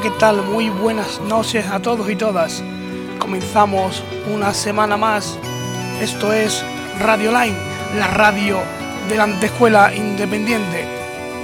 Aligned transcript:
¿qué 0.00 0.10
tal? 0.10 0.42
Muy 0.42 0.70
buenas 0.70 1.20
noches 1.20 1.66
a 1.66 1.78
todos 1.78 2.08
y 2.08 2.16
todas. 2.16 2.62
Comenzamos 3.18 4.02
una 4.32 4.54
semana 4.54 4.96
más. 4.96 5.38
Esto 6.00 6.32
es 6.32 6.64
Radio 6.98 7.30
Line, 7.30 7.56
la 7.98 8.06
radio 8.06 8.60
de 9.10 9.16
la 9.16 9.24
Antejuela 9.24 9.94
Independiente. 9.94 10.86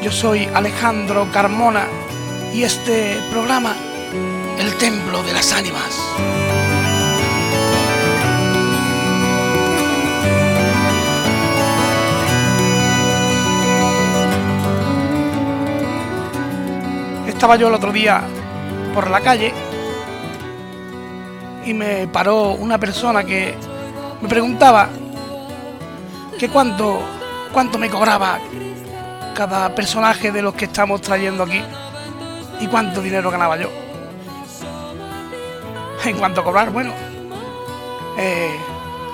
Yo 0.02 0.10
soy 0.10 0.48
Alejandro 0.54 1.28
Carmona 1.30 1.86
y 2.54 2.62
este 2.62 3.20
programa, 3.30 3.76
El 4.58 4.74
Templo 4.76 5.22
de 5.22 5.32
las 5.34 5.52
Ánimas. 5.52 6.00
Estaba 17.26 17.56
yo 17.56 17.68
el 17.68 17.74
otro 17.74 17.92
día 17.92 18.24
por 18.94 19.10
la 19.10 19.20
calle 19.20 19.52
y 21.64 21.74
me 21.74 22.08
paró 22.08 22.52
una 22.52 22.78
persona 22.78 23.24
que 23.24 23.54
me 24.20 24.28
preguntaba 24.28 24.88
que 26.38 26.48
cuánto, 26.48 27.00
cuánto 27.52 27.78
me 27.78 27.90
cobraba 27.90 28.38
cada 29.34 29.74
personaje 29.74 30.32
de 30.32 30.42
los 30.42 30.54
que 30.54 30.64
estamos 30.64 31.02
trayendo 31.02 31.44
aquí 31.44 31.62
y 32.60 32.66
cuánto 32.66 33.02
dinero 33.02 33.30
ganaba 33.30 33.56
yo. 33.56 33.68
En 36.04 36.16
cuanto 36.16 36.40
a 36.40 36.44
cobrar, 36.44 36.70
bueno, 36.70 36.92
eh, 38.16 38.56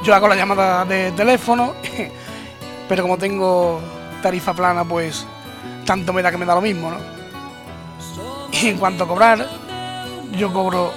yo 0.04 0.14
hago 0.14 0.28
la 0.28 0.36
llamada 0.36 0.84
de 0.84 1.10
teléfono, 1.12 1.74
pero 2.88 3.02
como 3.02 3.18
tengo 3.18 3.80
tarifa 4.22 4.54
plana, 4.54 4.84
pues 4.84 5.26
tanto 5.84 6.12
me 6.12 6.22
da 6.22 6.30
que 6.30 6.38
me 6.38 6.46
da 6.46 6.54
lo 6.54 6.60
mismo, 6.60 6.90
¿no? 6.90 6.98
Y 8.52 8.68
en 8.68 8.78
cuanto 8.78 9.04
a 9.04 9.08
cobrar, 9.08 9.46
yo 10.36 10.52
cobro 10.52 10.92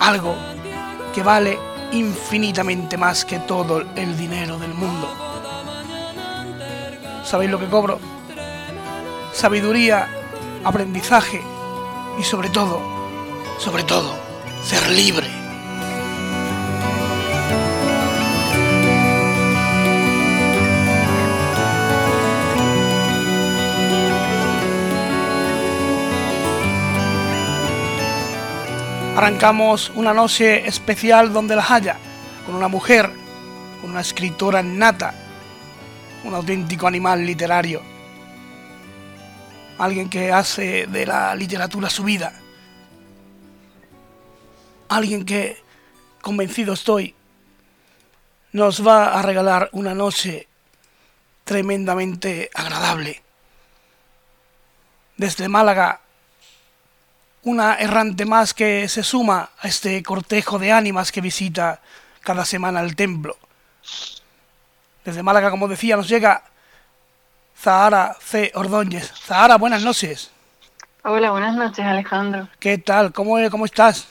algo 0.00 0.34
que 1.14 1.22
vale 1.22 1.58
infinitamente 1.92 2.96
más 2.96 3.24
que 3.24 3.38
todo 3.40 3.82
el 3.94 4.16
dinero 4.16 4.58
del 4.58 4.74
mundo. 4.74 5.08
¿Sabéis 7.24 7.50
lo 7.50 7.58
que 7.58 7.66
cobro? 7.66 7.98
Sabiduría, 9.32 10.08
aprendizaje 10.64 11.42
y 12.18 12.22
sobre 12.22 12.48
todo, 12.48 12.80
sobre 13.58 13.82
todo, 13.82 14.14
ser 14.62 14.88
libre. 14.90 15.45
Arrancamos 29.16 29.90
una 29.94 30.12
noche 30.12 30.68
especial 30.68 31.32
donde 31.32 31.56
las 31.56 31.70
haya, 31.70 31.96
con 32.44 32.54
una 32.54 32.68
mujer, 32.68 33.10
con 33.80 33.88
una 33.88 34.02
escritora 34.02 34.62
nata, 34.62 35.14
un 36.24 36.34
auténtico 36.34 36.86
animal 36.86 37.24
literario, 37.24 37.80
alguien 39.78 40.10
que 40.10 40.30
hace 40.30 40.86
de 40.86 41.06
la 41.06 41.34
literatura 41.34 41.88
su 41.88 42.04
vida, 42.04 42.34
alguien 44.90 45.24
que, 45.24 45.62
convencido 46.20 46.74
estoy, 46.74 47.14
nos 48.52 48.86
va 48.86 49.18
a 49.18 49.22
regalar 49.22 49.70
una 49.72 49.94
noche 49.94 50.46
tremendamente 51.44 52.50
agradable. 52.52 53.22
Desde 55.16 55.48
Málaga 55.48 56.02
una 57.46 57.76
errante 57.76 58.24
más 58.24 58.52
que 58.54 58.88
se 58.88 59.04
suma 59.04 59.50
a 59.60 59.68
este 59.68 60.02
cortejo 60.02 60.58
de 60.58 60.72
ánimas 60.72 61.12
que 61.12 61.20
visita 61.20 61.80
cada 62.20 62.44
semana 62.44 62.80
el 62.80 62.96
templo. 62.96 63.36
Desde 65.04 65.22
Málaga, 65.22 65.52
como 65.52 65.68
decía, 65.68 65.96
nos 65.96 66.08
llega 66.08 66.42
Zahara 67.56 68.16
C. 68.20 68.50
Ordóñez. 68.56 69.12
Zahara, 69.24 69.58
buenas 69.58 69.84
noches. 69.84 70.32
Hola, 71.04 71.30
buenas 71.30 71.54
noches, 71.54 71.84
Alejandro. 71.86 72.48
¿Qué 72.58 72.78
tal? 72.78 73.12
¿Cómo, 73.12 73.36
cómo 73.48 73.64
estás? 73.64 74.08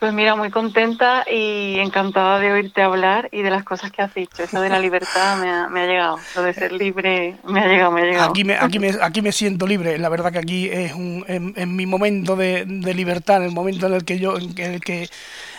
Pues 0.00 0.14
mira, 0.14 0.34
muy 0.34 0.50
contenta 0.50 1.26
y 1.30 1.78
encantada 1.78 2.38
de 2.38 2.50
oírte 2.50 2.80
hablar 2.80 3.28
y 3.32 3.42
de 3.42 3.50
las 3.50 3.64
cosas 3.64 3.92
que 3.92 4.00
has 4.00 4.14
dicho. 4.14 4.42
Eso 4.42 4.58
de 4.62 4.70
la 4.70 4.78
libertad 4.78 5.36
me 5.36 5.50
ha, 5.50 5.68
me 5.68 5.82
ha 5.82 5.86
llegado, 5.86 6.18
lo 6.34 6.42
de 6.42 6.54
ser 6.54 6.72
libre 6.72 7.36
me 7.44 7.60
ha 7.60 7.66
llegado, 7.66 7.90
me 7.90 8.00
ha 8.00 8.04
llegado. 8.06 8.30
Aquí 8.30 8.42
me, 8.42 8.56
aquí 8.56 8.78
me, 8.78 8.96
aquí 8.98 9.20
me 9.20 9.30
siento 9.30 9.66
libre. 9.66 9.98
La 9.98 10.08
verdad 10.08 10.32
que 10.32 10.38
aquí 10.38 10.70
es 10.70 10.94
un, 10.94 11.22
en, 11.28 11.76
mi 11.76 11.84
momento 11.84 12.34
de, 12.34 12.64
de, 12.64 12.94
libertad, 12.94 13.36
en 13.36 13.42
el 13.42 13.50
momento 13.50 13.88
en 13.88 13.92
el 13.92 14.06
que 14.06 14.18
yo, 14.18 14.38
en 14.38 14.58
el 14.58 14.80
que 14.80 15.06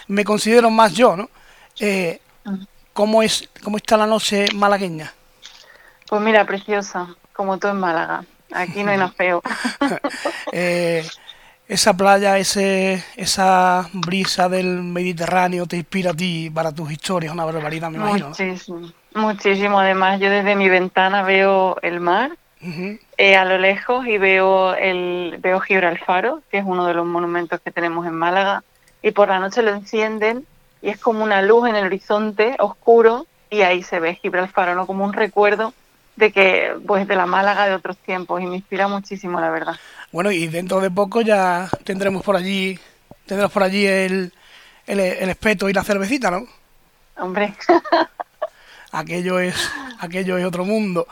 me 0.07 0.23
considero 0.23 0.71
más 0.71 0.93
yo, 0.93 1.15
¿no? 1.15 1.29
Eh, 1.79 2.19
¿cómo, 2.93 3.21
es, 3.21 3.47
¿Cómo 3.63 3.77
está 3.77 3.95
la 3.95 4.07
noche 4.07 4.47
malagueña? 4.55 5.13
Pues 6.09 6.19
mira, 6.19 6.45
preciosa, 6.45 7.15
como 7.31 7.59
tú 7.59 7.67
en 7.67 7.79
Málaga. 7.79 8.25
Aquí 8.51 8.83
no 8.83 8.89
hay 8.89 8.97
nada 8.97 9.11
feo. 9.11 9.43
eh, 10.51 11.07
esa 11.71 11.95
playa, 11.95 12.37
ese, 12.37 13.01
esa 13.15 13.89
brisa 13.93 14.49
del 14.49 14.83
Mediterráneo 14.83 15.65
te 15.67 15.77
inspira 15.77 16.11
a 16.11 16.13
ti 16.13 16.51
para 16.53 16.73
tus 16.73 16.91
historias, 16.91 17.31
una 17.31 17.45
barbaridad, 17.45 17.89
me 17.89 17.95
imagino. 17.95 18.27
Muchísimo, 18.27 18.91
muchísimo. 19.15 19.79
Además, 19.79 20.19
yo 20.19 20.29
desde 20.29 20.57
mi 20.57 20.67
ventana 20.67 21.23
veo 21.23 21.77
el 21.81 22.01
mar 22.01 22.31
eh, 23.17 23.37
a 23.37 23.45
lo 23.45 23.57
lejos 23.57 24.05
y 24.05 24.17
veo 24.17 24.75
el 24.75 25.37
veo 25.39 25.61
Gibralfaro, 25.61 26.41
que 26.51 26.57
es 26.57 26.65
uno 26.67 26.85
de 26.87 26.93
los 26.93 27.05
monumentos 27.05 27.61
que 27.61 27.71
tenemos 27.71 28.05
en 28.05 28.15
Málaga, 28.15 28.65
y 29.01 29.11
por 29.11 29.29
la 29.29 29.39
noche 29.39 29.61
lo 29.61 29.71
encienden 29.71 30.45
y 30.81 30.89
es 30.89 30.99
como 30.99 31.23
una 31.23 31.41
luz 31.41 31.69
en 31.69 31.77
el 31.77 31.85
horizonte 31.85 32.57
oscuro 32.59 33.27
y 33.49 33.61
ahí 33.61 33.81
se 33.81 34.01
ve 34.01 34.15
Gibralfaro, 34.15 34.75
¿no? 34.75 34.85
Como 34.85 35.05
un 35.05 35.13
recuerdo 35.13 35.73
de 36.15 36.31
que, 36.31 36.73
pues, 36.85 37.07
de 37.07 37.15
la 37.15 37.25
Málaga 37.25 37.67
de 37.67 37.75
otros 37.75 37.97
tiempos 37.97 38.41
y 38.41 38.45
me 38.45 38.57
inspira 38.57 38.87
muchísimo, 38.87 39.39
la 39.39 39.49
verdad. 39.49 39.75
Bueno, 40.11 40.31
y 40.31 40.47
dentro 40.47 40.79
de 40.81 40.91
poco 40.91 41.21
ya 41.21 41.69
tendremos 41.83 42.23
por 42.23 42.35
allí, 42.35 42.77
tendremos 43.25 43.51
por 43.51 43.63
allí 43.63 43.85
el, 43.85 44.33
el, 44.87 45.29
espeto 45.29 45.69
y 45.69 45.73
la 45.73 45.83
cervecita, 45.83 46.29
¿no? 46.29 46.45
Hombre. 47.17 47.53
aquello 48.91 49.39
es, 49.39 49.55
aquello 49.99 50.37
es 50.37 50.45
otro 50.45 50.65
mundo. 50.65 51.07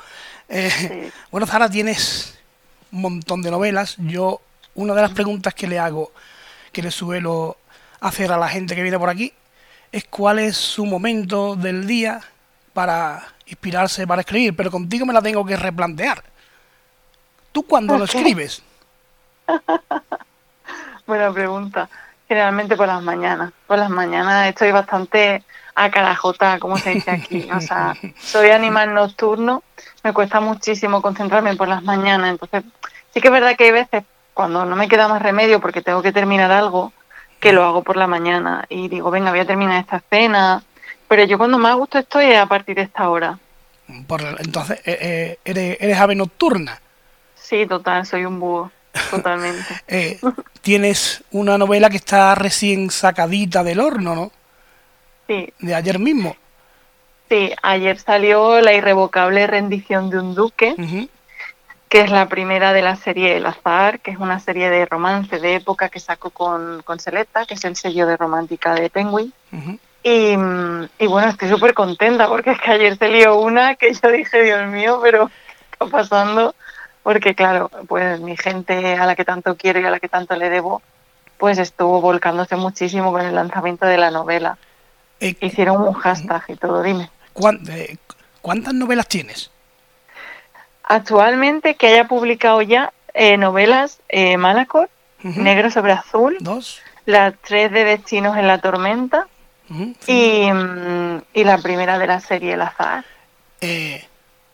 Eh, 0.49 1.11
bueno, 1.31 1.47
Zara, 1.47 1.69
tienes 1.69 2.37
un 2.91 3.01
montón 3.01 3.41
de 3.41 3.51
novelas. 3.51 3.95
Yo, 3.99 4.41
una 4.75 4.93
de 4.93 5.01
las 5.01 5.11
preguntas 5.11 5.53
que 5.53 5.67
le 5.67 5.79
hago, 5.79 6.11
que 6.71 6.81
le 6.81 6.91
suelo 6.91 7.57
hacer 8.01 8.31
a 8.31 8.37
la 8.37 8.49
gente 8.49 8.75
que 8.75 8.83
viene 8.83 8.99
por 8.99 9.09
aquí, 9.09 9.33
es 9.91 10.05
cuál 10.05 10.39
es 10.39 10.57
su 10.57 10.85
momento 10.85 11.55
del 11.55 11.87
día 11.87 12.21
para 12.73 13.33
inspirarse, 13.49 14.07
para 14.07 14.21
escribir, 14.21 14.55
pero 14.55 14.71
contigo 14.71 15.05
me 15.05 15.13
la 15.13 15.21
tengo 15.21 15.45
que 15.45 15.55
replantear. 15.55 16.23
¿Tú 17.51 17.63
cuándo 17.63 17.97
lo 17.97 18.05
escribes? 18.05 18.61
Buena 21.07 21.31
pregunta. 21.31 21.89
Generalmente 22.27 22.77
por 22.77 22.87
las 22.87 23.01
mañanas. 23.01 23.51
Por 23.65 23.79
las 23.79 23.89
mañanas 23.89 24.47
estoy 24.47 24.71
bastante 24.71 25.43
a 25.73 25.89
carajota, 25.89 26.59
como 26.59 26.77
se 26.77 26.91
dice 26.91 27.11
aquí. 27.11 27.49
O 27.51 27.59
sea, 27.59 27.95
soy 28.19 28.51
animal 28.51 28.93
nocturno, 28.93 29.63
me 30.03 30.13
cuesta 30.13 30.39
muchísimo 30.39 31.01
concentrarme 31.01 31.55
por 31.55 31.67
las 31.67 31.81
mañanas. 31.83 32.31
Entonces, 32.31 32.63
sí 33.13 33.21
que 33.21 33.29
es 33.29 33.31
verdad 33.31 33.55
que 33.55 33.65
hay 33.65 33.71
veces 33.71 34.03
cuando 34.33 34.65
no 34.65 34.75
me 34.75 34.87
queda 34.87 35.07
más 35.07 35.21
remedio 35.21 35.59
porque 35.59 35.81
tengo 35.81 36.01
que 36.01 36.11
terminar 36.11 36.51
algo, 36.51 36.93
que 37.39 37.53
lo 37.53 37.63
hago 37.63 37.83
por 37.83 37.97
la 37.97 38.07
mañana 38.07 38.65
y 38.69 38.89
digo, 38.89 39.09
venga, 39.09 39.31
voy 39.31 39.39
a 39.39 39.47
terminar 39.47 39.79
esta 39.79 40.01
cena. 40.09 40.61
Pero 41.09 41.23
yo 41.25 41.37
cuando 41.37 41.57
más 41.57 41.75
gusto 41.75 41.97
estoy 41.97 42.25
es 42.27 42.37
a 42.37 42.45
partir 42.45 42.75
de 42.75 42.83
esta 42.83 43.09
hora. 43.09 43.37
Por, 44.07 44.21
entonces, 44.21 44.79
eh, 44.85 44.97
eh, 45.01 45.39
¿eres, 45.43 45.77
¿eres 45.81 45.97
ave 45.97 46.15
nocturna? 46.15 46.79
Sí, 47.33 47.65
total, 47.65 48.05
soy 48.05 48.25
un 48.25 48.39
búho. 48.39 48.71
Totalmente. 49.09 49.65
Eh, 49.87 50.19
tienes 50.61 51.23
una 51.31 51.57
novela 51.57 51.89
que 51.89 51.97
está 51.97 52.35
recién 52.35 52.91
sacadita 52.91 53.63
del 53.63 53.79
horno, 53.79 54.13
¿no? 54.13 54.31
Sí. 55.27 55.51
De 55.59 55.73
ayer 55.73 55.97
mismo. 55.97 56.35
Sí, 57.27 57.51
ayer 57.63 57.97
salió 57.97 58.61
La 58.61 58.73
irrevocable 58.73 59.47
rendición 59.47 60.11
de 60.11 60.19
un 60.19 60.35
duque, 60.35 60.75
que 61.87 62.01
es 62.01 62.11
la 62.11 62.27
primera 62.27 62.71
de 62.73 62.83
la 62.83 62.95
serie 62.95 63.37
El 63.37 63.47
Azar, 63.47 63.99
que 63.99 64.11
es 64.11 64.17
una 64.17 64.39
serie 64.39 64.69
de 64.69 64.85
romance 64.85 65.39
de 65.39 65.55
época 65.55 65.89
que 65.89 65.99
saco 65.99 66.29
con, 66.29 66.83
con 66.83 66.99
Selecta, 66.99 67.45
que 67.45 67.55
es 67.55 67.63
el 67.65 67.75
sello 67.75 68.05
de 68.05 68.17
romántica 68.17 68.75
de 68.75 68.91
Penguin. 68.91 69.33
Y, 70.03 70.33
y, 70.97 71.07
bueno, 71.07 71.29
estoy 71.29 71.49
súper 71.49 71.73
contenta 71.73 72.27
porque 72.27 72.51
es 72.51 72.61
que 72.61 72.71
ayer 72.71 72.97
salió 72.97 73.37
una 73.37 73.75
que 73.75 73.93
yo 73.93 74.09
dije, 74.11 74.43
Dios 74.43 74.67
mío, 74.67 74.99
pero 75.01 75.27
¿qué 75.27 75.33
está 75.71 75.85
pasando? 75.85 76.55
porque 77.03 77.33
claro, 77.33 77.71
pues 77.87 78.19
mi 78.19 78.37
gente 78.37 78.93
a 78.93 79.05
la 79.05 79.15
que 79.15 79.25
tanto 79.25 79.55
quiero 79.55 79.79
y 79.79 79.85
a 79.85 79.89
la 79.89 79.99
que 79.99 80.09
tanto 80.09 80.35
le 80.35 80.49
debo, 80.49 80.81
pues 81.39 81.57
estuvo 81.57 82.01
volcándose 82.01 82.55
muchísimo 82.55 83.11
con 83.11 83.21
el 83.21 83.33
lanzamiento 83.33 83.85
de 83.85 83.97
la 83.97 84.11
novela. 84.11 84.57
Eh, 85.19 85.35
Hicieron 85.41 85.81
un 85.81 85.93
hashtag 85.93 86.43
y 86.49 86.55
todo, 86.55 86.83
dime. 86.83 87.09
Eh, 87.69 87.97
¿Cuántas 88.41 88.73
novelas 88.73 89.07
tienes? 89.07 89.49
Actualmente 90.83 91.75
que 91.75 91.87
haya 91.87 92.07
publicado 92.07 92.61
ya 92.61 92.93
eh, 93.15 93.37
novelas, 93.37 94.01
eh, 94.09 94.37
Malacor, 94.37 94.89
Negro 95.21 95.71
sobre 95.71 95.93
azul. 95.93 96.37
Dos. 96.39 96.79
Las 97.05 97.33
tres 97.41 97.71
de 97.71 97.83
Destinos 97.85 98.37
en 98.37 98.47
la 98.47 98.59
Tormenta. 98.59 99.27
Y, 100.07 100.51
mm, 100.51 101.21
y, 101.33 101.43
la 101.43 101.57
primera 101.59 101.99
de 101.99 102.07
la 102.07 102.19
serie 102.19 102.53
El 102.53 102.61
Azar. 102.61 103.05
Eh, 103.61 104.03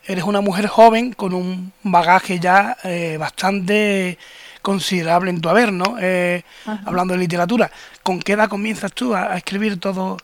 eres 0.04 0.24
una 0.24 0.40
mujer 0.40 0.66
joven 0.66 1.12
con 1.12 1.32
un 1.32 1.72
bagaje 1.82 2.38
ya 2.38 2.76
eh, 2.84 3.16
bastante 3.18 4.18
considerable 4.62 5.30
en 5.30 5.40
tu 5.40 5.48
haber, 5.48 5.72
¿no? 5.72 5.96
Eh, 6.00 6.42
hablando 6.84 7.14
de 7.14 7.20
literatura. 7.20 7.70
¿Con 8.02 8.20
qué 8.20 8.32
edad 8.32 8.48
comienzas 8.48 8.92
tú 8.92 9.14
a, 9.14 9.36
escribir 9.36 9.78
todo, 9.78 10.16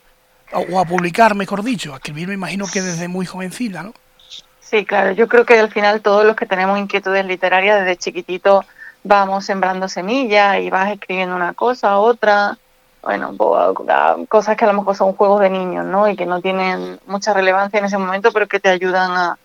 o 0.52 0.80
a 0.80 0.84
publicar, 0.84 1.34
mejor 1.34 1.62
dicho? 1.62 1.92
A 1.92 1.96
escribir 1.96 2.28
me 2.28 2.34
imagino 2.34 2.66
que 2.66 2.82
desde 2.82 3.08
muy 3.08 3.24
jovencita, 3.24 3.82
¿no? 3.82 3.94
Sí, 4.60 4.84
claro. 4.84 5.12
Yo 5.12 5.28
creo 5.28 5.44
que 5.44 5.58
al 5.58 5.70
final 5.70 6.00
todos 6.00 6.24
los 6.24 6.34
que 6.34 6.46
tenemos 6.46 6.78
inquietudes 6.78 7.24
literarias 7.26 7.80
desde 7.80 7.96
chiquitito 7.96 8.64
vamos 9.04 9.44
sembrando 9.44 9.88
semillas 9.88 10.60
y 10.60 10.70
vas 10.70 10.90
escribiendo 10.90 11.36
una 11.36 11.54
cosa, 11.54 11.98
otra, 11.98 12.56
bueno, 13.02 13.34
cosas 14.28 14.56
que 14.56 14.64
a 14.64 14.68
lo 14.68 14.74
mejor 14.74 14.94
son 14.94 15.12
juegos 15.14 15.40
de 15.40 15.50
niños, 15.50 15.84
¿no? 15.84 16.08
Y 16.08 16.16
que 16.16 16.24
no 16.24 16.40
tienen 16.40 17.00
mucha 17.06 17.34
relevancia 17.34 17.78
en 17.78 17.86
ese 17.86 17.98
momento, 17.98 18.30
pero 18.32 18.46
que 18.46 18.60
te 18.60 18.68
ayudan 18.68 19.10
a, 19.10 19.38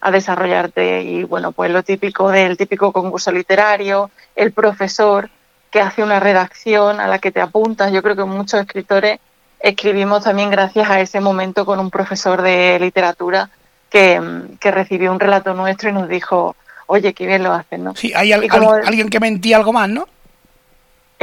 a 0.00 0.10
desarrollarte. 0.10 1.02
Y 1.02 1.22
bueno, 1.24 1.52
pues 1.52 1.70
lo 1.70 1.82
típico 1.82 2.30
del 2.30 2.56
típico 2.56 2.92
concurso 2.92 3.30
literario, 3.30 4.10
el 4.34 4.52
profesor 4.52 5.30
que 5.70 5.80
hace 5.80 6.02
una 6.02 6.20
redacción 6.20 7.00
a 7.00 7.06
la 7.06 7.18
que 7.18 7.32
te 7.32 7.40
apuntas. 7.40 7.92
Yo 7.92 8.02
creo 8.02 8.16
que 8.16 8.24
muchos 8.24 8.60
escritores 8.60 9.20
escribimos 9.60 10.24
también 10.24 10.50
gracias 10.50 10.90
a 10.90 11.00
ese 11.00 11.20
momento 11.20 11.64
con 11.64 11.78
un 11.78 11.90
profesor 11.90 12.42
de 12.42 12.78
literatura 12.80 13.48
que, 13.90 14.20
que 14.60 14.70
recibió 14.70 15.12
un 15.12 15.20
relato 15.20 15.54
nuestro 15.54 15.88
y 15.88 15.92
nos 15.92 16.08
dijo, 16.08 16.56
oye, 16.86 17.14
qué 17.14 17.26
bien 17.26 17.42
lo 17.42 17.52
hacen, 17.52 17.84
¿no? 17.84 17.94
Sí, 17.96 18.12
hay 18.14 18.32
alguien 18.32 19.08
que 19.08 19.20
ti 19.38 19.52
algo 19.52 19.72
más, 19.72 19.88
¿no? 19.88 20.06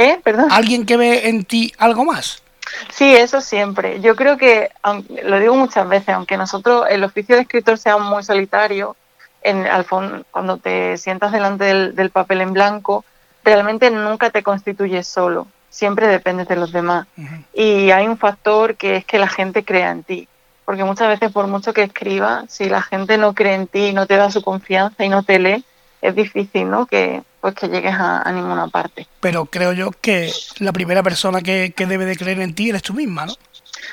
¿Eh? 0.02 0.20
Perdón. 0.22 0.48
¿Alguien 0.50 0.86
que 0.86 0.96
ve 0.96 1.28
en 1.28 1.44
ti 1.44 1.72
algo 1.78 2.04
más? 2.04 2.42
Sí, 2.90 3.14
eso 3.14 3.40
siempre. 3.40 4.00
Yo 4.00 4.16
creo 4.16 4.36
que, 4.36 4.70
lo 5.24 5.38
digo 5.38 5.54
muchas 5.54 5.88
veces, 5.88 6.10
aunque 6.10 6.36
nosotros, 6.36 6.86
el 6.90 7.04
oficio 7.04 7.36
de 7.36 7.42
escritor 7.42 7.78
sea 7.78 7.98
muy 7.98 8.22
solitario, 8.22 8.96
en, 9.42 9.66
al 9.66 9.84
fondo, 9.84 10.24
cuando 10.30 10.56
te 10.56 10.96
sientas 10.96 11.32
delante 11.32 11.64
del, 11.64 12.10
papel 12.10 12.40
en 12.40 12.52
blanco, 12.52 13.04
realmente 13.44 13.90
nunca 13.90 14.30
te 14.30 14.42
constituyes 14.42 15.06
solo, 15.06 15.48
siempre 15.68 16.06
dependes 16.06 16.48
de 16.48 16.56
los 16.56 16.72
demás. 16.72 17.06
Y 17.52 17.90
hay 17.90 18.06
un 18.06 18.18
factor 18.18 18.76
que 18.76 18.96
es 18.96 19.04
que 19.04 19.18
la 19.18 19.28
gente 19.28 19.64
crea 19.64 19.90
en 19.90 20.04
ti 20.04 20.28
porque 20.64 20.84
muchas 20.84 21.08
veces 21.08 21.32
por 21.32 21.46
mucho 21.48 21.72
que 21.72 21.82
escriba, 21.82 22.44
si 22.48 22.68
la 22.68 22.82
gente 22.82 23.18
no 23.18 23.34
cree 23.34 23.54
en 23.54 23.66
ti, 23.66 23.92
no 23.92 24.06
te 24.06 24.16
da 24.16 24.30
su 24.30 24.42
confianza 24.42 25.04
y 25.04 25.08
no 25.08 25.22
te 25.22 25.38
lee, 25.38 25.64
es 26.02 26.14
difícil, 26.14 26.68
¿no? 26.68 26.86
Que 26.86 27.22
pues 27.40 27.54
que 27.54 27.68
llegues 27.68 27.94
a, 27.94 28.30
ninguna 28.32 28.68
parte. 28.68 29.06
Pero 29.20 29.46
creo 29.46 29.72
yo 29.72 29.90
que 29.90 30.32
la 30.58 30.72
primera 30.72 31.02
persona 31.02 31.40
que, 31.40 31.72
debe 31.76 32.04
de 32.04 32.16
creer 32.16 32.40
en 32.40 32.54
ti 32.54 32.68
eres 32.68 32.82
tú 32.82 32.92
misma, 32.92 33.26
¿no? 33.26 33.34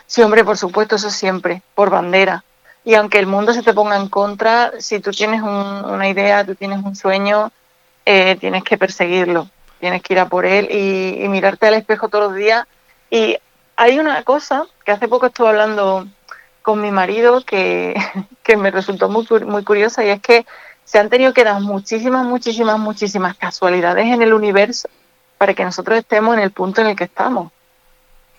Sí, 0.05 0.21
hombre, 0.21 0.43
por 0.43 0.57
supuesto, 0.57 0.97
eso 0.97 1.09
siempre, 1.09 1.61
por 1.73 1.89
bandera. 1.89 2.43
Y 2.83 2.93
aunque 2.95 3.19
el 3.19 3.25
mundo 3.25 3.53
se 3.53 3.63
te 3.63 3.73
ponga 3.73 3.95
en 3.95 4.09
contra, 4.09 4.73
si 4.79 4.99
tú 4.99 5.11
tienes 5.11 5.41
una 5.41 6.07
idea, 6.07 6.45
tú 6.45 6.55
tienes 6.55 6.83
un 6.83 6.95
sueño, 6.95 7.51
eh, 8.05 8.35
tienes 8.39 8.63
que 8.63 8.77
perseguirlo, 8.77 9.49
tienes 9.79 10.01
que 10.01 10.13
ir 10.13 10.19
a 10.19 10.27
por 10.27 10.45
él 10.45 10.67
y, 10.71 11.23
y 11.23 11.27
mirarte 11.27 11.67
al 11.67 11.75
espejo 11.75 12.09
todos 12.09 12.29
los 12.29 12.35
días. 12.35 12.67
Y 13.09 13.37
hay 13.75 13.97
una 13.97 14.21
cosa 14.23 14.65
que 14.85 14.91
hace 14.91 15.07
poco 15.07 15.27
estuve 15.27 15.49
hablando 15.49 16.07
con 16.61 16.81
mi 16.81 16.91
marido 16.91 17.41
que, 17.41 17.95
me 18.57 18.71
resultó 18.71 19.09
muy, 19.09 19.25
muy 19.45 19.63
curiosa 19.63 20.03
y 20.03 20.09
es 20.09 20.21
que 20.21 20.45
se 20.89 20.97
han 20.97 21.07
tenido 21.07 21.33
que 21.33 21.43
dar 21.43 21.61
muchísimas, 21.61 22.25
muchísimas, 22.25 22.79
muchísimas 22.79 23.37
casualidades 23.37 24.07
en 24.07 24.23
el 24.23 24.33
universo 24.33 24.89
para 25.37 25.53
que 25.53 25.63
nosotros 25.63 25.99
estemos 25.99 26.35
en 26.35 26.41
el 26.41 26.49
punto 26.49 26.81
en 26.81 26.87
el 26.87 26.95
que 26.95 27.03
estamos. 27.03 27.51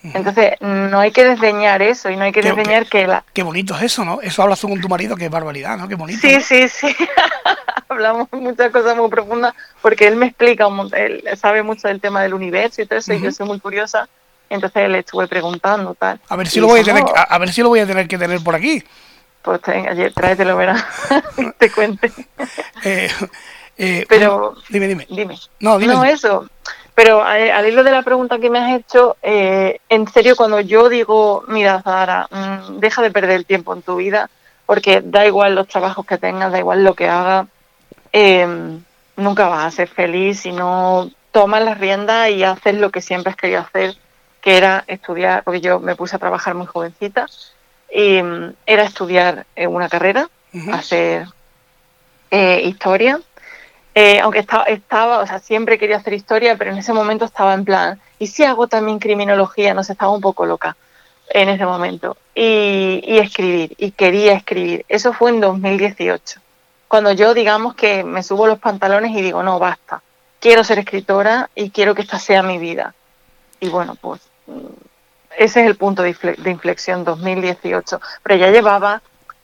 Entonces, 0.03 0.55
no 0.59 0.99
hay 0.99 1.11
que 1.11 1.23
desdeñar 1.23 1.81
eso 1.81 2.09
y 2.09 2.17
no 2.17 2.23
hay 2.23 2.33
que 2.33 2.41
desdeñar 2.41 2.87
que 2.87 3.07
la... 3.07 3.23
Qué 3.33 3.43
bonito 3.43 3.73
es 3.77 3.83
eso, 3.83 4.03
¿no? 4.03 4.19
Eso 4.19 4.43
hablas 4.43 4.59
tú 4.59 4.67
con 4.67 4.81
tu 4.81 4.89
marido, 4.89 5.15
qué 5.15 5.29
barbaridad, 5.29 5.77
¿no? 5.77 5.87
Qué 5.87 5.95
bonito. 5.95 6.19
Sí, 6.19 6.41
sí, 6.41 6.67
sí. 6.67 6.93
Hablamos 7.87 8.27
muchas 8.33 8.69
cosas 8.69 8.97
muy 8.97 9.09
profundas 9.09 9.53
porque 9.81 10.07
él 10.07 10.17
me 10.17 10.25
explica, 10.25 10.67
él 10.97 11.23
sabe 11.37 11.63
mucho 11.63 11.87
del 11.87 12.01
tema 12.01 12.21
del 12.21 12.33
universo 12.33 12.81
y 12.81 12.85
todo 12.85 12.99
eso 12.99 13.13
y 13.13 13.21
yo 13.21 13.31
soy 13.31 13.47
muy 13.47 13.61
curiosa 13.61 14.09
entonces 14.49 14.89
le 14.89 14.99
estuve 14.99 15.27
preguntando 15.27 15.95
tal. 15.95 16.19
A 16.27 16.35
ver 16.35 16.47
si 16.49 16.59
lo 16.59 16.67
voy 16.67 16.81
a 16.81 16.83
tener, 16.83 17.03
a, 17.15 17.37
ver 17.37 17.53
si 17.53 17.61
lo 17.61 17.69
voy 17.69 17.79
a 17.79 17.87
tener 17.87 18.09
que 18.09 18.17
tener 18.17 18.43
por 18.43 18.55
aquí. 18.55 18.83
Pues 19.41 19.59
ayer 19.67 20.13
tráetelo, 20.13 20.55
verás, 20.55 20.83
te 21.57 21.71
cuente. 21.71 22.11
Eh, 22.83 23.09
eh, 23.77 24.05
pero 24.07 24.55
dime, 24.69 24.87
dime. 24.87 25.07
Dime. 25.09 25.37
No, 25.59 25.79
dime. 25.79 25.93
No, 25.93 26.03
eso. 26.03 26.47
Pero 26.93 27.23
al 27.23 27.67
hilo 27.67 27.83
de 27.83 27.91
la 27.91 28.03
pregunta 28.03 28.37
que 28.37 28.49
me 28.49 28.59
has 28.59 28.79
hecho, 28.79 29.17
eh, 29.23 29.79
en 29.89 30.07
serio, 30.07 30.35
cuando 30.35 30.59
yo 30.59 30.89
digo, 30.89 31.43
mira, 31.47 31.81
Zara, 31.81 32.27
mm, 32.29 32.79
deja 32.79 33.01
de 33.01 33.11
perder 33.11 33.37
el 33.37 33.45
tiempo 33.45 33.73
en 33.73 33.81
tu 33.81 33.95
vida, 33.95 34.29
porque 34.65 35.01
da 35.01 35.25
igual 35.25 35.55
los 35.55 35.67
trabajos 35.67 36.05
que 36.05 36.17
tengas, 36.17 36.51
da 36.51 36.59
igual 36.59 36.83
lo 36.83 36.93
que 36.93 37.07
hagas, 37.07 37.47
nunca 39.15 39.47
vas 39.47 39.65
a 39.65 39.71
ser 39.71 39.87
feliz 39.87 40.41
si 40.41 40.51
no 40.51 41.09
tomas 41.31 41.63
las 41.63 41.79
riendas 41.79 42.29
y 42.29 42.43
haces 42.43 42.75
lo 42.75 42.91
que 42.91 43.01
siempre 43.01 43.31
has 43.31 43.37
querido 43.37 43.61
hacer 43.61 43.95
que 44.41 44.57
era 44.57 44.83
estudiar, 44.87 45.43
porque 45.43 45.61
yo 45.61 45.79
me 45.79 45.95
puse 45.95 46.15
a 46.15 46.19
trabajar 46.19 46.55
muy 46.55 46.65
jovencita, 46.65 47.27
y 47.91 48.21
mm, 48.21 48.53
era 48.65 48.83
estudiar 48.83 49.45
eh, 49.55 49.67
una 49.67 49.89
carrera, 49.89 50.29
hacer 50.71 51.27
eh, 52.29 52.61
historia. 52.63 53.19
Eh, 53.93 54.19
aunque 54.21 54.39
estaba, 54.39 54.63
estaba, 54.65 55.19
o 55.19 55.27
sea, 55.27 55.39
siempre 55.39 55.77
quería 55.77 55.97
hacer 55.97 56.13
historia, 56.13 56.55
pero 56.57 56.71
en 56.71 56.77
ese 56.77 56.93
momento 56.93 57.25
estaba 57.25 57.53
en 57.53 57.65
plan, 57.65 57.99
¿y 58.19 58.27
si 58.27 58.43
hago 58.45 58.67
también 58.67 58.99
criminología? 58.99 59.73
No 59.73 59.83
sé, 59.83 59.93
estaba 59.93 60.13
un 60.13 60.21
poco 60.21 60.45
loca 60.45 60.77
en 61.29 61.49
ese 61.49 61.65
momento. 61.65 62.17
Y, 62.33 63.03
y 63.05 63.17
escribir, 63.17 63.75
y 63.77 63.91
quería 63.91 64.33
escribir. 64.33 64.85
Eso 64.87 65.11
fue 65.11 65.31
en 65.31 65.41
2018. 65.41 66.39
Cuando 66.87 67.11
yo, 67.11 67.33
digamos 67.33 67.75
que 67.75 68.03
me 68.03 68.23
subo 68.23 68.47
los 68.47 68.59
pantalones 68.59 69.11
y 69.11 69.21
digo, 69.21 69.43
no, 69.43 69.59
basta. 69.59 70.01
Quiero 70.39 70.63
ser 70.63 70.79
escritora 70.79 71.49
y 71.53 71.69
quiero 71.69 71.93
que 71.93 72.01
esta 72.01 72.19
sea 72.19 72.43
mi 72.43 72.57
vida. 72.57 72.95
Y 73.59 73.69
bueno, 73.69 73.95
pues 73.95 74.21
ese 75.37 75.61
es 75.61 75.67
el 75.67 75.75
punto 75.75 76.03
de, 76.03 76.15
inflexión 76.45 77.03
2018. 77.03 77.99
Pero 78.23 78.35
ya 78.35 78.51
llevaba 78.51 79.01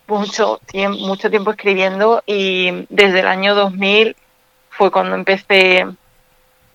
mucho 0.07 0.59
tiempo, 0.65 0.99
mucho 0.99 1.29
tiempo 1.29 1.51
escribiendo 1.51 2.23
y 2.25 2.85
desde 2.89 3.19
el 3.19 3.27
año 3.27 3.55
2000 3.55 4.15
fue 4.69 4.91
cuando 4.91 5.15
empecé 5.15 5.85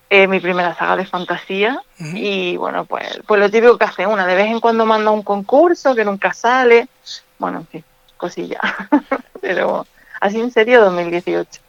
eh, 0.09 0.27
mi 0.27 0.39
primera 0.39 0.75
saga 0.75 0.97
de 0.97 1.05
fantasía 1.05 1.81
y 1.97 2.57
bueno, 2.57 2.85
pues, 2.85 3.19
pues 3.25 3.39
lo 3.39 3.49
típico 3.49 3.77
que 3.77 3.85
hace 3.85 4.05
una, 4.05 4.27
de 4.27 4.35
vez 4.35 4.47
en 4.47 4.59
cuando 4.59 4.85
manda 4.85 5.09
un 5.09 5.23
concurso 5.23 5.95
que 5.95 6.05
nunca 6.05 6.33
sale, 6.33 6.87
bueno, 7.39 7.59
en 7.59 7.67
fin, 7.67 7.83
cosilla, 8.17 8.59
pero 9.41 9.87
así 10.19 10.39
en 10.39 10.51
serio 10.51 10.83
2018. 10.83 11.61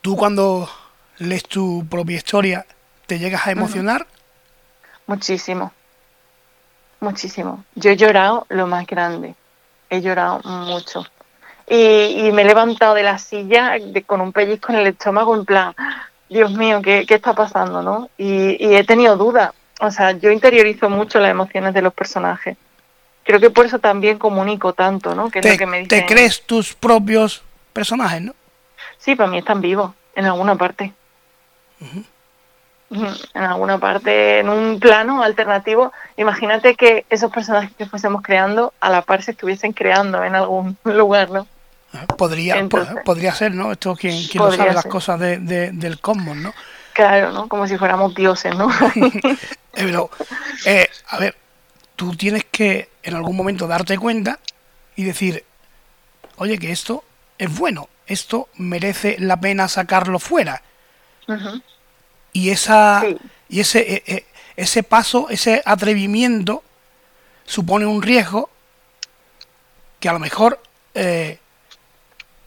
¿Tú 0.00 0.16
cuando 0.16 0.70
lees 1.18 1.44
tu 1.44 1.84
propia 1.90 2.16
historia 2.16 2.64
te 3.06 3.18
llegas 3.18 3.46
a 3.46 3.50
emocionar? 3.50 4.06
Muchísimo, 5.06 5.72
muchísimo. 7.00 7.64
Yo 7.74 7.90
he 7.90 7.96
llorado 7.96 8.46
lo 8.48 8.66
más 8.66 8.86
grande, 8.86 9.34
he 9.90 10.00
llorado 10.00 10.40
mucho. 10.44 11.04
Y, 11.68 12.30
me 12.32 12.42
he 12.42 12.44
levantado 12.44 12.94
de 12.94 13.02
la 13.02 13.18
silla 13.18 13.76
con 14.06 14.20
un 14.20 14.32
pellizco 14.32 14.72
en 14.72 14.78
el 14.78 14.86
estómago, 14.88 15.34
en 15.34 15.44
plan, 15.44 15.74
Dios 16.28 16.52
mío, 16.52 16.80
¿qué, 16.82 17.04
está 17.08 17.34
pasando? 17.34 17.82
¿no? 17.82 18.10
Y, 18.16 18.56
he 18.74 18.84
tenido 18.84 19.16
dudas. 19.16 19.52
O 19.80 19.90
sea, 19.90 20.12
yo 20.12 20.30
interiorizo 20.30 20.88
mucho 20.88 21.18
las 21.20 21.30
emociones 21.30 21.74
de 21.74 21.82
los 21.82 21.92
personajes. 21.92 22.56
Creo 23.24 23.40
que 23.40 23.50
por 23.50 23.66
eso 23.66 23.78
también 23.78 24.18
comunico 24.18 24.72
tanto, 24.72 25.14
¿no? 25.14 25.30
Que 25.30 25.40
te, 25.40 25.58
que 25.58 25.66
me 25.66 25.86
¿Te 25.86 26.06
crees 26.06 26.46
tus 26.46 26.74
propios 26.74 27.42
personajes, 27.72 28.22
no? 28.22 28.34
Sí, 28.98 29.16
para 29.16 29.28
mí 29.28 29.38
están 29.38 29.60
vivos, 29.60 29.92
en 30.14 30.26
alguna 30.26 30.54
parte 30.54 30.94
en 32.90 33.42
alguna 33.42 33.78
parte, 33.78 34.38
en 34.38 34.48
un 34.48 34.78
plano 34.78 35.22
alternativo, 35.22 35.92
imagínate 36.16 36.76
que 36.76 37.04
esos 37.10 37.32
personajes 37.32 37.70
que 37.76 37.86
fuésemos 37.86 38.22
creando 38.22 38.72
a 38.80 38.90
la 38.90 39.02
par 39.02 39.22
se 39.22 39.32
estuviesen 39.32 39.72
creando 39.72 40.22
en 40.22 40.34
algún 40.34 40.76
lugar, 40.84 41.30
¿no? 41.30 41.46
Podría, 42.16 42.68
podría 43.04 43.34
ser, 43.34 43.54
¿no? 43.54 43.72
Esto 43.72 43.96
quien, 43.96 44.26
quien 44.26 44.44
lo 44.44 44.52
sabe 44.52 44.74
las 44.74 44.84
cosas 44.84 45.18
de, 45.18 45.38
del 45.38 46.00
cosmos, 46.00 46.36
¿no? 46.36 46.52
Claro, 46.92 47.32
¿no? 47.32 47.48
Como 47.48 47.66
si 47.66 47.76
fuéramos 47.76 48.14
dioses, 48.14 48.54
¿no? 48.54 48.68
Eh, 49.78 49.82
pero, 49.84 50.08
eh, 50.64 50.88
a 51.08 51.18
ver, 51.18 51.36
tú 51.96 52.16
tienes 52.16 52.46
que 52.46 52.88
en 53.02 53.14
algún 53.14 53.36
momento 53.36 53.66
darte 53.66 53.98
cuenta 53.98 54.38
y 54.94 55.04
decir, 55.04 55.44
oye, 56.36 56.58
que 56.58 56.72
esto 56.72 57.04
es 57.36 57.54
bueno, 57.54 57.90
esto 58.06 58.48
merece 58.54 59.16
la 59.18 59.38
pena 59.38 59.68
sacarlo 59.68 60.18
fuera 60.18 60.62
y 62.36 62.50
esa 62.50 63.02
y 63.48 63.60
ese 63.60 63.80
e, 63.80 64.02
e, 64.06 64.26
ese 64.56 64.82
paso, 64.82 65.28
ese 65.30 65.62
atrevimiento 65.64 66.62
supone 67.44 67.86
un 67.86 68.02
riesgo 68.02 68.50
que 70.00 70.08
a 70.08 70.12
lo 70.12 70.18
mejor 70.18 70.60
eh, 70.94 71.38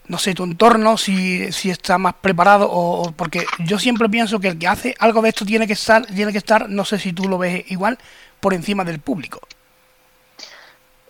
no 0.06 0.18
sé, 0.18 0.34
tu 0.34 0.42
entorno, 0.42 0.96
si, 0.96 1.52
si 1.52 1.70
está 1.70 1.96
más 1.96 2.14
preparado 2.14 2.68
o, 2.70 3.12
porque 3.12 3.46
yo 3.60 3.78
siempre 3.78 4.08
pienso 4.08 4.40
que 4.40 4.48
el 4.48 4.58
que 4.58 4.66
hace 4.66 4.94
algo 4.98 5.22
de 5.22 5.28
esto 5.28 5.44
tiene 5.44 5.68
que 5.68 5.74
estar, 5.74 6.04
tiene 6.06 6.32
que 6.32 6.38
estar, 6.38 6.68
no 6.68 6.84
sé 6.84 6.98
si 6.98 7.12
tú 7.12 7.28
lo 7.28 7.38
ves 7.38 7.64
igual, 7.70 7.96
por 8.40 8.52
encima 8.52 8.84
del 8.84 8.98
público. 8.98 9.40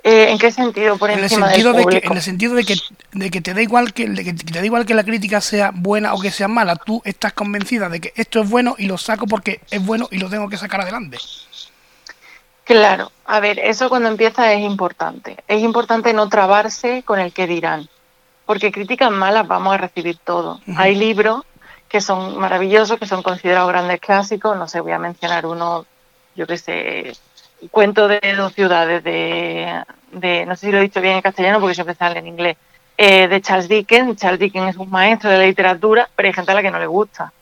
Eh, 0.02 0.30
¿En 0.30 0.38
qué 0.38 0.50
sentido? 0.50 0.97
Por 0.97 1.11
en 1.11 1.19
encima 1.19 1.47
el 1.47 1.52
sentido 1.52 1.73
del 1.73 1.85
de 1.85 2.00
que, 2.00 2.07
en 2.07 2.12
el 2.12 2.23
sentido 2.23 2.54
de 2.54 2.64
que, 2.64 2.76
de 3.12 3.30
que 3.30 3.40
te 3.40 3.52
da 3.52 3.61
igual 3.61 3.92
que, 3.92 4.12
que, 4.14 4.33
te 4.33 4.59
da 4.59 4.64
igual 4.64 4.87
que 4.87 4.95
la 4.95 5.04
crítica 5.04 5.40
sea 5.40 5.73
buena 5.75 6.14
o 6.14 6.21
que 6.21 6.30
sea 6.30 6.49
mala. 6.49 6.76
Tú 6.76 7.02
estás 7.04 7.35
convencida 7.35 7.88
de 7.88 8.00
que 8.00 8.12
esto 8.16 8.40
es 8.40 8.49
bueno 8.49 8.76
y 8.78 8.87
lo 8.87 8.97
saco 8.97 9.26
porque 9.26 9.61
es 9.71 9.85
bueno 9.85 10.09
y 10.11 10.19
lo 10.19 10.30
tengo 10.30 10.49
que 10.49 10.57
sacar 10.57 10.80
adelante. 10.80 11.19
Claro, 12.64 13.11
a 13.26 13.40
ver, 13.40 13.59
eso 13.59 13.88
cuando 13.88 14.09
empieza 14.09 14.52
es 14.52 14.61
importante. 14.61 15.37
Es 15.49 15.61
importante 15.61 16.12
no 16.12 16.28
trabarse 16.28 17.02
con 17.02 17.19
el 17.19 17.33
que 17.33 17.49
dirán, 17.49 17.88
porque 18.47 18.71
críticas 18.71 19.11
malas 19.11 19.49
vamos 19.49 19.75
a 19.75 19.78
recibir 19.78 20.19
todo. 20.19 20.61
Hay 20.76 20.95
libros 20.95 21.42
que 21.88 22.00
son 22.00 22.38
maravillosos, 22.38 22.99
que 22.99 23.07
son 23.07 23.25
considerados 23.25 23.69
grandes 23.69 24.00
clásicos, 24.00 24.57
no 24.57 24.69
sé, 24.69 24.78
voy 24.78 24.92
a 24.92 25.00
mencionar 25.00 25.47
uno, 25.47 25.85
yo 26.37 26.47
que 26.47 26.57
sé, 26.57 27.12
cuento 27.69 28.09
de 28.09 28.21
dos 28.37 28.55
ciudades, 28.55 29.02
de, 29.05 29.85
no 30.47 30.57
sé 30.57 30.67
si 30.67 30.73
lo 30.73 30.79
he 30.79 30.83
dicho 30.83 31.00
bien 31.00 31.17
en 31.17 31.23
castellano 31.23 31.61
porque 31.61 31.75
siempre 31.75 31.95
sale 31.95 32.19
en 32.19 32.26
inglés, 32.26 32.57
eh, 32.97 33.29
de 33.29 33.40
Charles 33.40 33.69
Dickens. 33.69 34.19
Charles 34.21 34.40
Dickens 34.40 34.71
es 34.71 34.76
un 34.76 34.90
maestro 34.90 35.31
de 35.31 35.38
la 35.38 35.47
literatura, 35.47 36.09
pero 36.14 36.29
hay 36.29 36.33
gente 36.33 36.50
a 36.50 36.55
la 36.55 36.62
que 36.62 36.71
no 36.71 36.79
le 36.79 36.87
gusta. 36.87 37.33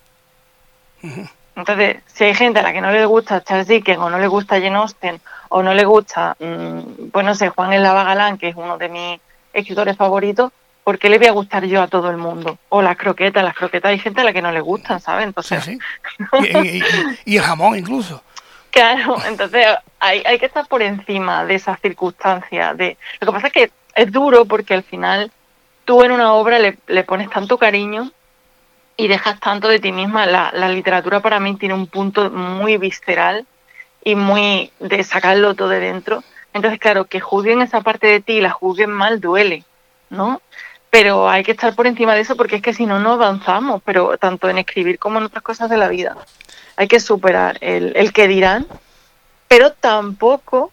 Entonces, 1.57 1.97
si 2.07 2.25
hay 2.25 2.35
gente 2.35 2.61
a 2.61 2.63
la 2.63 2.73
que 2.73 2.81
no 2.81 2.93
le 2.93 3.05
gusta 3.07 3.43
Charles 3.43 3.67
Dickens 3.67 3.99
o 3.99 4.11
no 4.11 4.19
le 4.19 4.29
gusta 4.29 4.61
Jane 4.61 4.77
Austen 4.77 5.21
o 5.49 5.63
no 5.63 5.75
le 5.75 5.85
gusta, 5.85 6.37
mm, 6.39 7.09
pues 7.11 7.27
no 7.27 7.35
sé, 7.35 7.49
Juan 7.49 7.73
El 7.73 7.83
Galán, 7.83 8.39
que 8.39 8.49
es 8.49 8.57
uno 8.57 8.79
de 8.79 8.89
mis 8.89 9.21
escritores 9.53 9.97
favoritos, 9.97 10.53
¿por 10.85 10.99
qué 10.99 11.11
le 11.11 11.19
voy 11.19 11.27
a 11.27 11.33
gustar 11.33 11.67
yo 11.67 11.83
a 11.83 11.87
todo 11.89 12.09
el 12.09 12.17
mundo? 12.17 12.59
O 12.71 12.81
las 12.81 12.97
croquetas, 12.97 13.45
las 13.45 13.55
croquetas 13.55 13.91
hay 13.91 13.99
gente 13.99 14.23
a 14.23 14.25
la 14.25 14.33
que 14.33 14.41
no 14.41 14.53
le 14.53 14.61
gustan, 14.61 15.01
¿sabes? 15.01 15.27
Entonces, 15.27 15.69
y, 17.27 17.37
el 17.37 17.43
jamón 17.43 17.77
incluso. 17.77 18.23
Claro, 18.79 19.17
entonces 19.27 19.67
hay, 19.99 20.23
hay 20.25 20.39
que 20.39 20.47
estar 20.47 20.69
por 20.69 20.83
encima 20.83 21.45
de 21.45 21.57
esas 21.57 21.81
circunstancias. 21.81 22.77
De... 22.77 22.97
Lo 23.19 23.27
que 23.27 23.33
pasa 23.33 23.47
es 23.49 23.53
que 23.53 23.71
es 23.97 24.13
duro 24.13 24.45
porque 24.45 24.73
al 24.73 24.85
final 24.85 25.33
tú 25.85 26.05
en 26.05 26.13
una 26.13 26.33
obra 26.33 26.61
le, 26.61 26.79
le 26.87 27.03
pones 27.03 27.29
tanto 27.29 27.59
cariño 27.59 28.13
y 28.97 29.09
dejas 29.09 29.41
tanto 29.41 29.67
de 29.67 29.81
ti 29.81 29.91
misma. 29.91 30.27
La, 30.27 30.53
la, 30.55 30.69
literatura 30.69 31.19
para 31.19 31.41
mí 31.41 31.57
tiene 31.57 31.75
un 31.75 31.89
punto 31.89 32.31
muy 32.31 32.77
visceral 32.77 33.47
y 34.05 34.15
muy 34.15 34.71
de 34.79 35.03
sacarlo 35.03 35.57
todo 35.57 35.71
de 35.71 35.81
dentro. 35.81 36.23
Entonces, 36.55 36.79
claro, 36.79 37.07
que 37.07 37.19
juzguen 37.19 37.63
esa 37.63 37.81
parte 37.81 38.07
de 38.07 38.21
ti 38.21 38.35
y 38.35 38.41
la 38.41 38.51
juzguen 38.51 38.93
mal 38.93 39.21
duele, 39.21 39.65
¿no? 40.09 40.41
Pero 40.89 41.29
hay 41.29 41.43
que 41.43 41.51
estar 41.51 41.75
por 41.75 41.89
encima 41.89 42.15
de 42.15 42.21
eso 42.21 42.37
porque 42.37 42.55
es 42.55 42.63
que 42.63 42.75
si 42.75 42.87
no, 42.87 43.01
no 43.01 43.15
avanzamos, 43.15 43.83
pero 43.85 44.19
tanto 44.19 44.49
en 44.49 44.59
escribir 44.59 45.01
como 45.01 45.19
en 45.19 45.25
otras 45.25 45.43
cosas 45.43 45.69
de 45.69 45.79
la 45.79 45.89
vida 45.89 46.17
hay 46.79 46.87
que 46.87 47.01
superar 47.01 47.59
el, 47.61 47.93
el 47.97 48.13
que 48.13 48.29
dirán, 48.29 48.65
pero 49.49 49.73
tampoco, 49.73 50.71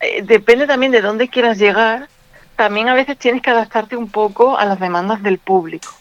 eh, 0.00 0.22
depende 0.22 0.66
también 0.66 0.90
de 0.90 1.00
dónde 1.00 1.28
quieras 1.28 1.56
llegar, 1.56 2.08
también 2.56 2.88
a 2.88 2.94
veces 2.94 3.16
tienes 3.16 3.40
que 3.40 3.50
adaptarte 3.50 3.96
un 3.96 4.10
poco 4.10 4.58
a 4.58 4.64
las 4.64 4.80
demandas 4.80 5.22
del 5.22 5.38
público. 5.38 5.94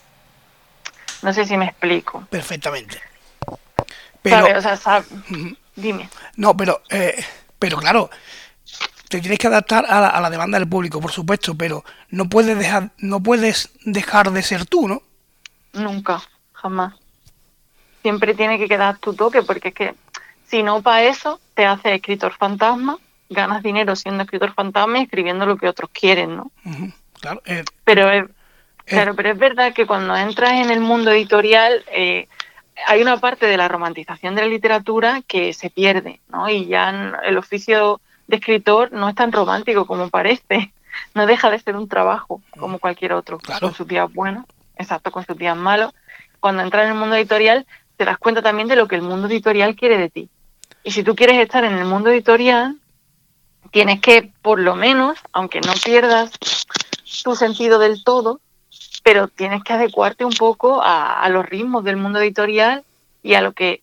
No 1.22 1.32
sé 1.32 1.46
si 1.46 1.58
me 1.58 1.66
explico. 1.66 2.26
Perfectamente. 2.32 3.00
Pero, 4.24 4.48
dime. 5.76 6.10
No, 6.36 6.58
pero, 6.58 6.82
eh, 6.90 7.24
pero 7.60 7.78
claro, 7.78 8.10
te 9.10 9.22
tienes 9.22 9.38
que 9.38 9.46
adaptar 9.46 9.86
a 9.88 10.02
la, 10.02 10.08
a 10.08 10.22
la, 10.22 10.32
demanda 10.32 10.58
del 10.58 10.68
público, 10.68 11.00
por 11.00 11.12
supuesto, 11.12 11.54
pero 11.54 11.86
no 12.10 12.28
puedes 12.30 12.58
dejar, 12.58 12.90
no 12.98 13.22
puedes 13.22 13.70
dejar 13.86 14.32
de 14.32 14.42
ser 14.42 14.66
tú, 14.66 14.88
¿no? 14.88 15.04
Nunca, 15.74 16.20
jamás 16.52 16.96
siempre 18.02 18.34
tiene 18.34 18.58
que 18.58 18.68
quedar 18.68 18.98
tu 18.98 19.14
toque, 19.14 19.44
porque 19.44 19.70
es 19.70 19.74
que 19.74 19.96
si 20.46 20.64
no 20.64 20.82
para 20.82 21.04
eso, 21.04 21.40
te 21.54 21.66
haces 21.66 21.94
escritor 21.94 22.34
fantasma, 22.34 22.98
ganas 23.30 23.62
dinero 23.62 23.96
siendo 23.96 24.24
escritor 24.24 24.54
fantasma 24.54 25.00
y 25.00 25.04
escribiendo 25.04 25.46
lo 25.46 25.58
que 25.58 25.68
otros 25.68 25.90
quieren, 25.92 26.36
¿no? 26.38 26.52
Claro. 27.20 27.42
Eh, 27.46 27.64
pero 27.84 28.10
es, 28.10 28.24
eh. 28.24 28.30
claro, 28.86 29.16
pero 29.16 29.30
es 29.30 29.38
verdad 29.38 29.74
que 29.74 29.86
cuando 29.86 30.16
entras 30.16 30.54
en 30.54 30.72
el 30.72 30.80
mundo 30.80 31.12
editorial 31.12 31.84
eh, 31.92 32.28
hay 32.88 33.02
una 33.02 33.18
parte 33.18 33.46
de 33.46 33.58
la 33.58 33.68
romantización 33.68 34.36
de 34.36 34.42
la 34.42 34.48
literatura 34.48 35.22
que 35.28 35.54
se 35.54 35.70
pierde, 35.70 36.20
¿no? 36.30 36.50
Y 36.50 36.66
ya 36.66 37.14
el 37.24 37.38
oficio 37.38 38.02
de 38.28 38.38
escritor 38.38 38.92
no 38.92 39.10
es 39.10 39.16
tan 39.16 39.32
romántico 39.32 39.86
como 39.86 40.10
parece. 40.10 40.74
No 41.14 41.28
deja 41.28 41.50
de 41.50 41.60
ser 41.60 41.78
un 41.78 41.88
trabajo 41.88 42.42
como 42.58 42.78
cualquier 42.78 43.14
otro, 43.14 43.38
claro. 43.38 43.62
con 43.62 43.74
sus 43.74 43.88
días 43.88 44.12
buenos, 44.12 44.46
exacto, 44.76 45.12
con 45.12 45.26
sus 45.26 45.38
días 45.38 45.56
malos. 45.56 45.94
Cuando 46.42 46.62
entras 46.62 46.86
en 46.86 46.90
el 46.90 46.98
mundo 46.98 47.16
editorial 47.16 47.66
te 48.00 48.06
das 48.06 48.18
cuenta 48.18 48.42
también 48.42 48.70
de 48.70 48.78
lo 48.78 48.88
que 48.88 48.96
el 48.96 49.02
mundo 49.02 49.28
editorial 49.28 49.76
quiere 49.76 49.98
de 49.98 50.10
ti. 50.10 50.30
Y 50.86 50.92
si 50.92 51.04
tú 51.04 51.16
quieres 51.16 51.38
estar 51.38 51.66
en 51.66 51.74
el 51.74 51.84
mundo 51.84 52.10
editorial, 52.10 52.78
tienes 53.72 54.00
que, 54.00 54.32
por 54.42 54.58
lo 54.58 54.78
menos, 54.78 55.20
aunque 55.34 55.60
no 55.60 55.74
pierdas 55.84 56.32
tu 57.26 57.36
sentido 57.36 57.78
del 57.78 58.02
todo, 58.06 58.40
pero 59.04 59.28
tienes 59.28 59.66
que 59.66 59.74
adecuarte 59.74 60.24
un 60.24 60.32
poco 60.32 60.80
a, 60.82 61.28
los 61.28 61.46
ritmos 61.46 61.84
del 61.84 61.98
mundo 61.98 62.20
editorial 62.20 62.86
y 63.22 63.34
a 63.34 63.42
lo 63.42 63.52
que 63.52 63.82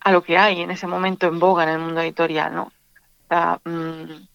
a 0.00 0.10
lo 0.10 0.24
que 0.24 0.36
hay 0.36 0.60
en 0.60 0.72
ese 0.72 0.88
momento 0.88 1.28
en 1.28 1.38
boga 1.38 1.62
en 1.62 1.68
el 1.68 1.78
mundo 1.78 2.00
editorial, 2.00 2.52
¿no? 2.52 2.62
O 2.64 3.28
sea, 3.28 3.60
mm, 3.64 4.26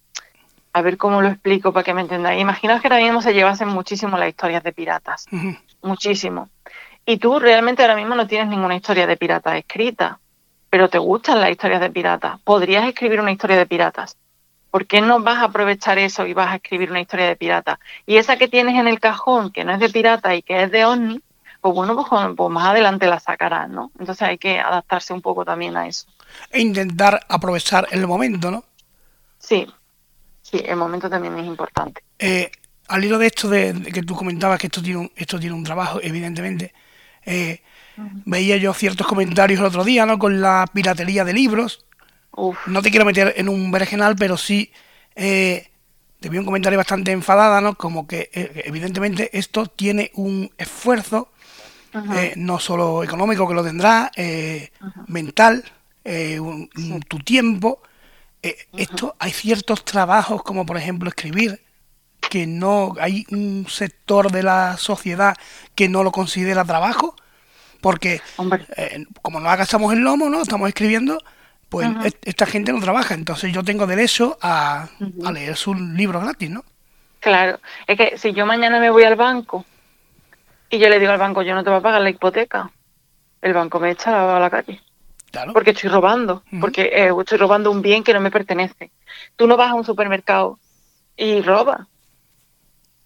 a 0.72 0.82
ver 0.82 0.96
cómo 0.96 1.22
lo 1.22 1.28
explico 1.28 1.74
para 1.74 1.84
que 1.84 1.94
me 1.94 2.00
entendáis. 2.00 2.42
Imaginaos 2.42 2.80
que 2.80 2.88
ahora 2.88 3.04
mismo 3.04 3.22
se 3.22 3.34
llevasen 3.34 3.68
muchísimo 3.68 4.18
las 4.18 4.30
historias 4.30 4.64
de 4.64 4.72
piratas, 4.72 5.26
muchísimo. 5.82 6.48
Y 7.10 7.20
tú 7.20 7.40
realmente 7.40 7.82
ahora 7.82 7.96
mismo 7.96 8.16
no 8.16 8.28
tienes 8.28 8.50
ninguna 8.50 8.76
historia 8.76 9.08
de 9.08 9.16
piratas 9.16 9.56
escrita, 9.56 10.20
pero 10.70 10.90
te 10.90 10.98
gustan 10.98 11.40
las 11.40 11.50
historias 11.50 11.80
de 11.80 11.90
piratas. 11.90 12.38
Podrías 12.44 12.86
escribir 12.86 13.22
una 13.22 13.32
historia 13.32 13.56
de 13.56 13.66
piratas. 13.66 14.18
¿Por 14.72 14.86
qué 14.86 15.00
no 15.00 15.22
vas 15.22 15.38
a 15.38 15.46
aprovechar 15.46 15.98
eso 16.00 16.28
y 16.28 16.34
vas 16.34 16.52
a 16.52 16.56
escribir 16.56 16.92
una 16.92 17.00
historia 17.00 17.26
de 17.28 17.38
piratas? 17.38 17.80
Y 18.06 18.18
esa 18.18 18.36
que 18.36 18.50
tienes 18.50 18.78
en 18.78 18.90
el 18.90 19.00
cajón, 19.00 19.54
que 19.54 19.64
no 19.64 19.72
es 19.72 19.80
de 19.80 19.88
pirata 19.88 20.36
y 20.36 20.42
que 20.42 20.64
es 20.64 20.70
de 20.70 20.84
ovni, 20.84 21.22
pues 21.62 21.74
bueno, 21.74 21.96
pues, 21.96 22.36
pues, 22.36 22.50
más 22.50 22.68
adelante 22.68 23.08
la 23.08 23.22
sacarás, 23.22 23.70
¿no? 23.70 23.90
Entonces 23.98 24.28
hay 24.28 24.38
que 24.38 24.60
adaptarse 24.60 25.14
un 25.14 25.22
poco 25.22 25.46
también 25.46 25.78
a 25.78 25.88
eso. 25.88 26.08
E 26.52 26.60
intentar 26.60 27.22
aprovechar 27.30 27.88
el 27.92 28.06
momento, 28.06 28.52
¿no? 28.52 28.66
Sí, 29.40 29.66
sí, 30.42 30.62
el 30.66 30.76
momento 30.76 31.10
también 31.10 31.40
es 31.40 31.46
importante. 31.46 32.04
Eh, 32.20 32.52
al 32.90 33.06
hilo 33.06 33.18
de 33.18 33.28
esto 33.28 33.48
de, 33.48 33.74
que 33.94 34.04
tú 34.04 34.14
comentabas 34.14 34.60
que 34.60 34.68
esto 34.68 34.82
tiene 34.82 35.10
esto 35.16 35.40
tiene 35.40 35.56
un 35.56 35.64
trabajo, 35.64 36.00
evidentemente, 36.04 36.74
eh, 37.28 37.62
veía 38.26 38.58
yo 38.58 38.74
ciertos 38.74 39.06
comentarios 39.06 39.60
el 39.60 39.66
otro 39.66 39.84
día, 39.84 40.06
¿no? 40.06 40.18
Con 40.18 40.42
la 40.42 40.66
piratería 40.74 41.26
de 41.26 41.34
libros. 41.34 41.86
No 42.68 42.82
te 42.82 42.90
quiero 42.90 43.06
meter 43.06 43.34
en 43.38 43.50
un 43.50 43.72
vergenal, 43.72 44.16
pero 44.16 44.38
sí 44.38 44.72
eh, 45.16 45.70
te 46.20 46.30
vi 46.30 46.38
un 46.38 46.46
comentario 46.46 46.78
bastante 46.78 47.12
enfadada, 47.12 47.62
¿no? 47.62 47.76
Como 47.76 48.08
que 48.08 48.30
eh, 48.34 48.64
evidentemente 48.66 49.36
esto 49.38 49.66
tiene 49.66 50.12
un 50.14 50.52
esfuerzo, 50.58 51.32
eh, 52.16 52.34
no 52.36 52.60
solo 52.60 53.04
económico 53.04 53.48
que 53.48 53.56
lo 53.56 53.64
tendrá, 53.64 54.12
mental, 55.08 55.64
tu 57.08 57.20
tiempo. 57.20 57.82
esto 58.42 59.16
hay 59.20 59.32
ciertos 59.32 59.84
trabajos 59.84 60.44
como 60.44 60.66
por 60.66 60.78
ejemplo 60.78 61.10
escribir 61.10 61.67
que 62.30 62.48
no 62.48 62.94
hay 63.00 63.26
un 63.32 63.66
sector 63.70 64.32
de 64.32 64.44
la 64.44 64.78
sociedad 64.78 65.36
que 65.76 65.90
no 65.90 66.04
lo 66.04 66.12
considera 66.12 66.66
trabajo, 66.66 67.16
porque 67.82 68.22
eh, 68.76 69.06
como 69.22 69.40
no 69.40 69.50
agachamos 69.50 69.94
el 69.94 70.00
lomo, 70.00 70.30
¿no? 70.30 70.42
Estamos 70.42 70.68
escribiendo, 70.68 71.20
pues 71.70 71.88
esta 72.24 72.46
gente 72.46 72.72
no 72.72 72.80
trabaja, 72.80 73.14
entonces 73.14 73.54
yo 73.54 73.64
tengo 73.64 73.88
derecho 73.88 74.38
a, 74.42 74.90
leer 75.34 75.56
su 75.56 75.74
libro 75.74 76.20
gratis, 76.20 76.50
¿no? 76.50 76.64
Claro, 77.20 77.60
es 77.88 77.98
que 77.98 78.18
si 78.18 78.34
yo 78.34 78.46
mañana 78.46 78.80
me 78.80 78.90
voy 78.90 79.04
al 79.04 79.16
banco 79.16 79.66
y 80.70 80.78
yo 80.80 80.90
le 80.90 81.00
digo 81.00 81.12
al 81.12 81.18
banco, 81.18 81.42
yo 81.42 81.56
no 81.56 81.64
te 81.64 81.70
voy 81.70 81.80
a 81.80 81.84
pagar 81.84 82.02
la 82.02 82.10
hipoteca, 82.10 82.72
el 83.42 83.54
banco 83.54 83.80
me 83.80 83.92
echa 83.92 84.36
a 84.36 84.40
la 84.40 84.50
calle. 84.50 84.82
Claro. 85.32 85.52
Porque 85.52 85.72
estoy 85.72 85.90
robando, 85.90 86.42
porque 86.62 86.84
eh, 86.84 87.12
estoy 87.20 87.38
robando 87.38 87.70
un 87.70 87.82
bien 87.82 88.02
que 88.04 88.14
no 88.14 88.22
me 88.22 88.32
pertenece. 88.32 88.92
Tú 89.36 89.46
no 89.46 89.58
vas 89.58 89.72
a 89.72 89.76
un 89.76 89.84
supermercado 89.84 90.58
y 91.18 91.42
robas 91.42 91.82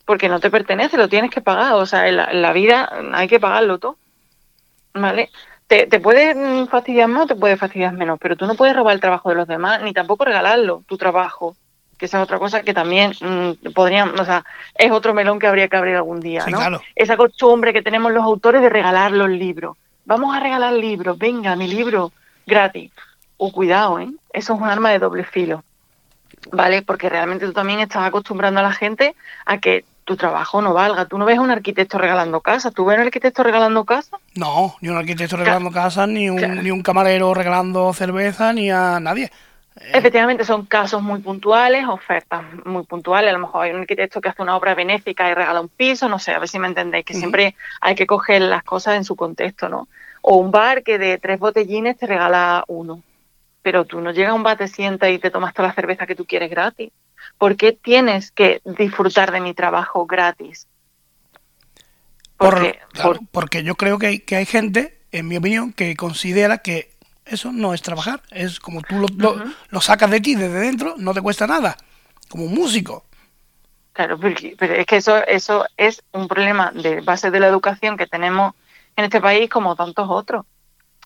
porque 0.06 0.30
no 0.30 0.40
te 0.40 0.50
pertenece, 0.50 0.98
lo 0.98 1.10
tienes 1.10 1.32
que 1.32 1.42
pagar. 1.42 1.74
O 1.74 1.86
sea, 1.86 2.08
en 2.08 2.42
la, 2.42 2.54
vida 2.54 2.92
hay 3.14 3.28
que 3.28 3.40
pagarlo 3.40 3.80
todo. 3.80 3.98
¿Vale? 4.94 5.30
Te, 5.68 5.88
te 5.88 6.00
puede 6.00 6.66
fastidiar 6.68 7.08
más 7.08 7.24
o 7.24 7.28
te 7.28 7.36
puede 7.36 7.56
fastidiar 7.56 7.94
menos, 7.94 8.20
pero 8.20 8.36
tú 8.36 8.46
no 8.46 8.56
puedes 8.56 8.76
robar 8.76 8.94
el 8.94 9.00
trabajo 9.00 9.30
de 9.30 9.36
los 9.36 9.48
demás, 9.48 9.82
ni 9.82 9.94
tampoco 9.94 10.26
regalarlo, 10.26 10.84
tu 10.88 10.98
trabajo. 10.98 11.56
Que 11.98 12.06
esa 12.06 12.18
es 12.18 12.24
otra 12.24 12.40
cosa 12.40 12.64
que 12.64 12.74
también 12.74 13.14
mm, 13.22 13.72
podrían, 13.74 14.20
o 14.20 14.26
sea, 14.26 14.44
es 14.76 14.92
otro 14.92 15.14
melón 15.14 15.40
que 15.40 15.48
habría 15.48 15.68
que 15.68 15.78
abrir 15.78 15.96
algún 15.96 16.20
día, 16.20 16.46
¿no? 16.48 16.80
Esa 16.96 17.16
costumbre 17.16 17.74
que 17.74 17.84
tenemos 17.84 18.12
los 18.12 18.24
autores 18.24 18.62
de 18.62 18.70
regalar 18.70 19.12
los 19.12 19.30
libros. 19.30 19.78
Vamos 20.06 20.36
a 20.36 20.40
regalar 20.40 20.74
libros, 20.74 21.18
venga, 21.18 21.56
mi 21.56 21.68
libro 21.68 22.12
gratis. 22.46 22.92
O 23.38 23.52
cuidado, 23.52 24.00
¿eh? 24.00 24.10
Eso 24.34 24.54
es 24.54 24.60
un 24.60 24.68
arma 24.68 24.92
de 24.92 25.00
doble 25.00 25.24
filo. 25.24 25.64
¿Vale? 26.52 26.82
Porque 26.82 27.08
realmente 27.08 27.46
tú 27.46 27.54
también 27.54 27.80
estás 27.80 28.04
acostumbrando 28.04 28.60
a 28.60 28.64
la 28.64 28.74
gente 28.74 29.16
a 29.46 29.60
que 29.60 29.86
tu 30.12 30.18
trabajo 30.18 30.62
no 30.62 30.74
valga. 30.74 31.06
Tú 31.06 31.18
no 31.18 31.24
ves 31.24 31.38
a 31.38 31.42
un 31.42 31.52
arquitecto 31.52 31.98
regalando 31.98 32.42
casa. 32.42 32.70
¿Tú 32.70 32.84
ves 32.84 32.98
a 32.98 33.02
un 33.02 33.08
arquitecto 33.08 33.44
regalando 33.44 33.86
casa? 33.86 34.18
No, 34.36 34.76
ni 34.82 34.90
un 34.90 34.98
arquitecto 34.98 35.38
regalando 35.38 35.72
casa, 35.72 36.06
ni 36.06 36.30
un, 36.30 36.62
ni 36.62 36.70
un 36.70 36.84
camarero 36.84 37.34
regalando 37.34 37.94
cerveza, 37.94 38.52
ni 38.52 38.70
a 38.70 39.00
nadie. 39.00 39.32
Eh. 39.80 39.92
Efectivamente, 39.94 40.44
son 40.44 40.66
casos 40.66 41.02
muy 41.02 41.22
puntuales, 41.22 41.88
ofertas 41.88 42.44
muy 42.66 42.84
puntuales. 42.84 43.30
A 43.30 43.34
lo 43.34 43.40
mejor 43.40 43.64
hay 43.64 43.72
un 43.72 43.80
arquitecto 43.80 44.20
que 44.20 44.28
hace 44.28 44.42
una 44.42 44.58
obra 44.58 44.76
benéfica 44.76 45.30
y 45.30 45.34
regala 45.34 45.62
un 45.62 45.70
piso, 45.70 46.10
no 46.10 46.20
sé, 46.20 46.34
a 46.34 46.40
ver 46.40 46.50
si 46.50 46.60
me 46.60 46.68
entendéis, 46.68 47.06
que 47.06 47.14
siempre 47.14 47.56
hay 47.80 47.96
que 47.96 48.06
coger 48.06 48.42
las 48.42 48.64
cosas 48.64 48.98
en 48.98 49.06
su 49.06 49.16
contexto, 49.16 49.70
¿no? 49.70 49.88
O 50.22 50.36
un 50.36 50.52
bar 50.52 50.84
que 50.84 50.98
de 50.98 51.20
tres 51.20 51.40
botellines 51.40 51.98
te 51.98 52.06
regala 52.06 52.66
uno. 52.68 53.02
Pero 53.62 53.86
tú 53.86 54.02
no 54.02 54.12
llegas 54.12 54.32
a 54.32 54.36
un 54.36 54.44
bar, 54.44 54.58
te 54.58 54.68
sientas 54.68 55.10
y 55.10 55.20
te 55.20 55.32
tomas 55.32 55.54
toda 55.54 55.70
la 55.70 55.74
cerveza 55.74 56.06
que 56.06 56.16
tú 56.16 56.26
quieres 56.26 56.50
gratis. 56.50 56.92
¿Por 57.42 57.58
qué 57.58 57.72
tienes 57.72 58.30
que 58.30 58.62
disfrutar 58.66 59.32
de 59.32 59.42
mi 59.42 59.56
trabajo 59.56 60.06
gratis? 60.06 60.68
Porque, 62.38 62.78
porque 63.32 63.64
yo 63.64 63.74
creo 63.74 63.98
que 63.98 64.36
hay 64.36 64.46
gente, 64.46 65.02
en 65.12 65.28
mi 65.28 65.38
opinión, 65.38 65.74
que 65.74 65.96
considera 65.96 66.60
que 66.60 66.92
eso 67.26 67.52
no 67.52 67.74
es 67.74 67.82
trabajar, 67.82 68.22
es 68.30 68.60
como 68.60 68.84
tú 68.84 69.08
lo, 69.18 69.82
sacas 69.82 70.12
de 70.12 70.22
ti, 70.22 70.36
desde 70.36 70.60
dentro, 70.60 70.94
no 71.00 71.16
te 71.16 71.22
cuesta 71.24 71.48
nada, 71.48 71.78
como 72.30 72.44
un 72.44 72.54
músico. 72.54 73.06
Claro, 73.94 74.20
pero 74.20 74.76
es 74.76 74.86
que 74.86 74.98
eso, 74.98 75.26
eso 75.26 75.66
es 75.78 76.04
un 76.12 76.28
problema 76.28 76.72
de 76.76 77.02
base 77.02 77.32
de 77.32 77.40
la 77.40 77.48
educación 77.48 77.98
que 77.98 78.06
tenemos 78.06 78.54
en 78.96 79.06
este 79.06 79.20
país 79.20 79.50
como 79.50 79.76
tantos 79.76 80.08
otros. 80.08 80.46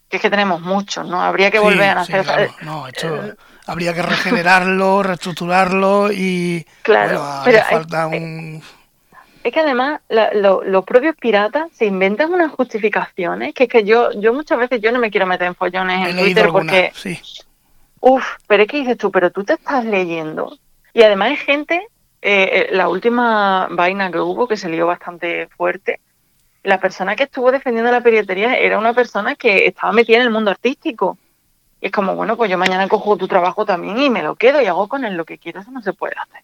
Que 0.09 0.17
es 0.17 0.21
que 0.21 0.29
tenemos 0.29 0.59
muchos, 0.59 1.07
¿no? 1.07 1.21
Habría 1.21 1.49
que 1.49 1.59
volver 1.59 1.97
a 1.97 2.01
hacer... 2.01 2.49
no, 2.61 2.89
esto 2.89 3.37
habría 3.65 3.93
que 3.93 4.01
regenerarlo, 4.01 5.03
reestructurarlo 5.03 6.11
y... 6.11 6.65
Claro, 6.83 7.23
pero 7.43 7.59
falta 7.63 8.07
un 8.07 8.61
es 9.45 9.53
que 9.53 9.59
además 9.59 10.01
los 10.09 10.85
propios 10.85 11.15
piratas 11.17 11.69
se 11.71 11.85
inventan 11.85 12.33
unas 12.33 12.51
justificaciones 12.51 13.53
que 13.53 13.65
es 13.65 13.69
que 13.69 13.83
yo, 13.83 14.11
yo 14.13 14.33
muchas 14.33 14.57
veces 14.57 14.81
yo 14.81 14.91
no 14.91 14.97
me 14.97 15.11
quiero 15.11 15.27
meter 15.27 15.45
en 15.45 15.53
follones 15.53 16.09
en 16.09 16.17
Twitter 16.17 16.49
porque... 16.51 16.91
Sí. 16.95 17.19
Uf, 17.99 18.25
pero 18.47 18.63
es 18.63 18.69
que 18.69 18.79
dices 18.79 18.97
tú, 18.97 19.11
pero 19.11 19.29
tú 19.29 19.43
te 19.43 19.53
estás 19.53 19.85
leyendo. 19.85 20.57
Y 20.93 21.03
además 21.03 21.29
hay 21.29 21.35
gente, 21.35 21.75
eh, 22.23 22.49
eh, 22.53 22.67
la 22.71 22.89
última 22.89 23.67
vaina 23.69 24.09
que 24.09 24.17
hubo, 24.17 24.47
que 24.47 24.57
se 24.57 24.67
lió 24.67 24.87
bastante 24.87 25.47
fuerte, 25.55 25.99
la 26.63 26.79
persona 26.79 27.15
que 27.15 27.25
estuvo 27.25 27.51
defendiendo 27.51 27.91
la 27.91 28.01
piratería 28.01 28.55
era 28.55 28.79
una 28.79 28.93
persona 28.93 29.35
que 29.35 29.67
estaba 29.67 29.93
metida 29.93 30.17
en 30.17 30.23
el 30.23 30.31
mundo 30.31 30.49
artístico. 30.49 31.19
Y 31.81 31.87
es 31.87 31.91
como, 31.91 32.15
bueno, 32.15 32.37
pues 32.37 32.49
yo 32.49 32.57
mañana 32.57 32.87
cojo 32.87 33.17
tu 33.17 33.27
trabajo 33.27 33.65
también 33.65 33.99
y 33.99 34.09
me 34.09 34.23
lo 34.23 34.35
quedo 34.35 34.61
y 34.61 34.65
hago 34.65 34.87
con 34.87 35.05
él 35.05 35.15
lo 35.15 35.25
que 35.25 35.37
quiero. 35.37 35.61
Eso 35.61 35.71
no 35.71 35.81
se 35.81 35.93
puede 35.93 36.15
hacer. 36.15 36.41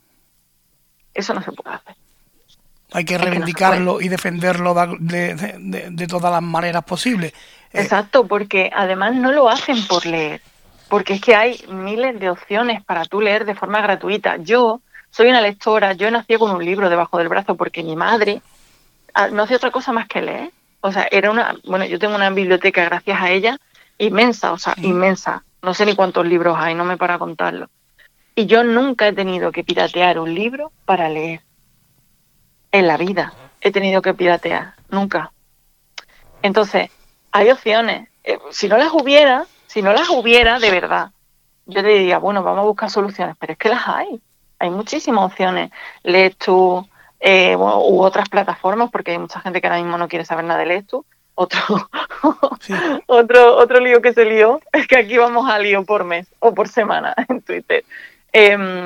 Eso 1.13 1.33
no 1.33 1.41
se 1.41 1.51
puede 1.51 1.75
hacer. 1.75 1.95
Hay 2.93 3.05
que 3.05 3.17
reivindicarlo 3.17 4.01
y 4.01 4.09
defenderlo 4.09 4.75
de, 4.99 6.07
todas 6.09 6.31
las 6.31 6.41
maneras 6.41 6.83
posibles. 6.83 7.31
Eh, 7.71 7.81
Exacto, 7.81 8.27
porque 8.27 8.69
además 8.73 9.15
no 9.15 9.31
lo 9.31 9.49
hacen 9.49 9.87
por 9.87 10.05
leer, 10.05 10.41
porque 10.89 11.13
es 11.13 11.21
que 11.21 11.35
hay 11.35 11.63
miles 11.69 12.19
de 12.19 12.29
opciones 12.29 12.83
para 12.83 13.05
tú 13.05 13.21
leer 13.21 13.45
de 13.45 13.55
forma 13.55 13.81
gratuita. 13.81 14.35
Yo 14.37 14.81
soy 15.09 15.29
una 15.29 15.39
lectora, 15.39 15.93
yo 15.93 16.11
nací 16.11 16.35
con 16.35 16.51
un 16.51 16.65
libro 16.65 16.89
debajo 16.89 17.17
del 17.17 17.29
brazo 17.29 17.55
porque 17.55 17.81
mi 17.81 17.95
madre 17.95 18.41
ah, 19.13 19.27
no 19.27 19.43
hacía 19.43 19.57
otra 19.57 19.71
cosa 19.71 19.93
más 19.93 20.07
que 20.07 20.21
leer. 20.21 20.51
O 20.81 20.91
sea, 20.91 21.07
era 21.11 21.31
una, 21.31 21.55
bueno, 21.63 21.85
yo 21.85 21.97
tengo 21.97 22.15
una 22.15 22.29
biblioteca 22.29 22.83
gracias 22.83 23.21
a 23.21 23.29
ella 23.29 23.57
inmensa, 24.05 24.53
o 24.53 24.57
sea, 24.57 24.75
inmensa. 24.77 25.43
No 25.61 25.73
sé 25.73 25.85
ni 25.85 25.95
cuántos 25.95 26.25
libros 26.25 26.57
hay, 26.59 26.75
no 26.75 26.85
me 26.85 26.97
para 26.97 27.19
contarlo. 27.19 27.69
Y 28.35 28.45
yo 28.45 28.63
nunca 28.63 29.07
he 29.07 29.13
tenido 29.13 29.51
que 29.51 29.63
piratear 29.63 30.19
un 30.19 30.33
libro 30.33 30.71
para 30.85 31.09
leer 31.09 31.41
en 32.71 32.87
la 32.87 32.97
vida 32.97 33.33
he 33.61 33.71
tenido 33.71 34.01
que 34.01 34.13
piratear, 34.13 34.73
nunca. 34.89 35.31
Entonces, 36.41 36.89
hay 37.31 37.51
opciones. 37.51 38.09
Eh, 38.23 38.39
si 38.49 38.67
no 38.67 38.77
las 38.77 38.91
hubiera, 38.91 39.45
si 39.67 39.81
no 39.81 39.93
las 39.93 40.09
hubiera 40.09 40.59
de 40.59 40.71
verdad, 40.71 41.11
yo 41.67 41.81
te 41.81 41.89
diría, 41.89 42.17
bueno, 42.17 42.43
vamos 42.43 42.61
a 42.61 42.67
buscar 42.67 42.89
soluciones, 42.89 43.35
pero 43.39 43.53
es 43.53 43.59
que 43.59 43.69
las 43.69 43.87
hay. 43.87 44.19
Hay 44.59 44.69
muchísimas 44.71 45.25
opciones. 45.25 45.71
Lees 46.03 46.35
tú 46.37 46.87
eh, 47.19 47.55
u 47.55 48.01
otras 48.01 48.27
plataformas, 48.29 48.89
porque 48.91 49.11
hay 49.11 49.19
mucha 49.19 49.39
gente 49.39 49.61
que 49.61 49.67
ahora 49.67 49.81
mismo 49.81 49.97
no 49.97 50.07
quiere 50.07 50.25
saber 50.25 50.45
nada 50.45 50.59
de 50.59 50.65
Lees 50.65 50.87
tú. 50.87 51.05
Otro, 51.35 51.89
otro, 53.07 53.57
otro 53.57 53.79
lío 53.79 54.01
que 54.01 54.13
se 54.13 54.25
lió 54.25 54.61
es 54.73 54.87
que 54.87 54.97
aquí 54.97 55.17
vamos 55.17 55.49
a 55.49 55.59
lío 55.59 55.83
por 55.83 56.03
mes 56.03 56.27
o 56.39 56.53
por 56.53 56.67
semana 56.67 57.13
en 57.29 57.41
Twitter. 57.41 57.83
Eh, 58.33 58.83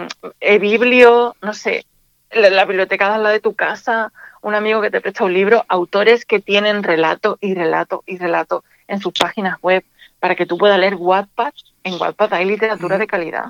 Biblio, 0.59 1.35
no 1.41 1.53
sé, 1.53 1.85
la, 2.31 2.65
biblioteca 2.65 3.13
de 3.13 3.23
la 3.23 3.29
de 3.29 3.39
tu 3.39 3.53
casa, 3.53 4.11
un 4.41 4.55
amigo 4.55 4.81
que 4.81 4.91
te 4.91 5.01
presta 5.01 5.23
un 5.23 5.33
libro, 5.33 5.65
autores 5.67 6.25
que 6.25 6.39
tienen 6.39 6.83
relato 6.83 7.37
y 7.41 7.53
relato 7.53 8.03
y 8.05 8.17
relato 8.17 8.63
en 8.87 8.99
sus 8.99 9.13
páginas 9.13 9.57
web 9.61 9.83
para 10.19 10.35
que 10.35 10.45
tú 10.45 10.57
puedas 10.57 10.79
leer 10.79 10.95
Wattpad. 10.95 11.53
En 11.83 11.99
Wattpad 11.99 12.33
hay 12.33 12.45
literatura 12.45 12.97
de 12.97 13.07
calidad. 13.07 13.45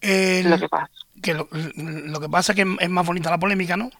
lo 0.00 0.58
que 0.58 0.68
pasa. 0.68 0.90
Que 1.22 1.34
lo, 1.34 1.48
que 2.20 2.28
pasa 2.28 2.52
es 2.52 2.56
que 2.56 2.76
es 2.78 2.90
más 2.90 3.06
bonita 3.06 3.30
la 3.30 3.38
polémica, 3.38 3.76
¿no? 3.76 3.90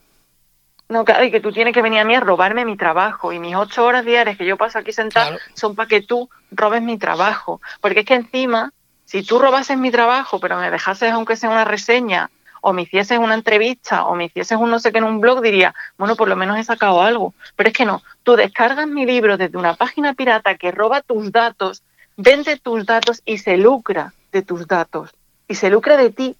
No, 0.94 1.04
claro, 1.04 1.24
y 1.24 1.32
que 1.32 1.40
tú 1.40 1.50
tienes 1.50 1.74
que 1.74 1.82
venir 1.82 1.98
a 1.98 2.04
mí 2.04 2.14
a 2.14 2.20
robarme 2.20 2.64
mi 2.64 2.76
trabajo 2.76 3.32
y 3.32 3.40
mis 3.40 3.56
ocho 3.56 3.84
horas 3.84 4.04
diarias 4.04 4.38
que 4.38 4.46
yo 4.46 4.56
paso 4.56 4.78
aquí 4.78 4.92
sentado 4.92 5.36
son 5.54 5.74
para 5.74 5.88
que 5.88 6.02
tú 6.02 6.30
robes 6.52 6.82
mi 6.82 6.98
trabajo. 6.98 7.60
Porque 7.80 8.00
es 8.00 8.06
que 8.06 8.14
encima, 8.14 8.72
si 9.04 9.24
tú 9.24 9.40
robases 9.40 9.76
mi 9.76 9.90
trabajo, 9.90 10.38
pero 10.38 10.56
me 10.56 10.70
dejases 10.70 11.10
aunque 11.10 11.34
sea 11.34 11.50
una 11.50 11.64
reseña 11.64 12.30
o 12.60 12.72
me 12.72 12.82
hicieses 12.82 13.18
una 13.18 13.34
entrevista 13.34 14.04
o 14.04 14.14
me 14.14 14.26
hicieses 14.26 14.56
un 14.56 14.70
no 14.70 14.78
sé 14.78 14.92
qué 14.92 14.98
en 14.98 15.04
un 15.04 15.20
blog, 15.20 15.42
diría, 15.42 15.74
bueno, 15.98 16.14
por 16.14 16.28
lo 16.28 16.36
menos 16.36 16.58
he 16.58 16.62
sacado 16.62 17.02
algo. 17.02 17.34
Pero 17.56 17.70
es 17.70 17.74
que 17.76 17.86
no, 17.86 18.00
tú 18.22 18.36
descargas 18.36 18.86
mi 18.86 19.04
libro 19.04 19.36
desde 19.36 19.58
una 19.58 19.74
página 19.74 20.14
pirata 20.14 20.54
que 20.54 20.70
roba 20.70 21.00
tus 21.00 21.32
datos, 21.32 21.82
vende 22.16 22.56
tus 22.56 22.86
datos 22.86 23.20
y 23.24 23.38
se 23.38 23.56
lucra 23.56 24.14
de 24.30 24.42
tus 24.42 24.68
datos. 24.68 25.10
Y 25.48 25.56
se 25.56 25.70
lucra 25.70 25.96
de 25.96 26.10
ti 26.10 26.36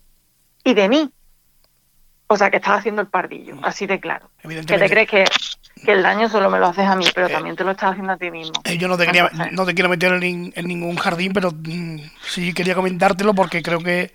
y 0.63 0.75
de 0.75 0.89
mí. 0.89 1.11
O 2.27 2.37
sea, 2.37 2.51
que 2.51 2.57
estás 2.57 2.79
haciendo 2.79 3.03
el 3.03 3.09
pardillo, 3.09 3.57
así 3.63 3.87
de 3.87 4.01
claro. 4.01 4.31
Que 4.43 4.79
te 4.79 4.89
crees 4.89 5.09
que, 5.09 5.25
el 5.87 6.03
daño 6.03 6.29
solo 6.29 6.49
me 6.49 6.59
lo 6.59 6.67
haces 6.67 6.87
a 6.87 6.97
mí, 6.97 7.05
pero 7.15 7.27
eh, 7.27 7.31
también 7.31 7.57
te 7.57 7.65
lo 7.65 7.73
estás 7.73 7.93
haciendo 7.93 8.13
a 8.13 8.17
ti 8.17 8.31
mismo. 8.31 8.55
Eh, 8.65 8.79
yo 8.79 8.89
no 8.89 8.97
te, 8.97 9.05
quería, 9.05 9.31
no 9.53 9.67
te 9.67 9.75
quiero 9.75 9.91
meter 9.91 10.13
en, 10.13 10.53
ningún 10.65 10.97
jardín, 10.97 11.33
pero 11.35 11.51
mm, 11.51 11.99
sí 12.27 12.55
quería 12.55 12.75
comentártelo 12.75 13.35
porque 13.35 13.63
creo 13.63 13.81
que 13.81 14.13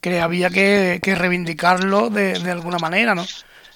que 0.00 0.20
había 0.20 0.50
que, 0.50 1.00
reivindicarlo 1.16 2.10
de, 2.10 2.36
alguna 2.50 2.78
manera, 2.78 3.14
¿no? 3.14 3.24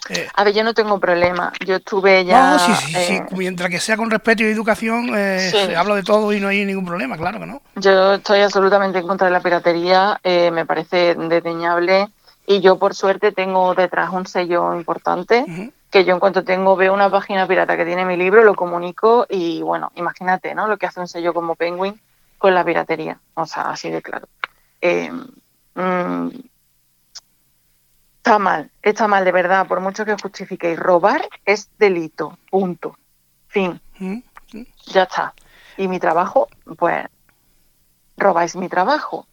Eh, 0.08 0.28
a 0.34 0.44
ver, 0.44 0.54
yo 0.54 0.64
no 0.64 0.72
tengo 0.74 0.98
problema. 0.98 1.52
Yo 1.66 1.76
estuve 1.76 2.24
ya. 2.24 2.52
No, 2.52 2.58
sí, 2.58 2.72
sí, 2.74 2.94
sí. 2.94 3.14
Eh, 3.14 3.26
mientras 3.32 3.68
que 3.68 3.80
sea 3.80 3.96
con 3.96 4.10
respeto 4.10 4.42
y 4.42 4.46
educación, 4.46 5.10
eh, 5.14 5.50
se 5.50 5.76
habla 5.76 5.94
de 5.96 6.02
todo 6.02 6.32
y 6.32 6.40
no 6.40 6.48
hay 6.48 6.64
ningún 6.64 6.86
problema, 6.86 7.16
claro 7.16 7.38
que 7.38 7.46
no. 7.46 7.60
Yo 7.76 8.14
estoy 8.14 8.40
absolutamente 8.40 8.98
en 8.98 9.06
contra 9.06 9.26
de 9.26 9.32
la 9.32 9.40
piratería, 9.40 10.18
eh, 10.22 10.50
me 10.50 10.64
parece 10.64 11.14
desdeñable. 11.16 12.08
Y 12.50 12.60
yo, 12.60 12.78
por 12.78 12.94
suerte, 12.94 13.32
tengo 13.32 13.74
detrás 13.74 14.10
un 14.12 14.26
sello 14.26 14.74
importante. 14.74 15.72
Que 15.90 16.04
yo, 16.04 16.14
en 16.14 16.20
cuanto 16.20 16.44
tengo, 16.44 16.76
veo 16.76 16.92
una 16.92 17.10
página 17.10 17.46
pirata 17.46 17.76
que 17.76 17.84
tiene 17.84 18.04
mi 18.04 18.16
libro, 18.16 18.42
lo 18.42 18.54
comunico. 18.54 19.26
Y 19.28 19.62
bueno, 19.62 19.92
imagínate, 19.94 20.54
¿no? 20.54 20.66
Lo 20.66 20.76
que 20.76 20.86
hace 20.86 21.00
un 21.00 21.08
sello 21.08 21.32
como 21.32 21.54
Penguin 21.54 22.00
con 22.38 22.54
la 22.54 22.64
piratería. 22.64 23.20
O 23.34 23.46
sea, 23.46 23.70
así 23.70 23.90
de 23.90 24.02
claro. 24.02 24.28
Eh, 24.80 25.10
Mm, 25.74 26.28
está 28.18 28.38
mal, 28.38 28.70
está 28.82 29.08
mal 29.08 29.24
de 29.24 29.32
verdad, 29.32 29.66
por 29.66 29.80
mucho 29.80 30.04
que 30.04 30.16
justifiquéis. 30.20 30.78
Robar 30.78 31.28
es 31.44 31.70
delito, 31.78 32.38
punto. 32.50 32.96
Fin. 33.48 33.80
Ya 34.86 35.02
está. 35.04 35.34
Y 35.76 35.88
mi 35.88 35.98
trabajo, 35.98 36.48
pues, 36.78 37.06
robáis 38.16 38.56
mi 38.56 38.68
trabajo. 38.68 39.26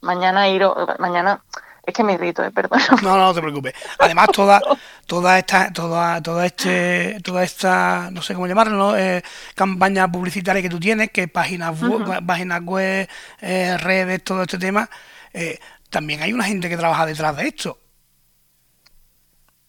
Mañana 0.00 0.48
ir, 0.48 0.62
mañana 0.98 1.42
es 1.88 1.94
que 1.94 2.04
me 2.04 2.12
irrito, 2.12 2.44
eh, 2.44 2.50
perdón. 2.50 2.80
No, 3.02 3.16
no, 3.16 3.32
te 3.32 3.40
preocupes. 3.40 3.74
Además, 3.98 4.28
toda, 4.32 4.60
toda 5.06 5.38
esta, 5.38 5.72
toda, 5.72 6.22
toda 6.22 6.44
este, 6.44 7.18
toda 7.24 7.42
esta, 7.42 8.10
no 8.12 8.20
sé 8.20 8.34
cómo 8.34 8.46
llamarlo, 8.46 8.96
eh, 8.96 9.22
campaña 9.54 10.10
publicitaria 10.10 10.60
que 10.60 10.68
tú 10.68 10.78
tienes, 10.78 11.10
que 11.10 11.28
páginas 11.28 11.80
web, 11.80 12.24
páginas 12.26 12.60
web, 12.62 13.08
eh, 13.40 13.76
redes, 13.78 14.22
todo 14.22 14.42
este 14.42 14.58
tema, 14.58 14.88
eh, 15.32 15.58
también 15.88 16.22
hay 16.22 16.32
una 16.32 16.44
gente 16.44 16.68
que 16.68 16.76
trabaja 16.76 17.06
detrás 17.06 17.34
de 17.36 17.48
esto. 17.48 17.78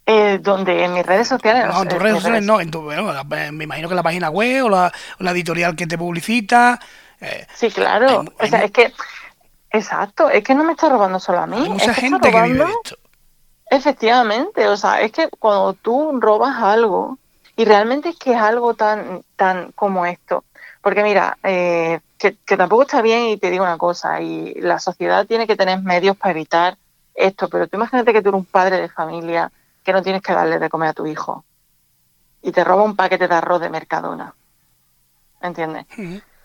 Eh, 0.05 0.39
donde 0.41 0.83
en 0.83 0.93
mis 0.93 1.05
redes 1.05 1.27
sociales 1.27 1.67
no, 1.67 1.83
en 1.83 1.87
tus 1.87 1.99
redes 1.99 2.15
sociales 2.15 2.43
no 2.43 2.59
en 2.59 2.71
tu, 2.71 2.81
bueno, 2.81 3.13
me 3.51 3.63
imagino 3.63 3.87
que 3.87 3.93
la 3.93 4.01
página 4.01 4.31
web 4.31 4.65
o 4.65 4.69
la, 4.69 4.91
editorial 5.31 5.75
que 5.75 5.85
te 5.85 5.99
publicita 5.99 6.79
eh, 7.21 7.45
sí 7.53 7.69
claro 7.69 8.25
o 8.39 8.47
sea 8.47 8.63
es 8.63 8.71
que 8.71 8.91
exacto 9.71 10.29
es 10.29 10.43
que 10.43 10.55
no 10.55 10.63
me 10.63 10.73
está 10.73 10.89
robando 10.89 11.19
solo 11.19 11.39
a 11.39 11.47
mí 11.47 11.57
hay 11.57 11.69
mucha 11.69 11.93
gente 11.93 12.31
que 12.31 12.41
vive 12.41 12.65
esto 12.65 12.97
efectivamente 13.69 14.67
o 14.67 14.77
sea 14.77 15.01
es 15.01 15.11
que 15.11 15.29
cuando 15.29 15.73
tú 15.73 16.19
robas 16.19 16.57
algo 16.61 17.17
y 17.55 17.65
realmente 17.65 18.09
es 18.09 18.17
que 18.17 18.33
es 18.33 18.41
algo 18.41 18.73
tan 18.73 19.23
tan 19.35 19.71
como 19.73 20.05
esto 20.05 20.43
porque 20.81 21.03
mira 21.03 21.37
eh, 21.43 21.99
que, 22.19 22.57
tampoco 22.57 22.81
está 22.83 23.01
bien 23.01 23.29
y 23.29 23.37
te 23.37 23.49
digo 23.49 23.63
una 23.63 23.77
cosa, 23.77 24.21
y 24.21 24.53
la 24.55 24.79
sociedad 24.79 25.25
tiene 25.25 25.47
que 25.47 25.55
tener 25.55 25.81
medios 25.81 26.17
para 26.17 26.31
evitar 26.31 26.77
esto, 27.15 27.47
pero 27.47 27.67
tú 27.67 27.77
imagínate 27.77 28.13
que 28.13 28.21
tú 28.21 28.29
eres 28.29 28.39
un 28.39 28.45
padre 28.45 28.79
de 28.81 28.89
familia 28.89 29.51
que 29.83 29.93
no 29.93 30.03
tienes 30.03 30.21
que 30.21 30.33
darle 30.33 30.59
de 30.59 30.69
comer 30.69 30.89
a 30.89 30.93
tu 30.93 31.07
hijo 31.07 31.45
y 32.41 32.51
te 32.51 32.63
roba 32.63 32.83
un 32.83 32.95
paquete 32.95 33.27
de 33.27 33.35
arroz 33.35 33.61
de 33.61 33.69
Mercadona. 33.69 34.33
¿Entiendes? 35.41 35.85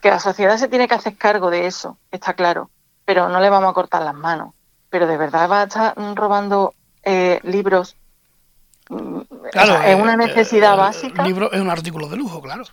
Que 0.00 0.10
la 0.10 0.20
sociedad 0.20 0.56
se 0.56 0.68
tiene 0.68 0.87
que 0.87 0.94
hacer 0.94 1.16
cargo 1.16 1.50
de 1.50 1.66
eso, 1.66 1.98
está 2.12 2.34
claro, 2.34 2.70
pero 3.04 3.28
no 3.28 3.40
le 3.40 3.50
vamos 3.50 3.70
a 3.70 3.74
cortar 3.74 4.02
las 4.02 4.14
manos. 4.14 4.54
Pero 4.90 5.06
de 5.06 5.16
verdad 5.16 5.50
va 5.50 5.62
a 5.62 5.64
estar 5.64 5.94
robando 6.14 6.74
eh, 7.02 7.40
libros. 7.42 7.96
Mm, 8.88 9.20
claro, 9.52 9.82
es 9.82 10.00
una 10.00 10.14
eh, 10.14 10.16
necesidad 10.16 10.76
básica. 10.76 11.22
El 11.22 11.28
libro 11.28 11.52
es 11.52 11.60
un 11.60 11.70
artículo 11.70 12.08
de 12.08 12.16
lujo, 12.16 12.40
claro. 12.40 12.64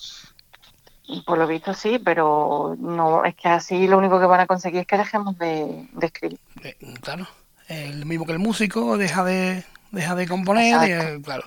Por 1.25 1.37
lo 1.37 1.47
visto 1.47 1.73
sí, 1.73 1.99
pero 1.99 2.75
no 2.79 3.25
es 3.25 3.35
que 3.35 3.49
así 3.49 3.87
lo 3.87 3.97
único 3.97 4.19
que 4.19 4.25
van 4.25 4.39
a 4.39 4.47
conseguir 4.47 4.81
es 4.81 4.87
que 4.87 4.97
dejemos 4.97 5.37
de, 5.37 5.89
escribir. 6.01 6.39
Eh, 6.63 6.77
claro, 7.01 7.27
el 7.67 8.05
mismo 8.05 8.25
que 8.25 8.31
el 8.31 8.39
músico 8.39 8.97
deja 8.97 9.23
de 9.23 9.65
deja 9.91 10.15
de 10.15 10.27
componer, 10.27 11.21
claro. 11.21 11.43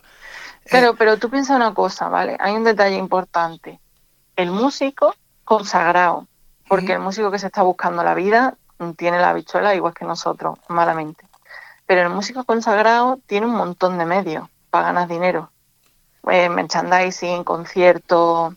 Pero, 0.71 0.95
pero 0.97 1.19
tú 1.19 1.31
piensas 1.31 1.57
una 1.57 1.73
cosa, 1.75 2.09
¿vale? 2.09 2.37
Hay 2.41 2.55
un 2.55 2.65
detalle 2.65 2.97
importante. 2.97 3.81
El 4.37 4.51
músico 4.51 5.15
consagrado, 5.45 6.27
porque 6.69 6.95
el 6.95 7.01
músico 7.01 7.31
que 7.31 7.39
se 7.39 7.47
está 7.47 7.63
buscando 7.63 8.03
la 8.03 8.15
vida 8.15 8.57
tiene 8.97 9.19
la 9.19 9.33
bichuela 9.33 9.75
igual 9.75 9.95
que 9.95 10.05
nosotros, 10.05 10.59
malamente. 10.69 11.25
Pero 11.87 12.03
el 12.03 12.11
músico 12.11 12.45
consagrado 12.45 13.19
tiene 13.27 13.47
un 13.47 13.55
montón 13.55 13.99
de 13.99 14.07
medios 14.07 14.49
para 14.71 14.87
ganar 14.87 15.09
dinero. 15.09 15.51
Eh, 16.31 16.49
merchandising, 16.49 17.45
conciertos, 17.45 18.55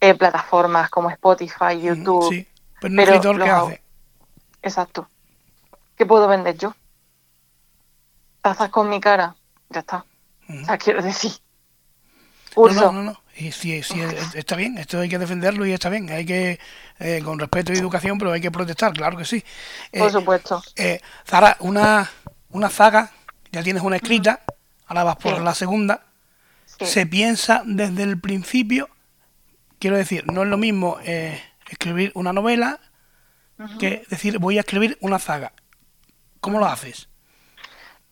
eh, 0.00 0.14
plataformas 0.14 0.88
como 0.90 1.10
Spotify, 1.10 1.80
YouTube. 1.80 2.28
Sí, 2.28 2.46
pero, 2.80 2.92
un 2.92 3.00
escritor 3.00 3.42
¿qué 3.42 3.50
hace? 3.50 3.82
Exacto. 4.62 5.08
¿Qué 5.96 6.06
puedo 6.06 6.28
vender 6.28 6.56
yo? 6.56 6.74
Tazas 8.40 8.70
con 8.70 8.88
mi 8.88 9.00
cara, 9.00 9.34
ya 9.68 9.80
está. 9.80 10.04
O 10.48 10.64
sea, 10.64 10.78
quiero 10.78 11.02
decir. 11.02 11.32
No, 12.56 12.92
no, 12.92 13.02
no, 13.02 13.20
Y 13.36 13.52
sí, 13.52 13.80
está 14.34 14.56
bien, 14.56 14.78
esto 14.78 15.00
hay 15.00 15.08
que 15.08 15.18
defenderlo 15.18 15.64
y 15.66 15.72
está 15.72 15.88
bien. 15.88 16.10
Hay 16.10 16.26
que, 16.26 16.58
eh, 16.98 17.22
con 17.24 17.38
respeto 17.38 17.72
y 17.72 17.76
educación, 17.76 18.18
pero 18.18 18.32
hay 18.32 18.40
que 18.40 18.50
protestar, 18.50 18.92
claro 18.92 19.16
que 19.16 19.24
sí. 19.24 19.44
Por 19.92 20.08
eh, 20.08 20.10
supuesto. 20.10 20.62
Eh, 20.76 21.00
Zara, 21.26 21.56
una, 21.60 22.10
una 22.50 22.68
zaga, 22.68 23.10
ya 23.52 23.62
tienes 23.62 23.82
una 23.82 23.96
escrita, 23.96 24.40
ahora 24.86 25.04
vas 25.04 25.16
por 25.16 25.40
la 25.40 25.54
segunda. 25.54 26.04
Se 26.66 27.06
piensa 27.06 27.62
desde 27.66 28.02
el 28.02 28.20
principio, 28.20 28.88
quiero 29.78 29.96
decir, 29.96 30.24
no 30.32 30.42
es 30.42 30.48
lo 30.48 30.56
mismo 30.56 30.98
escribir 31.68 32.10
una 32.14 32.32
novela 32.32 32.80
que 33.78 34.04
decir 34.08 34.38
voy 34.38 34.56
a 34.56 34.60
escribir 34.60 34.96
una 35.00 35.18
zaga. 35.18 35.52
¿Cómo 36.40 36.58
lo 36.58 36.66
haces? 36.66 37.10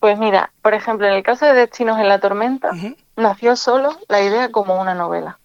Pues 0.00 0.18
mira, 0.18 0.52
por 0.62 0.74
ejemplo, 0.74 1.06
en 1.06 1.14
el 1.14 1.22
caso 1.22 1.46
de 1.46 1.54
Destinos 1.54 1.98
en 1.98 2.08
la 2.08 2.20
Tormenta, 2.20 2.70
nació 3.18 3.56
solo 3.56 3.98
la 4.08 4.22
idea 4.22 4.50
como 4.50 4.80
una 4.80 4.94
novela. 4.94 5.38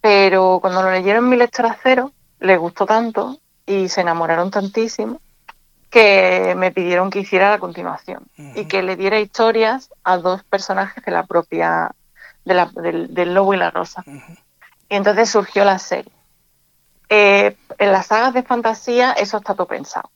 Pero 0.00 0.58
cuando 0.60 0.82
lo 0.82 0.90
leyeron 0.90 1.28
mi 1.28 1.36
lectora 1.36 1.76
cero, 1.82 2.12
les 2.38 2.58
gustó 2.58 2.86
tanto 2.86 3.38
y 3.66 3.88
se 3.88 4.02
enamoraron 4.02 4.50
tantísimo 4.50 5.20
que 5.90 6.54
me 6.56 6.70
pidieron 6.70 7.10
que 7.10 7.20
hiciera 7.20 7.50
la 7.50 7.58
continuación 7.58 8.26
y 8.36 8.66
que 8.66 8.82
le 8.82 8.96
diera 8.96 9.18
historias 9.18 9.90
a 10.04 10.18
dos 10.18 10.44
personajes 10.44 11.02
de 11.02 11.10
la 11.10 11.24
propia 11.24 11.92
del, 12.44 13.34
lobo 13.34 13.54
y 13.54 13.56
la 13.56 13.70
rosa. 13.70 14.04
Y 14.06 14.94
entonces 14.94 15.30
surgió 15.30 15.64
la 15.64 15.78
serie. 15.78 16.12
Eh, 17.08 17.56
en 17.78 17.92
las 17.92 18.06
sagas 18.06 18.34
de 18.34 18.42
fantasía 18.42 19.12
eso 19.12 19.38
está 19.38 19.54
todo 19.54 19.66
pensado. 19.66 20.10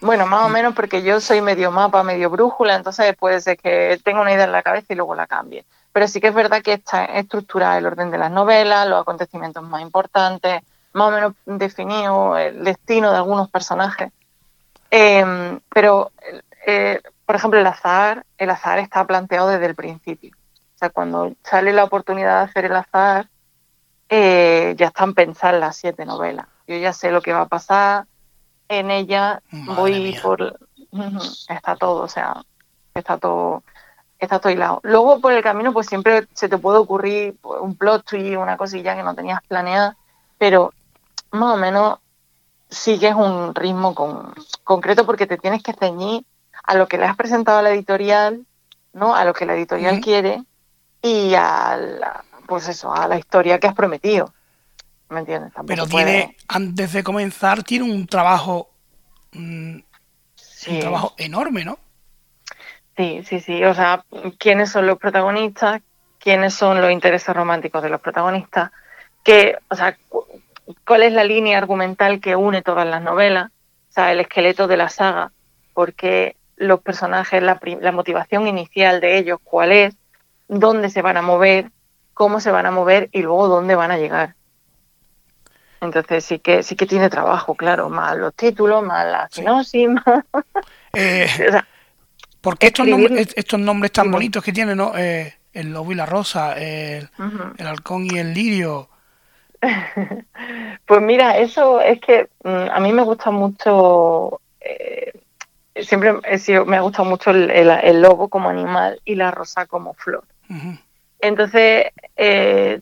Bueno, 0.00 0.26
más 0.26 0.44
o 0.44 0.48
menos 0.48 0.74
porque 0.74 1.02
yo 1.02 1.20
soy 1.20 1.40
medio 1.40 1.70
mapa, 1.70 2.02
medio 2.02 2.30
brújula, 2.30 2.74
entonces 2.74 3.16
puede 3.16 3.40
ser 3.40 3.56
que 3.56 3.98
tenga 4.04 4.20
una 4.20 4.32
idea 4.32 4.44
en 4.44 4.52
la 4.52 4.62
cabeza 4.62 4.92
y 4.92 4.96
luego 4.96 5.14
la 5.14 5.26
cambie. 5.26 5.64
Pero 5.92 6.08
sí 6.08 6.20
que 6.20 6.28
es 6.28 6.34
verdad 6.34 6.62
que 6.62 6.74
está 6.74 7.04
estructurada 7.04 7.78
el 7.78 7.86
orden 7.86 8.10
de 8.10 8.18
las 8.18 8.30
novelas, 8.30 8.88
los 8.88 9.00
acontecimientos 9.00 9.62
más 9.62 9.82
importantes, 9.82 10.62
más 10.92 11.08
o 11.08 11.10
menos 11.10 11.32
definido 11.46 12.36
el 12.36 12.64
destino 12.64 13.10
de 13.10 13.18
algunos 13.18 13.50
personajes. 13.50 14.12
Em, 14.90 15.60
pero, 15.70 16.10
eh, 16.66 17.00
por 17.24 17.36
ejemplo, 17.36 17.58
el 17.60 17.66
azar, 17.66 18.24
el 18.38 18.50
azar 18.50 18.78
está 18.78 19.04
planteado 19.04 19.48
desde 19.48 19.66
el 19.66 19.74
principio. 19.74 20.32
O 20.74 20.78
sea, 20.78 20.90
cuando 20.90 21.32
sale 21.42 21.72
la 21.72 21.84
oportunidad 21.84 22.38
de 22.38 22.50
hacer 22.50 22.64
el 22.66 22.76
azar, 22.76 23.28
eh, 24.08 24.74
ya 24.76 24.86
están 24.88 25.14
pensadas 25.14 25.58
las 25.58 25.76
siete 25.76 26.04
novelas. 26.04 26.46
Yo 26.66 26.76
ya 26.76 26.92
sé 26.92 27.10
lo 27.10 27.22
que 27.22 27.32
va 27.32 27.42
a 27.42 27.48
pasar, 27.48 28.06
en 28.68 28.90
ella 28.90 29.42
voy 29.50 30.18
por 30.22 30.58
está 31.48 31.76
todo, 31.76 32.02
o 32.02 32.08
sea, 32.08 32.42
está 32.94 33.18
todo 33.18 33.62
está 34.18 34.38
todo 34.38 34.52
hilado. 34.52 34.80
Luego 34.82 35.20
por 35.20 35.32
el 35.32 35.42
camino 35.42 35.72
pues 35.72 35.86
siempre 35.86 36.26
se 36.32 36.48
te 36.48 36.58
puede 36.58 36.78
ocurrir 36.78 37.36
un 37.42 37.76
plot 37.76 38.04
twist, 38.06 38.36
una 38.36 38.56
cosilla 38.56 38.96
que 38.96 39.02
no 39.02 39.14
tenías 39.14 39.40
planeada, 39.46 39.96
pero 40.38 40.72
más 41.30 41.54
o 41.54 41.56
menos 41.56 41.98
sigues 42.68 43.14
un 43.14 43.54
ritmo 43.54 43.94
con, 43.94 44.32
concreto 44.64 45.06
porque 45.06 45.26
te 45.26 45.38
tienes 45.38 45.62
que 45.62 45.72
ceñir 45.72 46.24
a 46.64 46.74
lo 46.74 46.88
que 46.88 46.98
le 46.98 47.04
has 47.04 47.16
presentado 47.16 47.58
a 47.58 47.62
la 47.62 47.70
editorial, 47.70 48.44
¿no? 48.92 49.14
A 49.14 49.24
lo 49.24 49.34
que 49.34 49.46
la 49.46 49.54
editorial 49.54 50.00
quiere 50.00 50.42
y 51.02 51.34
a 51.34 51.76
la, 51.76 52.24
pues 52.46 52.68
eso, 52.68 52.92
a 52.92 53.06
la 53.06 53.18
historia 53.18 53.60
que 53.60 53.68
has 53.68 53.74
prometido. 53.74 54.32
¿Me 55.08 55.20
entiendes? 55.20 55.52
Pero 55.66 55.86
tiene, 55.86 56.36
antes 56.48 56.92
de 56.92 57.04
comenzar, 57.04 57.62
tiene 57.62 57.84
un 57.84 58.06
trabajo, 58.06 58.70
mm, 59.32 59.78
un 60.68 60.80
trabajo 60.80 61.14
enorme, 61.16 61.64
¿no? 61.64 61.78
Sí, 62.96 63.22
sí, 63.24 63.40
sí. 63.40 63.62
O 63.64 63.74
sea, 63.74 64.04
quiénes 64.38 64.70
son 64.70 64.86
los 64.86 64.98
protagonistas, 64.98 65.82
quiénes 66.18 66.54
son 66.54 66.80
los 66.80 66.90
intereses 66.90 67.34
románticos 67.34 67.82
de 67.82 67.90
los 67.90 68.00
protagonistas, 68.00 68.72
que, 69.22 69.56
o 69.68 69.76
sea, 69.76 69.96
cuál 70.84 71.02
es 71.02 71.12
la 71.12 71.24
línea 71.24 71.58
argumental 71.58 72.20
que 72.20 72.34
une 72.34 72.62
todas 72.62 72.86
las 72.86 73.02
novelas, 73.02 73.50
o 73.90 73.92
sea, 73.92 74.12
el 74.12 74.20
esqueleto 74.20 74.66
de 74.66 74.76
la 74.76 74.88
saga, 74.88 75.30
porque 75.74 76.36
los 76.56 76.80
personajes, 76.80 77.42
la, 77.42 77.60
la 77.80 77.92
motivación 77.92 78.48
inicial 78.48 79.00
de 79.00 79.18
ellos, 79.18 79.38
cuál 79.44 79.72
es, 79.72 79.96
dónde 80.48 80.90
se 80.90 81.02
van 81.02 81.16
a 81.16 81.22
mover, 81.22 81.70
cómo 82.14 82.40
se 82.40 82.50
van 82.50 82.66
a 82.66 82.70
mover 82.70 83.08
y 83.12 83.22
luego 83.22 83.48
dónde 83.48 83.74
van 83.74 83.90
a 83.90 83.98
llegar. 83.98 84.34
Entonces 85.80 86.24
sí 86.24 86.38
que 86.38 86.62
sí 86.62 86.74
que 86.74 86.86
tiene 86.86 87.10
trabajo, 87.10 87.54
claro, 87.54 87.90
más 87.90 88.16
los 88.16 88.34
títulos, 88.34 88.82
más 88.82 89.06
la 89.06 89.28
sinopsis, 89.30 89.88
eh, 90.94 91.28
¿Por 92.40 92.58
qué 92.58 92.68
estos 92.68 92.86
nombres, 92.86 93.34
estos 93.36 93.60
nombres 93.60 93.92
tan 93.92 94.10
bonitos 94.10 94.42
que 94.42 94.52
tiene, 94.52 94.74
no? 94.74 94.96
Eh, 94.96 95.34
el 95.52 95.72
lobo 95.72 95.92
y 95.92 95.96
la 95.96 96.06
rosa, 96.06 96.52
el, 96.56 97.08
halcón 97.58 98.06
y 98.06 98.18
el 98.18 98.32
lirio. 98.32 98.88
pues 100.86 101.02
mira, 101.02 101.38
eso 101.38 101.80
es 101.80 102.00
que 102.00 102.28
mm, 102.44 102.70
a 102.70 102.78
mí 102.78 102.92
me 102.92 103.02
gusta 103.02 103.30
mucho, 103.32 104.40
eh, 104.60 105.12
siempre 105.80 106.14
me 106.66 106.76
ha 106.76 106.80
gustado 106.80 107.08
mucho 107.08 107.30
el, 107.32 108.00
lobo 108.00 108.28
como 108.28 108.48
animal 108.48 109.00
y 109.04 109.16
la 109.16 109.32
rosa 109.32 109.66
como 109.66 109.94
flor. 109.94 110.24
Entonces 111.18 111.86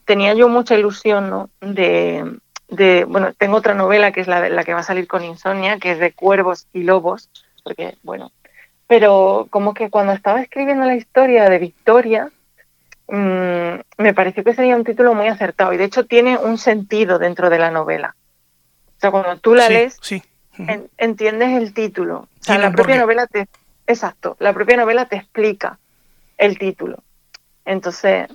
tenía 0.05 0.35
yo 0.35 0.49
mucha 0.49 0.75
ilusión 0.75 1.31
¿no? 1.31 1.51
de, 1.61 2.39
bueno, 2.69 3.33
tengo 3.35 3.57
otra 3.57 3.75
novela 3.75 4.13
que 4.13 4.21
es 4.21 4.29
la, 4.29 4.49
la 4.49 4.65
que 4.65 4.75
va 4.75 4.81
a 4.81 4.85
salir 4.85 5.07
con 5.07 5.25
Insomnia, 5.25 5.79
que 5.79 5.93
es 5.93 5.99
de 5.99 6.13
cuervos 6.13 6.67
y 6.73 6.83
lobos, 6.83 7.31
porque, 7.63 7.97
bueno, 8.03 8.33
pero 8.87 9.47
como 9.51 9.75
que 9.75 9.91
cuando 9.91 10.13
estaba 10.13 10.41
escribiendo 10.41 10.85
la 10.85 10.97
historia 10.97 11.49
de 11.49 11.59
Victoria, 11.59 12.31
mm, 13.09 13.81
me 13.99 14.15
pareció 14.15 14.45
que 14.45 14.55
sería 14.55 14.77
un 14.77 14.85
título 14.85 15.15
muy 15.15 15.29
acertado 15.29 15.73
y 15.73 15.77
de 15.77 15.85
hecho 15.85 16.05
tiene 16.05 16.37
un 16.37 16.59
sentido 16.59 17.19
dentro 17.19 17.51
de 17.51 17.59
la 17.59 17.71
novela. 17.71 18.15
O 18.97 19.01
sea, 19.01 19.11
cuando 19.11 19.37
tú 19.39 19.55
la 19.55 19.69
lees, 19.69 19.99
entiendes 20.99 21.51
el 21.51 21.75
título. 21.75 22.29
O 22.41 22.45
sea, 22.45 22.59
la 22.59 22.73
propia 22.73 22.97
novela 22.97 23.27
te... 23.27 23.49
Exacto, 23.87 24.37
la 24.39 24.53
propia 24.53 24.77
novela 24.77 25.07
te 25.07 25.17
explica 25.17 25.79
el 26.39 26.59
título. 26.59 27.03
Entonces, 27.65 28.29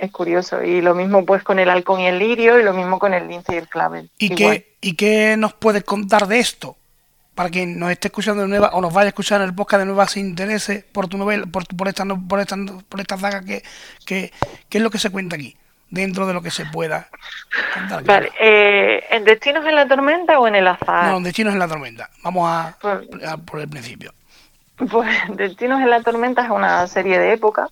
es 0.00 0.10
curioso. 0.10 0.62
Y 0.62 0.80
lo 0.80 0.94
mismo 0.94 1.24
pues 1.24 1.42
con 1.42 1.58
el 1.58 1.68
halcón 1.68 2.00
y 2.00 2.06
el 2.06 2.18
lirio 2.18 2.58
y 2.58 2.62
lo 2.62 2.72
mismo 2.72 2.98
con 2.98 3.14
el 3.14 3.28
lince 3.28 3.54
y 3.54 3.58
el 3.58 3.68
clavel. 3.68 4.10
¿Y 4.18 4.34
qué, 4.34 4.76
¿Y 4.80 4.94
qué 4.94 5.36
nos 5.36 5.54
puedes 5.54 5.84
contar 5.84 6.26
de 6.26 6.38
esto? 6.38 6.76
Para 7.34 7.50
quien 7.50 7.78
nos 7.78 7.90
esté 7.90 8.08
escuchando 8.08 8.42
de 8.42 8.48
nueva 8.48 8.70
o 8.72 8.80
nos 8.80 8.92
vaya 8.92 9.06
a 9.06 9.08
escuchar 9.08 9.40
en 9.40 9.48
el 9.48 9.54
podcast 9.54 9.80
de 9.80 9.86
nueva 9.86 10.08
se 10.08 10.20
interese 10.20 10.84
por 10.92 11.06
tu 11.06 11.16
novela, 11.16 11.46
por, 11.46 11.64
por, 11.68 11.86
esta, 11.88 12.04
por, 12.04 12.40
esta, 12.40 12.56
por 12.88 13.00
esta 13.00 13.16
saga, 13.16 13.42
¿qué, 13.42 13.62
qué, 14.04 14.32
es 14.70 14.82
lo 14.82 14.90
que 14.90 14.98
se 14.98 15.10
cuenta 15.10 15.36
aquí? 15.36 15.56
Dentro 15.90 16.26
de 16.26 16.34
lo 16.34 16.42
que 16.42 16.50
se 16.50 16.66
pueda 16.66 17.08
contar. 17.72 18.04
Vale, 18.04 18.30
eh, 18.40 19.04
¿en 19.10 19.24
Destinos 19.24 19.64
en 19.64 19.74
la 19.74 19.88
Tormenta 19.88 20.38
o 20.38 20.46
en 20.46 20.56
el 20.56 20.66
azar? 20.66 21.06
No, 21.06 21.16
en 21.18 21.22
Destinos 21.22 21.54
en 21.54 21.60
la 21.60 21.68
Tormenta. 21.68 22.10
Vamos 22.22 22.46
a, 22.46 22.76
pues 22.80 23.24
a 23.24 23.36
por 23.38 23.60
el 23.60 23.68
principio. 23.68 24.12
Pues 24.92 25.08
Destinos 25.30 25.80
en 25.80 25.90
la 25.90 26.02
Tormenta 26.02 26.44
es 26.44 26.50
una 26.50 26.86
serie 26.86 27.18
de 27.18 27.32
época 27.32 27.68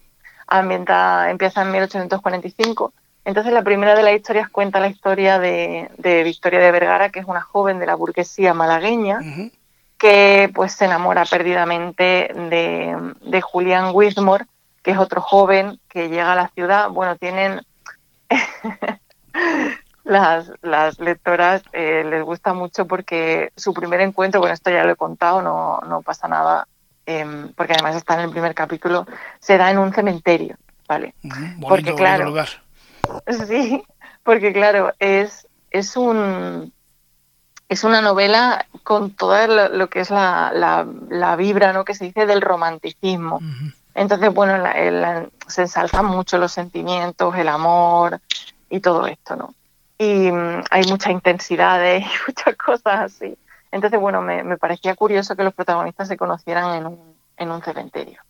ambienta, 0.47 1.31
empieza 1.31 1.63
en 1.63 1.73
1845. 1.73 2.93
Entonces 3.25 3.53
la 3.53 3.63
primera 3.63 3.95
de 3.95 4.03
las 4.03 4.15
historias 4.15 4.49
cuenta 4.49 4.79
la 4.79 4.89
historia 4.89 5.39
de, 5.39 5.89
Victoria 6.25 6.61
de 6.61 6.71
Vergara, 6.71 7.11
que 7.11 7.21
es 7.21 7.27
una 7.27 7.41
joven 7.41 7.79
de 7.79 7.87
la 7.87 7.97
burguesía 7.97 8.55
malagueña, 8.55 9.21
que 9.99 10.51
pues 10.55 10.73
se 10.73 10.85
enamora 10.85 11.25
perdidamente 11.25 12.31
de, 12.35 13.15
de 13.23 13.41
Julian 13.41 13.91
Whitmore, 13.93 14.47
que 14.83 14.93
es 14.93 14.99
otro 14.99 15.21
joven 15.21 15.81
que 15.89 16.09
llega 16.09 16.33
a 16.33 16.37
la 16.37 16.49
ciudad. 16.49 16.91
Bueno, 16.91 17.17
tienen 17.17 17.63
las, 20.05 20.53
las 20.63 21.01
lectoras 21.01 21.63
eh, 21.73 22.05
les 22.09 22.23
gusta 22.23 22.55
mucho 22.55 22.87
porque 22.87 23.53
su 23.57 23.75
primer 23.75 24.01
encuentro, 24.01 24.41
bueno, 24.41 24.55
esto 24.55 24.71
ya 24.71 24.85
lo 24.85 24.93
he 24.93 24.97
contado, 24.97 25.43
no, 25.43 25.81
no 25.89 26.03
pasa 26.03 26.29
nada, 26.29 26.69
em, 27.07 27.53
porque 27.55 27.73
además 27.73 27.97
está 27.97 28.15
en 28.15 28.21
el 28.21 28.31
primer 28.31 28.55
capítulo, 28.55 29.07
se 29.39 29.57
da 29.57 29.71
en 29.71 29.79
un 29.79 29.93
cementerio, 29.93 30.57
¿vale? 30.89 31.15
porque 31.61 31.95
claro, 31.95 32.35
sí, 33.47 33.83
porque 34.23 34.53
claro, 34.53 34.93
es, 34.99 35.47
es 35.71 35.97
un 35.97 36.73
es 37.69 37.83
una 37.83 38.01
novela 38.01 38.67
con 38.85 39.11
todo 39.11 39.69
lo, 39.69 39.89
que 39.89 40.01
es 40.01 40.11
la, 40.11 40.53
la, 41.09 41.37
vibra, 41.37 41.73
¿no? 41.73 41.85
Que 41.85 41.95
se 41.95 42.05
dice 42.05 42.25
del 42.25 42.41
romanticismo. 42.41 43.41
Entonces, 43.93 44.33
bueno, 44.33 44.63
se 45.49 45.63
ensalzan 45.63 46.05
mucho 46.05 46.39
los 46.39 46.53
sentimientos, 46.53 47.35
el 47.35 47.49
amor 47.49 48.21
y 48.71 48.79
todo 48.79 49.09
esto, 49.09 49.35
¿no? 49.35 49.53
y 49.99 50.31
mm, 50.31 50.65
hay 50.71 50.85
mucha 50.85 51.11
intensidad 51.11 51.81
y 51.99 52.05
muchas 52.27 52.57
cosas 52.57 53.13
así. 53.13 53.37
Entonces, 53.77 54.01
bueno, 54.01 54.23
me, 54.23 54.57
parecía 54.57 54.95
curioso 54.95 55.37
que 55.37 55.45
los 55.45 55.55
protagonistas 55.55 56.09
se 56.09 56.17
conocieran 56.17 56.75
en 56.77 56.87
un, 56.87 57.15
en 57.37 57.51
un 57.51 57.63
cementerio. 57.63 58.21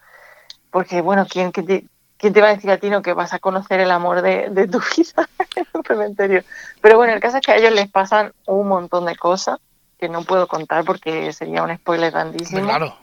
Porque, 0.70 1.00
bueno, 1.00 1.24
¿quién, 1.30 1.52
quién, 1.52 1.66
te, 1.66 1.86
¿quién 2.18 2.32
te 2.32 2.40
va 2.40 2.48
a 2.48 2.54
decir 2.54 2.70
a 2.70 2.78
ti 2.78 2.90
no 2.90 3.00
que 3.00 3.12
vas 3.12 3.32
a 3.32 3.38
conocer 3.38 3.78
el 3.78 3.92
amor 3.92 4.22
de, 4.22 4.50
de 4.50 4.66
tu 4.66 4.80
vida 4.96 5.28
en 5.54 5.66
un 5.72 5.84
cementerio? 5.84 6.42
Pero 6.80 6.96
bueno, 6.96 7.12
el 7.12 7.20
caso 7.20 7.38
es 7.38 7.46
que 7.46 7.52
a 7.52 7.56
ellos 7.56 7.72
les 7.72 7.88
pasan 7.88 8.32
un 8.46 8.66
montón 8.66 9.06
de 9.06 9.14
cosas 9.14 9.60
que 10.00 10.08
no 10.08 10.24
puedo 10.24 10.48
contar 10.48 10.84
porque 10.84 11.32
sería 11.32 11.62
un 11.62 11.74
spoiler 11.76 12.10
grandísimo. 12.10 12.62
Claro. 12.62 12.96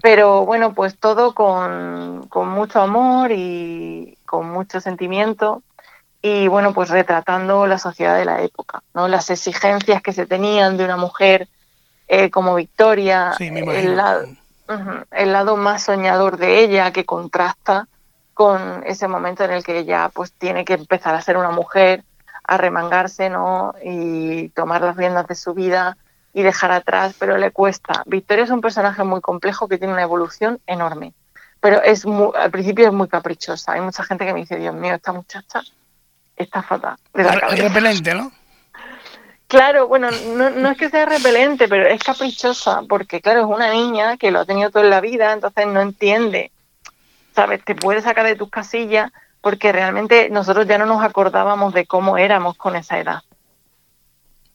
Pero 0.00 0.46
bueno, 0.46 0.74
pues 0.74 0.96
todo 0.96 1.34
con, 1.34 2.28
con 2.28 2.48
mucho 2.48 2.80
amor 2.80 3.32
y 3.32 4.16
con 4.24 4.48
mucho 4.48 4.80
sentimiento 4.80 5.64
y 6.22 6.48
bueno, 6.48 6.72
pues 6.72 6.90
retratando 6.90 7.66
la 7.66 7.78
sociedad 7.78 8.16
de 8.16 8.24
la 8.24 8.42
época, 8.42 8.82
¿no? 8.94 9.08
Las 9.08 9.30
exigencias 9.30 10.02
que 10.02 10.12
se 10.12 10.26
tenían 10.26 10.76
de 10.76 10.84
una 10.84 10.96
mujer 10.96 11.48
eh, 12.08 12.30
como 12.30 12.54
Victoria, 12.54 13.34
el, 13.38 13.96
lado, 13.96 14.26
el 15.12 15.32
lado 15.32 15.56
más 15.56 15.84
soñador 15.84 16.36
de 16.36 16.60
ella 16.60 16.92
que 16.92 17.04
contrasta 17.04 17.88
con 18.34 18.82
ese 18.86 19.08
momento 19.08 19.44
en 19.44 19.52
el 19.52 19.64
que 19.64 19.78
ella 19.78 20.10
pues 20.12 20.32
tiene 20.32 20.64
que 20.64 20.74
empezar 20.74 21.14
a 21.14 21.22
ser 21.22 21.36
una 21.36 21.50
mujer, 21.50 22.04
a 22.44 22.56
remangarse, 22.56 23.28
¿no? 23.28 23.74
Y 23.82 24.50
tomar 24.50 24.82
las 24.82 24.96
riendas 24.96 25.26
de 25.26 25.34
su 25.34 25.54
vida 25.54 25.96
y 26.32 26.42
dejar 26.42 26.70
atrás, 26.70 27.14
pero 27.18 27.38
le 27.38 27.50
cuesta. 27.50 28.02
Victoria 28.06 28.44
es 28.44 28.50
un 28.50 28.60
personaje 28.60 29.02
muy 29.04 29.20
complejo 29.20 29.68
que 29.68 29.78
tiene 29.78 29.94
una 29.94 30.02
evolución 30.02 30.60
enorme, 30.66 31.12
pero 31.60 31.82
es 31.82 32.04
al 32.04 32.50
principio 32.50 32.86
es 32.86 32.92
muy 32.92 33.08
caprichosa. 33.08 33.72
Hay 33.72 33.80
mucha 33.80 34.04
gente 34.04 34.26
que 34.26 34.32
me 34.32 34.40
dice, 34.40 34.56
Dios 34.56 34.74
mío, 34.74 34.94
esta 34.94 35.12
muchacha 35.12 35.62
está 36.36 36.62
fatal. 36.62 36.96
es 37.14 37.58
repelente, 37.58 38.14
¿no? 38.14 38.32
Claro, 39.48 39.86
bueno, 39.86 40.08
no, 40.34 40.50
no, 40.50 40.70
es 40.70 40.76
que 40.76 40.90
sea 40.90 41.06
repelente, 41.06 41.68
pero 41.68 41.86
es 41.86 42.02
caprichosa, 42.02 42.82
porque 42.88 43.20
claro, 43.20 43.40
es 43.40 43.46
una 43.46 43.70
niña 43.70 44.16
que 44.16 44.32
lo 44.32 44.40
ha 44.40 44.44
tenido 44.44 44.70
toda 44.70 44.84
la 44.84 45.00
vida, 45.00 45.32
entonces 45.32 45.66
no 45.68 45.80
entiende, 45.80 46.50
¿sabes? 47.34 47.64
Te 47.64 47.76
puede 47.76 48.02
sacar 48.02 48.26
de 48.26 48.34
tus 48.34 48.50
casillas 48.50 49.12
porque 49.40 49.70
realmente 49.70 50.28
nosotros 50.30 50.66
ya 50.66 50.78
no 50.78 50.86
nos 50.86 51.04
acordábamos 51.04 51.72
de 51.72 51.86
cómo 51.86 52.18
éramos 52.18 52.56
con 52.56 52.74
esa 52.74 52.98
edad. 52.98 53.22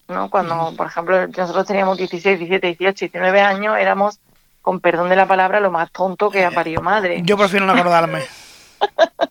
¿no? 0.10 0.30
Cuando, 0.30 0.74
por 0.76 0.88
ejemplo, 0.88 1.26
nosotros 1.28 1.65
teníamos 1.65 1.98
16, 1.98 2.39
17, 2.39 2.67
18, 2.67 3.06
19 3.06 3.39
años, 3.39 3.78
éramos, 3.80 4.20
con 4.62 4.82
perdón 4.82 5.08
de 5.08 5.15
la 5.15 5.28
palabra, 5.28 5.62
lo 5.62 5.72
más 5.72 5.89
tonto 5.91 6.30
que 6.30 6.44
ha 6.44 6.52
parido 6.52 6.82
madre. 6.82 7.22
Yo 7.24 7.38
prefiero 7.38 7.65
no 7.65 7.72
acordarme. 7.72 8.24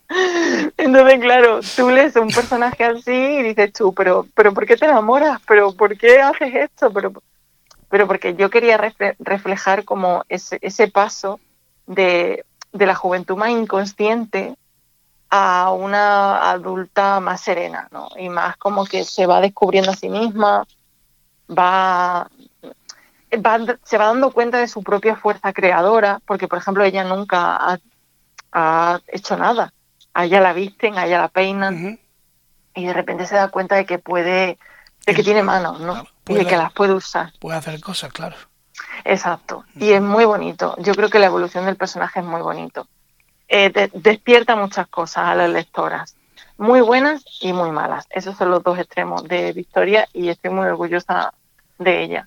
Entonces, 0.91 1.19
claro, 1.19 1.59
tú 1.75 1.89
lees 1.89 2.15
un 2.17 2.27
personaje 2.27 2.83
así 2.83 3.11
y 3.11 3.43
dices 3.43 3.71
tú, 3.71 3.93
pero, 3.93 4.27
pero 4.35 4.53
¿por 4.53 4.65
qué 4.65 4.75
te 4.75 4.85
enamoras? 4.85 5.39
¿Pero 5.47 5.71
por 5.71 5.97
qué 5.97 6.19
haces 6.19 6.53
esto? 6.53 6.91
Pero, 6.91 7.13
pero 7.89 8.07
porque 8.07 8.35
yo 8.35 8.49
quería 8.49 8.77
reflejar 9.19 9.85
como 9.85 10.25
ese, 10.27 10.59
ese 10.61 10.89
paso 10.89 11.39
de, 11.87 12.45
de 12.73 12.85
la 12.85 12.95
juventud 12.95 13.37
más 13.37 13.51
inconsciente 13.51 14.55
a 15.29 15.71
una 15.71 16.51
adulta 16.51 17.21
más 17.21 17.39
serena, 17.39 17.87
¿no? 17.91 18.09
Y 18.17 18.27
más 18.27 18.57
como 18.57 18.85
que 18.85 19.05
se 19.05 19.25
va 19.25 19.39
descubriendo 19.39 19.91
a 19.91 19.95
sí 19.95 20.09
misma, 20.09 20.67
va, 21.49 22.29
va, 23.33 23.77
se 23.83 23.97
va 23.97 24.07
dando 24.07 24.31
cuenta 24.31 24.57
de 24.57 24.67
su 24.67 24.83
propia 24.83 25.15
fuerza 25.15 25.53
creadora, 25.53 26.19
porque 26.25 26.49
por 26.49 26.59
ejemplo 26.59 26.83
ella 26.83 27.05
nunca 27.05 27.55
ha 27.55 27.79
ha 28.51 28.99
hecho 29.07 29.37
nada. 29.37 29.73
Allá 30.13 30.41
la 30.41 30.53
visten, 30.53 30.97
allá 30.97 31.19
la 31.19 31.27
peinan 31.29 31.99
y 32.73 32.85
de 32.85 32.93
repente 32.93 33.25
se 33.25 33.35
da 33.35 33.49
cuenta 33.49 33.75
de 33.75 33.85
que 33.85 33.99
puede, 33.99 34.57
de 35.05 35.13
que 35.13 35.23
tiene 35.23 35.43
manos, 35.43 35.79
¿no? 35.79 36.05
y 36.27 36.33
de 36.35 36.45
que 36.45 36.57
las 36.57 36.71
puede 36.73 36.93
usar. 36.93 37.31
Puede 37.39 37.57
hacer 37.57 37.79
cosas, 37.81 38.11
claro. 38.11 38.35
Exacto. 39.03 39.65
Y 39.75 39.91
es 39.91 40.01
muy 40.01 40.25
bonito. 40.25 40.75
Yo 40.79 40.93
creo 40.93 41.09
que 41.09 41.19
la 41.19 41.25
evolución 41.27 41.65
del 41.65 41.75
personaje 41.75 42.19
es 42.19 42.25
muy 42.25 42.41
bonito. 42.41 42.87
Eh, 43.47 43.89
despierta 43.93 44.55
muchas 44.55 44.87
cosas 44.87 45.25
a 45.25 45.35
las 45.35 45.49
lectoras. 45.49 46.15
Muy 46.57 46.81
buenas 46.81 47.23
y 47.41 47.53
muy 47.53 47.71
malas. 47.71 48.07
Esos 48.09 48.37
son 48.37 48.51
los 48.51 48.63
dos 48.63 48.77
extremos 48.77 49.23
de 49.23 49.51
Victoria 49.51 50.07
y 50.13 50.29
estoy 50.29 50.51
muy 50.51 50.67
orgullosa 50.67 51.33
de 51.77 52.03
ella. 52.03 52.25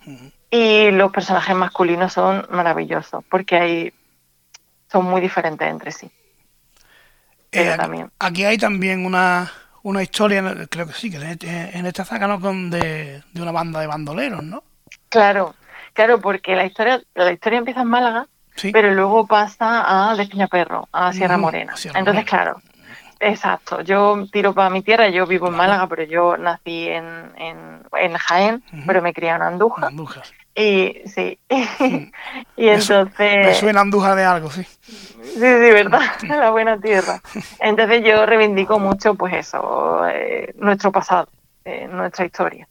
Y 0.50 0.90
los 0.90 1.12
personajes 1.12 1.54
masculinos 1.54 2.12
son 2.12 2.46
maravillosos 2.50 3.24
porque 3.30 3.56
hay 3.56 3.94
son 4.90 5.06
muy 5.06 5.20
diferentes 5.20 5.66
entre 5.66 5.92
sí. 5.92 6.10
Eh. 7.54 7.76
Aquí 8.18 8.44
hay 8.44 8.58
también 8.58 9.06
una, 9.06 9.50
una 9.82 10.02
historia, 10.02 10.42
creo 10.68 10.86
que 10.86 10.92
sí, 10.92 11.10
que 11.10 11.18
en 11.18 11.86
esta 11.86 12.04
saga, 12.04 12.26
¿no? 12.26 12.40
Con 12.40 12.70
de, 12.70 13.22
una 13.34 13.52
banda 13.52 13.80
de 13.80 13.86
bandoleros, 13.86 14.42
¿no? 14.42 14.64
Claro, 15.08 15.54
claro, 15.92 16.20
porque 16.20 16.56
la 16.56 16.64
historia, 16.64 17.00
la 17.14 17.32
historia 17.32 17.58
empieza 17.58 17.82
en 17.82 17.88
Málaga, 17.88 18.26
pero 18.72 18.92
luego 18.92 19.26
pasa 19.26 19.82
a 19.86 20.16
Perro, 20.50 20.88
a 20.92 21.12
Sierra 21.12 21.36
Morena. 21.36 21.74
Entonces, 21.94 22.24
claro, 22.24 22.60
exacto. 23.20 23.82
Yo 23.82 24.26
tiro 24.32 24.54
para 24.54 24.70
mi 24.70 24.82
tierra, 24.82 25.08
yo 25.08 25.26
vivo 25.26 25.48
en 25.48 25.54
Málaga, 25.54 25.86
pero 25.86 26.04
yo 26.04 26.36
nací 26.36 26.88
en, 26.88 27.32
en, 27.36 28.14
Jaén, 28.14 28.62
pero 28.86 29.02
me 29.02 29.12
crié 29.12 29.30
en 29.30 29.42
Andújar. 29.42 29.92
Y 30.56 31.02
sí, 31.06 31.38
y 32.56 32.68
entonces... 32.68 33.46
Me 33.46 33.54
suena 33.54 33.80
Andújar 33.80 34.14
de 34.14 34.24
algo, 34.24 34.50
sí. 34.50 34.62
Sí, 34.62 35.34
sí, 35.34 35.40
verdad, 35.40 36.00
la 36.28 36.50
buena 36.50 36.80
tierra. 36.80 37.20
Entonces 37.58 38.02
yo 38.04 38.24
reivindico 38.24 38.78
mucho, 38.78 39.14
pues 39.14 39.34
eso, 39.34 40.06
eh, 40.06 40.54
nuestro 40.56 40.92
pasado, 40.92 41.28
eh, 41.64 41.88
nuestra 41.90 42.24
historia. 42.24 42.68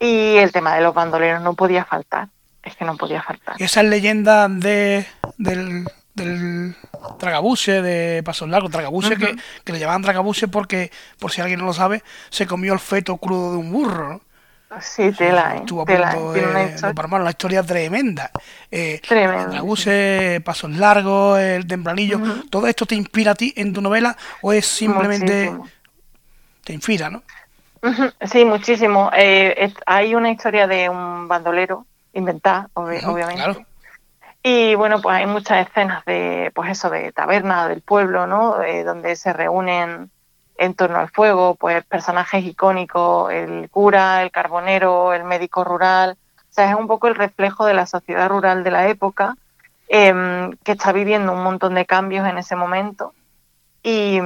Y 0.00 0.36
el 0.36 0.50
tema 0.50 0.74
de 0.74 0.82
los 0.82 0.94
bandoleros 0.94 1.42
no 1.42 1.54
podía 1.54 1.84
faltar, 1.84 2.28
es 2.60 2.74
que 2.74 2.84
no 2.84 2.96
podía 2.96 3.22
faltar. 3.22 3.54
Esas 3.60 3.84
leyendas 3.84 4.50
de, 4.58 5.06
del, 5.38 5.84
del 6.14 6.74
tragabuse 7.20 7.82
de 7.82 8.24
Pasos 8.24 8.48
Largos, 8.48 8.72
tragabuse 8.72 9.16
que, 9.16 9.36
que, 9.62 9.72
le 9.72 9.78
llamaban 9.78 10.02
tragabuse 10.02 10.48
porque, 10.48 10.90
por 11.20 11.30
si 11.30 11.40
alguien 11.40 11.60
no 11.60 11.66
lo 11.66 11.72
sabe, 11.72 12.02
se 12.30 12.48
comió 12.48 12.72
el 12.72 12.80
feto 12.80 13.16
crudo 13.18 13.52
de 13.52 13.58
un 13.58 13.70
burro, 13.70 14.14
¿no? 14.14 14.31
Sí, 14.80 15.12
tela, 15.12 15.56
¿eh? 15.56 15.58
Estuvo 15.58 15.82
a 15.82 15.84
punto 15.84 16.32
de, 16.32 17.24
la 17.24 17.30
historia 17.30 17.62
tremenda. 17.62 18.30
Eh, 18.70 19.00
Tremenda. 19.06 19.62
Pasos 20.44 20.70
Largos, 20.70 21.38
El 21.38 21.66
Tempranillo, 21.66 22.20
¿todo 22.50 22.66
esto 22.66 22.86
te 22.86 22.94
inspira 22.94 23.32
a 23.32 23.34
ti 23.34 23.52
en 23.56 23.72
tu 23.72 23.80
novela 23.80 24.16
o 24.40 24.52
es 24.52 24.66
simplemente... 24.66 25.52
te 26.64 26.72
inspira, 26.72 27.10
¿no? 27.10 27.22
Sí, 28.30 28.44
muchísimo. 28.44 29.10
Eh, 29.14 29.72
hay 29.86 30.14
una 30.14 30.30
historia 30.30 30.66
de 30.66 30.88
un 30.88 31.26
bandolero 31.26 31.84
inventada, 32.12 32.68
obviamente. 32.74 33.66
Y 34.44 34.74
bueno, 34.74 35.00
pues 35.00 35.16
hay 35.16 35.26
muchas 35.26 35.68
escenas 35.68 36.04
de, 36.04 36.50
pues 36.54 36.70
eso, 36.70 36.90
de 36.90 37.12
taberna 37.12 37.68
del 37.68 37.80
pueblo, 37.80 38.26
¿no? 38.26 38.62
Eh, 38.62 38.84
donde 38.84 39.16
se 39.16 39.32
reúnen 39.32 40.10
en 40.62 40.74
torno 40.74 40.98
al 40.98 41.10
fuego, 41.10 41.56
pues 41.56 41.84
personajes 41.84 42.44
icónicos, 42.44 43.32
el 43.32 43.68
cura, 43.68 44.22
el 44.22 44.30
carbonero, 44.30 45.12
el 45.12 45.24
médico 45.24 45.64
rural, 45.64 46.16
o 46.38 46.54
sea, 46.54 46.70
es 46.70 46.76
un 46.76 46.86
poco 46.86 47.08
el 47.08 47.16
reflejo 47.16 47.66
de 47.66 47.74
la 47.74 47.86
sociedad 47.86 48.28
rural 48.28 48.62
de 48.62 48.70
la 48.70 48.86
época, 48.86 49.36
em, 49.88 50.52
que 50.62 50.72
está 50.72 50.92
viviendo 50.92 51.32
un 51.32 51.42
montón 51.42 51.74
de 51.74 51.84
cambios 51.84 52.28
en 52.28 52.38
ese 52.38 52.54
momento. 52.54 53.12
Y, 53.82 54.20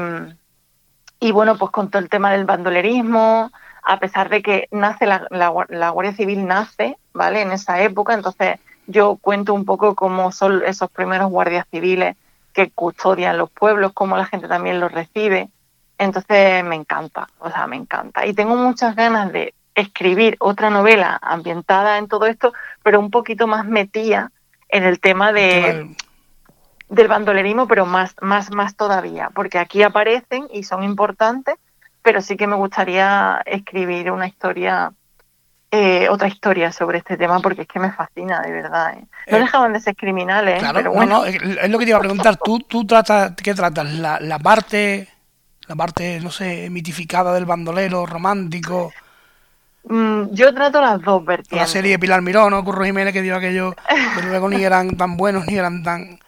bueno, 1.33 1.57
pues 1.57 1.71
con 1.71 1.89
todo 1.89 2.03
el 2.03 2.11
tema 2.11 2.33
del 2.33 2.45
bandolerismo, 2.45 3.51
a 3.83 3.99
pesar 3.99 4.29
de 4.29 4.43
que 4.43 4.69
nace 4.71 5.07
la, 5.07 5.27
la, 5.31 5.89
Guardia 5.91 6.13
Civil 6.13 6.47
nace, 6.47 6.99
¿vale? 7.15 7.41
En 7.41 7.53
esa 7.53 7.81
época, 7.81 8.13
entonces 8.13 8.61
yo 8.87 9.17
cuento 9.17 9.55
un 9.55 9.65
poco 9.65 9.95
cómo 9.95 10.33
son 10.33 10.63
esos 10.67 10.91
primeros 10.91 11.31
guardias 11.31 11.67
civiles 11.71 12.17
que 12.53 12.71
custodian 12.71 13.39
los 13.39 13.51
pueblos, 13.51 13.93
cómo 13.95 14.17
la 14.17 14.27
gente 14.27 14.49
también 14.49 14.81
los 14.81 14.93
recibe. 14.93 15.49
Entonces 15.99 16.63
me 16.65 16.75
encanta, 16.75 17.29
o 17.39 17.51
sea, 17.51 17.67
me 17.67 17.77
encanta. 17.77 18.27
Y 18.27 18.35
tengo 18.35 18.55
muchas 18.57 18.95
ganas 18.95 19.33
de 19.33 19.55
escribir 19.75 20.37
otra 20.41 20.71
novela 20.71 21.19
ambientada 21.23 21.99
en 21.99 22.09
todo 22.09 22.27
esto, 22.27 22.53
pero 22.83 22.99
un 22.99 23.11
poquito 23.11 23.47
más 23.47 23.67
metida 23.67 24.33
en 24.69 24.85
el 24.85 25.01
tema 25.01 25.33
de, 25.33 25.95
del 26.89 27.09
bandolerismo, 27.09 27.67
pero 27.69 27.87
más, 27.87 28.15
más, 28.21 28.51
más 28.51 28.77
todavía, 28.77 29.31
porque 29.35 29.59
aquí 29.59 29.83
aparecen 29.83 30.49
y 30.53 30.63
son 30.63 30.83
importantes, 30.83 31.57
pero 32.03 32.21
sí 32.21 32.37
que 32.37 32.47
me 32.47 32.57
gustaría 32.57 33.43
escribir 33.45 34.11
una 34.11 34.27
historia, 34.29 34.93
eh, 35.71 36.09
otra 36.09 36.29
historia 36.29 36.73
sobre 36.73 36.99
este 36.99 37.17
tema, 37.17 37.41
porque 37.41 37.63
es 37.63 37.69
que 37.69 37.81
me 37.81 37.93
fascina, 37.93 38.41
de 38.41 38.53
verdad. 38.53 38.95
¿eh? 38.95 39.07
No 39.31 39.37
eh, 39.37 39.41
dejaban 39.41 39.73
de 39.73 39.81
ser 39.81 39.97
criminales, 39.97 40.63
pero 40.73 40.93
bueno. 40.93 41.25
es 41.25 41.69
lo 41.69 41.79
que 41.79 41.85
te 41.85 41.91
iba 41.91 41.99
a 41.99 42.03
preguntar, 42.03 42.37
¿tú, 42.37 42.61
tú 42.61 42.87
tratas, 42.87 43.33
qué 43.43 43.55
tratas? 43.55 43.93
¿La, 43.95 44.21
la 44.21 44.39
parte, 44.39 45.09
la 45.69 45.77
parte, 45.77 46.21
no 46.21 46.31
sé, 46.31 46.71
mitificada 46.71 47.33
del 47.35 47.47
bandolero, 47.47 48.07
romántico? 48.07 48.93
Mm, 49.89 50.33
yo 50.33 50.53
trato 50.55 50.81
las 50.81 51.01
dos 51.03 51.25
vertientes. 51.25 51.59
La 51.59 51.67
serie 51.67 51.93
de 51.93 51.99
Pilar 51.99 52.23
Mirón 52.23 52.53
o 52.55 52.65
Curro 52.65 52.85
Jiménez 52.85 53.13
que 53.13 53.23
dijo 53.23 53.37
aquello, 53.37 53.75
que 54.17 54.23
luego 54.27 54.49
ni 54.49 54.63
eran 54.65 54.97
tan 54.97 55.17
buenos 55.17 55.47
ni 55.47 55.57
eran 55.57 55.83
tan... 55.83 56.19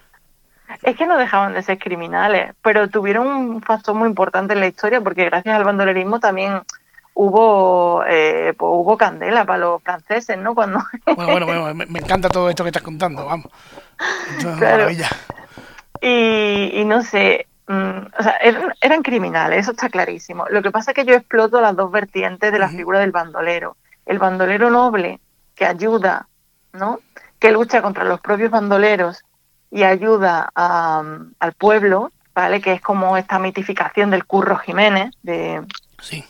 Es 0.83 0.97
que 0.97 1.07
no 1.07 1.17
dejaban 1.17 1.55
de 1.55 1.63
ser 1.63 1.79
criminales, 1.79 2.55
pero 2.63 2.89
tuvieron 2.89 3.27
un 3.27 3.63
factor 3.63 3.95
muy 3.95 4.09
importante 4.09 4.55
en 4.55 4.61
la 4.61 4.69
historia 4.69 5.01
porque 5.01 5.25
gracias 5.25 5.57
al 5.57 5.65
bandolerismo 5.65 6.21
también 6.21 6.61
hubo 7.15 8.05
eh, 8.07 8.55
pues 8.57 8.71
hubo 8.73 8.97
candela 8.97 9.45
para 9.45 9.59
los 9.59 9.83
franceses, 9.83 10.39
¿no? 10.39 10.55
Cuando 10.55 10.81
bueno, 11.17 11.33
bueno, 11.33 11.47
bueno 11.47 11.75
me, 11.75 11.99
encanta 11.99 12.29
todo 12.29 12.49
esto 12.49 12.63
que 12.63 12.69
estás 12.69 12.83
contando, 12.83 13.25
vamos. 13.25 13.51
maravilla. 14.45 15.09
Y, 16.01 16.81
y 16.81 16.85
no 16.85 17.03
sé, 17.03 17.49
Mm, 17.69 18.07
o 18.19 18.23
sea, 18.23 18.39
eran, 18.81 19.03
criminales, 19.03 19.61
eso 19.61 19.73
está 19.73 19.89
clarísimo. 19.89 20.47
Lo 20.49 20.63
que 20.63 20.71
pasa 20.71 20.91
es 20.91 20.95
que 20.95 21.05
yo 21.05 21.15
exploto 21.15 21.61
las 21.61 21.77
dos 21.77 21.91
vertientes 21.91 22.51
de 22.51 22.59
la 22.59 22.69
figura 22.69 23.01
del 23.01 23.13
bandolero. 23.13 23.77
El 24.07 24.19
bandolero 24.19 24.71
noble, 24.71 25.21
que 25.55 25.67
ayuda, 25.67 26.29
¿no? 26.73 27.01
Que 27.39 27.53
lucha 27.53 27.83
contra 27.83 28.05
los 28.05 28.21
propios 28.21 28.51
bandoleros 28.51 29.23
y 29.71 29.83
ayuda 29.83 30.51
al 30.55 31.53
pueblo, 31.59 32.11
¿vale? 32.35 32.61
Que 32.61 32.73
es 32.73 32.81
como 32.81 33.17
esta 33.17 33.39
mitificación 33.39 34.11
del 34.11 34.25
Curro 34.25 34.57
Jiménez, 34.57 35.11
de, 35.23 35.63
sí 36.01 36.25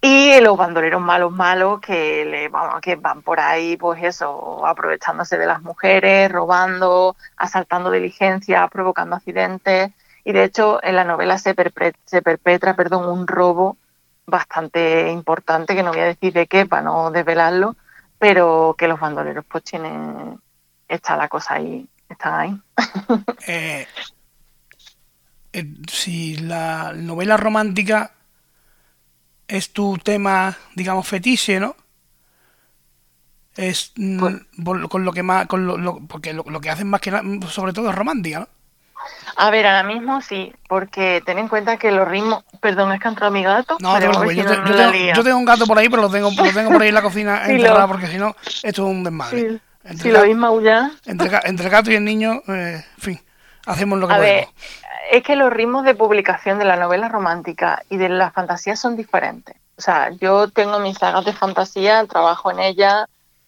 y 0.00 0.40
los 0.40 0.56
bandoleros 0.56 1.00
malos 1.00 1.32
malos 1.32 1.80
que 1.80 2.24
le 2.24 2.48
vamos 2.48 2.80
que 2.80 2.96
van 2.96 3.22
por 3.22 3.40
ahí 3.40 3.76
pues 3.76 4.02
eso 4.02 4.64
aprovechándose 4.66 5.36
de 5.38 5.46
las 5.46 5.62
mujeres 5.62 6.30
robando 6.30 7.16
asaltando 7.36 7.90
diligencias 7.90 8.70
provocando 8.70 9.16
accidentes. 9.16 9.90
Y 10.24 10.32
de 10.32 10.44
hecho 10.44 10.82
en 10.82 10.96
la 10.96 11.04
novela 11.04 11.38
se 11.38 11.54
perpetra, 11.54 11.98
se 12.04 12.22
perpetra 12.22 12.74
perdón 12.74 13.08
un 13.08 13.26
robo 13.26 13.76
bastante 14.26 15.10
importante 15.10 15.74
que 15.74 15.82
no 15.82 15.90
voy 15.90 16.00
a 16.00 16.04
decir 16.04 16.32
de 16.32 16.46
qué 16.46 16.66
para 16.66 16.82
no 16.82 17.10
desvelarlo 17.10 17.76
pero 18.18 18.74
que 18.76 18.88
los 18.88 19.00
bandoleros 19.00 19.44
pues 19.46 19.64
tienen 19.64 20.38
está 20.88 21.16
la 21.16 21.28
cosa 21.28 21.54
ahí 21.54 21.88
están 22.08 22.34
ahí. 22.34 22.60
Eh, 23.46 23.86
eh, 25.52 25.74
si 25.90 26.36
la 26.36 26.92
novela 26.94 27.36
romántica 27.36 28.10
es 29.48 29.72
tu 29.72 29.96
tema, 29.98 30.56
digamos, 30.74 31.08
fetiche, 31.08 31.58
¿no? 31.58 31.74
Es 33.56 33.92
mm, 33.96 34.18
pues 34.62 34.86
con 34.88 35.04
lo 35.04 35.12
que 35.12 35.22
más, 35.22 35.46
con 35.46 35.66
lo, 35.66 36.00
porque 36.06 36.32
lo, 36.32 36.44
que 36.60 36.70
hacen 36.70 36.88
más 36.88 37.00
que 37.00 37.10
nada, 37.10 37.24
sobre 37.48 37.72
todo 37.72 37.88
es 37.90 37.94
romántica, 37.94 38.40
¿no? 38.40 38.48
A 39.36 39.50
ver, 39.50 39.66
ahora 39.66 39.84
mismo 39.84 40.20
sí, 40.20 40.52
porque 40.68 41.22
ten 41.24 41.38
en 41.38 41.48
cuenta 41.48 41.76
que 41.76 41.90
los 41.90 42.06
ritmos. 42.06 42.44
Perdón, 42.60 42.92
es 42.92 43.00
que 43.00 43.08
ha 43.08 43.10
entrado 43.10 43.32
mi 43.32 43.42
gato. 43.42 43.78
No, 43.80 43.98
yo, 43.98 45.22
tengo, 45.22 45.38
un 45.38 45.44
gato 45.44 45.66
por 45.66 45.78
ahí, 45.78 45.88
pero 45.88 46.02
lo 46.02 46.10
tengo, 46.10 46.30
lo 46.30 46.52
tengo 46.52 46.70
por 46.70 46.82
ahí 46.82 46.88
en 46.88 46.94
la 46.94 47.02
cocina 47.02 47.46
enterrado, 47.46 47.88
porque 47.88 48.08
si 48.08 48.16
no, 48.16 48.36
esto 48.44 48.68
es 48.68 48.78
un 48.78 49.04
desmadre. 49.04 49.60
si 49.96 50.10
lo 50.10 50.24
mismo 50.24 50.42
maullar. 50.42 50.90
Entre, 51.06 51.30
entre 51.44 51.66
el 51.66 51.70
gato 51.70 51.90
y 51.90 51.94
el 51.94 52.04
niño, 52.04 52.42
eh, 52.48 52.84
en 52.96 53.02
fin, 53.02 53.20
hacemos 53.66 53.98
lo 53.98 54.08
que 54.08 54.14
podemos 54.14 54.48
es 55.10 55.22
que 55.22 55.36
los 55.36 55.52
ritmos 55.52 55.84
de 55.84 55.94
publicación 55.94 56.58
de 56.58 56.64
la 56.64 56.76
novela 56.76 57.08
romántica 57.08 57.82
y 57.88 57.96
de 57.96 58.08
la 58.08 58.30
fantasía 58.30 58.76
son 58.76 58.96
diferentes. 58.96 59.56
O 59.76 59.80
sea, 59.80 60.10
yo 60.10 60.48
tengo 60.48 60.78
mis 60.80 60.98
sagas 60.98 61.24
de 61.24 61.32
fantasía, 61.32 62.04
trabajo 62.06 62.50
en 62.50 62.58
ellas 62.60 63.06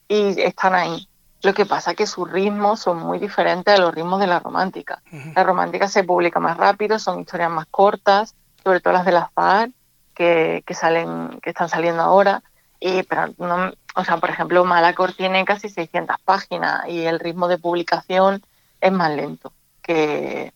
y 0.08 0.40
están 0.40 0.74
ahí. 0.74 1.08
Lo 1.42 1.54
que 1.54 1.66
pasa 1.66 1.92
es 1.92 1.96
que 1.96 2.06
sus 2.06 2.30
ritmos 2.30 2.80
son 2.80 2.98
muy 2.98 3.18
diferentes 3.18 3.74
a 3.74 3.80
los 3.80 3.94
ritmos 3.94 4.20
de 4.20 4.26
la 4.26 4.40
romántica. 4.40 5.02
La 5.34 5.42
romántica 5.42 5.88
se 5.88 6.04
publica 6.04 6.38
más 6.38 6.56
rápido, 6.56 6.98
son 6.98 7.20
historias 7.20 7.50
más 7.50 7.66
cortas, 7.70 8.34
sobre 8.62 8.80
todo 8.80 8.92
las 8.92 9.06
de 9.06 9.12
las 9.12 9.32
FAR, 9.32 9.70
que, 10.14 10.62
salen, 10.70 11.40
que 11.42 11.50
están 11.50 11.68
saliendo 11.68 12.02
ahora. 12.02 12.42
Y, 12.78 13.02
pero 13.04 13.32
no, 13.38 13.72
o 13.94 14.04
sea, 14.04 14.18
por 14.18 14.30
ejemplo, 14.30 14.64
Malacor 14.64 15.14
tiene 15.14 15.44
casi 15.44 15.68
600 15.68 16.16
páginas 16.24 16.86
y 16.88 17.04
el 17.06 17.18
ritmo 17.18 17.48
de 17.48 17.58
publicación 17.58 18.42
es 18.80 18.92
más 18.92 19.10
lento 19.10 19.52
que, 19.82 20.52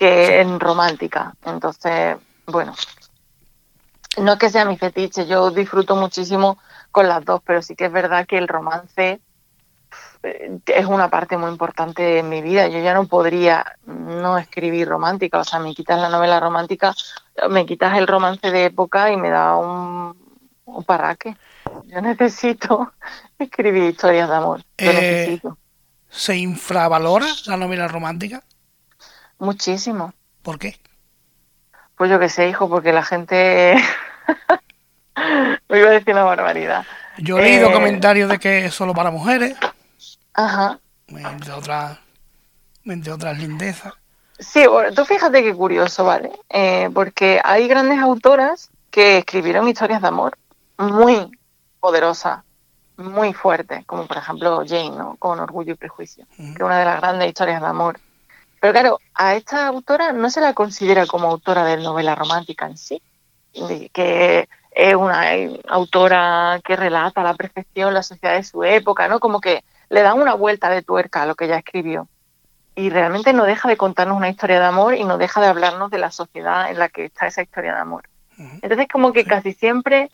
que 0.00 0.40
en 0.40 0.58
romántica. 0.58 1.34
Entonces, 1.44 2.16
bueno, 2.46 2.74
no 4.16 4.32
es 4.32 4.38
que 4.38 4.48
sea 4.48 4.64
mi 4.64 4.78
fetiche, 4.78 5.26
yo 5.26 5.50
disfruto 5.50 5.94
muchísimo 5.94 6.56
con 6.90 7.06
las 7.06 7.22
dos, 7.22 7.42
pero 7.44 7.60
sí 7.60 7.76
que 7.76 7.84
es 7.84 7.92
verdad 7.92 8.26
que 8.26 8.38
el 8.38 8.48
romance 8.48 9.20
eh, 10.22 10.58
es 10.64 10.86
una 10.86 11.10
parte 11.10 11.36
muy 11.36 11.50
importante 11.50 12.02
de 12.02 12.22
mi 12.22 12.40
vida. 12.40 12.66
Yo 12.68 12.78
ya 12.78 12.94
no 12.94 13.08
podría 13.08 13.76
no 13.84 14.38
escribir 14.38 14.88
romántica, 14.88 15.40
o 15.40 15.44
sea, 15.44 15.58
me 15.58 15.74
quitas 15.74 16.00
la 16.00 16.08
novela 16.08 16.40
romántica, 16.40 16.94
me 17.50 17.66
quitas 17.66 17.98
el 17.98 18.06
romance 18.06 18.50
de 18.50 18.64
época 18.64 19.12
y 19.12 19.18
me 19.18 19.28
da 19.28 19.56
un, 19.56 20.16
un 20.64 20.84
parraque. 20.84 21.36
Yo 21.88 22.00
necesito 22.00 22.90
escribir 23.38 23.82
historias 23.82 24.30
de 24.30 24.34
amor. 24.34 24.64
Eh, 24.78 25.42
¿Se 26.08 26.36
infravalora 26.38 27.26
la 27.44 27.58
novela 27.58 27.86
romántica? 27.86 28.42
Muchísimo. 29.40 30.12
¿Por 30.42 30.58
qué? 30.58 30.78
Pues 31.96 32.10
yo 32.10 32.20
qué 32.20 32.28
sé, 32.28 32.48
hijo, 32.48 32.68
porque 32.68 32.92
la 32.92 33.02
gente... 33.02 33.74
Me 35.68 35.78
iba 35.78 35.88
a 35.88 35.92
decir 35.92 36.14
una 36.14 36.24
barbaridad. 36.24 36.84
Yo 37.18 37.38
he 37.38 37.42
leído 37.42 37.70
eh, 37.70 37.72
comentarios 37.72 38.28
de 38.30 38.38
que 38.38 38.66
es 38.66 38.74
solo 38.74 38.94
para 38.94 39.10
mujeres. 39.10 39.56
Ajá. 40.34 40.78
Entre 41.08 41.52
otras, 41.52 41.98
entre 42.84 43.12
otras 43.12 43.38
lindezas. 43.38 43.94
Sí, 44.38 44.64
tú 44.94 45.04
fíjate 45.04 45.42
qué 45.42 45.54
curioso, 45.54 46.04
¿vale? 46.04 46.32
Eh, 46.48 46.88
porque 46.94 47.40
hay 47.44 47.66
grandes 47.68 47.98
autoras 47.98 48.70
que 48.90 49.18
escribieron 49.18 49.68
historias 49.68 50.00
de 50.00 50.08
amor 50.08 50.38
muy 50.78 51.30
poderosas, 51.80 52.40
muy 52.96 53.32
fuertes, 53.32 53.84
como 53.86 54.06
por 54.06 54.16
ejemplo 54.16 54.64
Jane, 54.66 54.96
¿no? 54.96 55.16
Con 55.18 55.40
Orgullo 55.40 55.72
y 55.72 55.76
Prejuicio, 55.76 56.26
que 56.36 56.52
es 56.52 56.60
una 56.60 56.78
de 56.78 56.84
las 56.84 57.00
grandes 57.00 57.28
historias 57.28 57.60
de 57.60 57.66
amor 57.66 58.00
pero 58.60 58.72
claro, 58.74 58.98
a 59.14 59.34
esta 59.36 59.66
autora 59.66 60.12
no 60.12 60.28
se 60.28 60.42
la 60.42 60.52
considera 60.52 61.06
como 61.06 61.28
autora 61.28 61.64
de 61.64 61.78
novela 61.78 62.14
romántica 62.14 62.66
en 62.66 62.76
sí, 62.76 63.02
que 63.92 64.48
es 64.70 64.94
una 64.94 65.24
autora 65.68 66.60
que 66.62 66.76
relata 66.76 67.22
a 67.22 67.24
la 67.24 67.34
perfección 67.34 67.94
la 67.94 68.02
sociedad 68.02 68.34
de 68.34 68.44
su 68.44 68.62
época, 68.62 69.08
¿no? 69.08 69.18
Como 69.18 69.40
que 69.40 69.64
le 69.88 70.02
dan 70.02 70.20
una 70.20 70.34
vuelta 70.34 70.68
de 70.68 70.82
tuerca 70.82 71.22
a 71.22 71.26
lo 71.26 71.34
que 71.34 71.46
ella 71.46 71.56
escribió. 71.56 72.06
Y 72.76 72.90
realmente 72.90 73.32
no 73.32 73.44
deja 73.44 73.68
de 73.68 73.78
contarnos 73.78 74.16
una 74.16 74.28
historia 74.28 74.60
de 74.60 74.66
amor 74.66 74.94
y 74.94 75.04
no 75.04 75.18
deja 75.18 75.40
de 75.40 75.48
hablarnos 75.48 75.90
de 75.90 75.98
la 75.98 76.10
sociedad 76.10 76.70
en 76.70 76.78
la 76.78 76.88
que 76.90 77.06
está 77.06 77.26
esa 77.26 77.42
historia 77.42 77.74
de 77.74 77.80
amor. 77.80 78.08
Entonces, 78.62 78.86
como 78.90 79.12
que 79.12 79.24
casi 79.24 79.52
siempre 79.52 80.10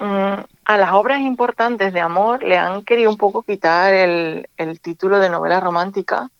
mm, 0.00 0.34
a 0.64 0.76
las 0.78 0.92
obras 0.92 1.20
importantes 1.20 1.92
de 1.92 2.00
amor 2.00 2.42
le 2.42 2.58
han 2.58 2.82
querido 2.84 3.10
un 3.10 3.16
poco 3.16 3.42
quitar 3.42 3.92
el, 3.92 4.48
el 4.56 4.80
título 4.80 5.18
de 5.20 5.30
novela 5.30 5.60
romántica 5.60 6.30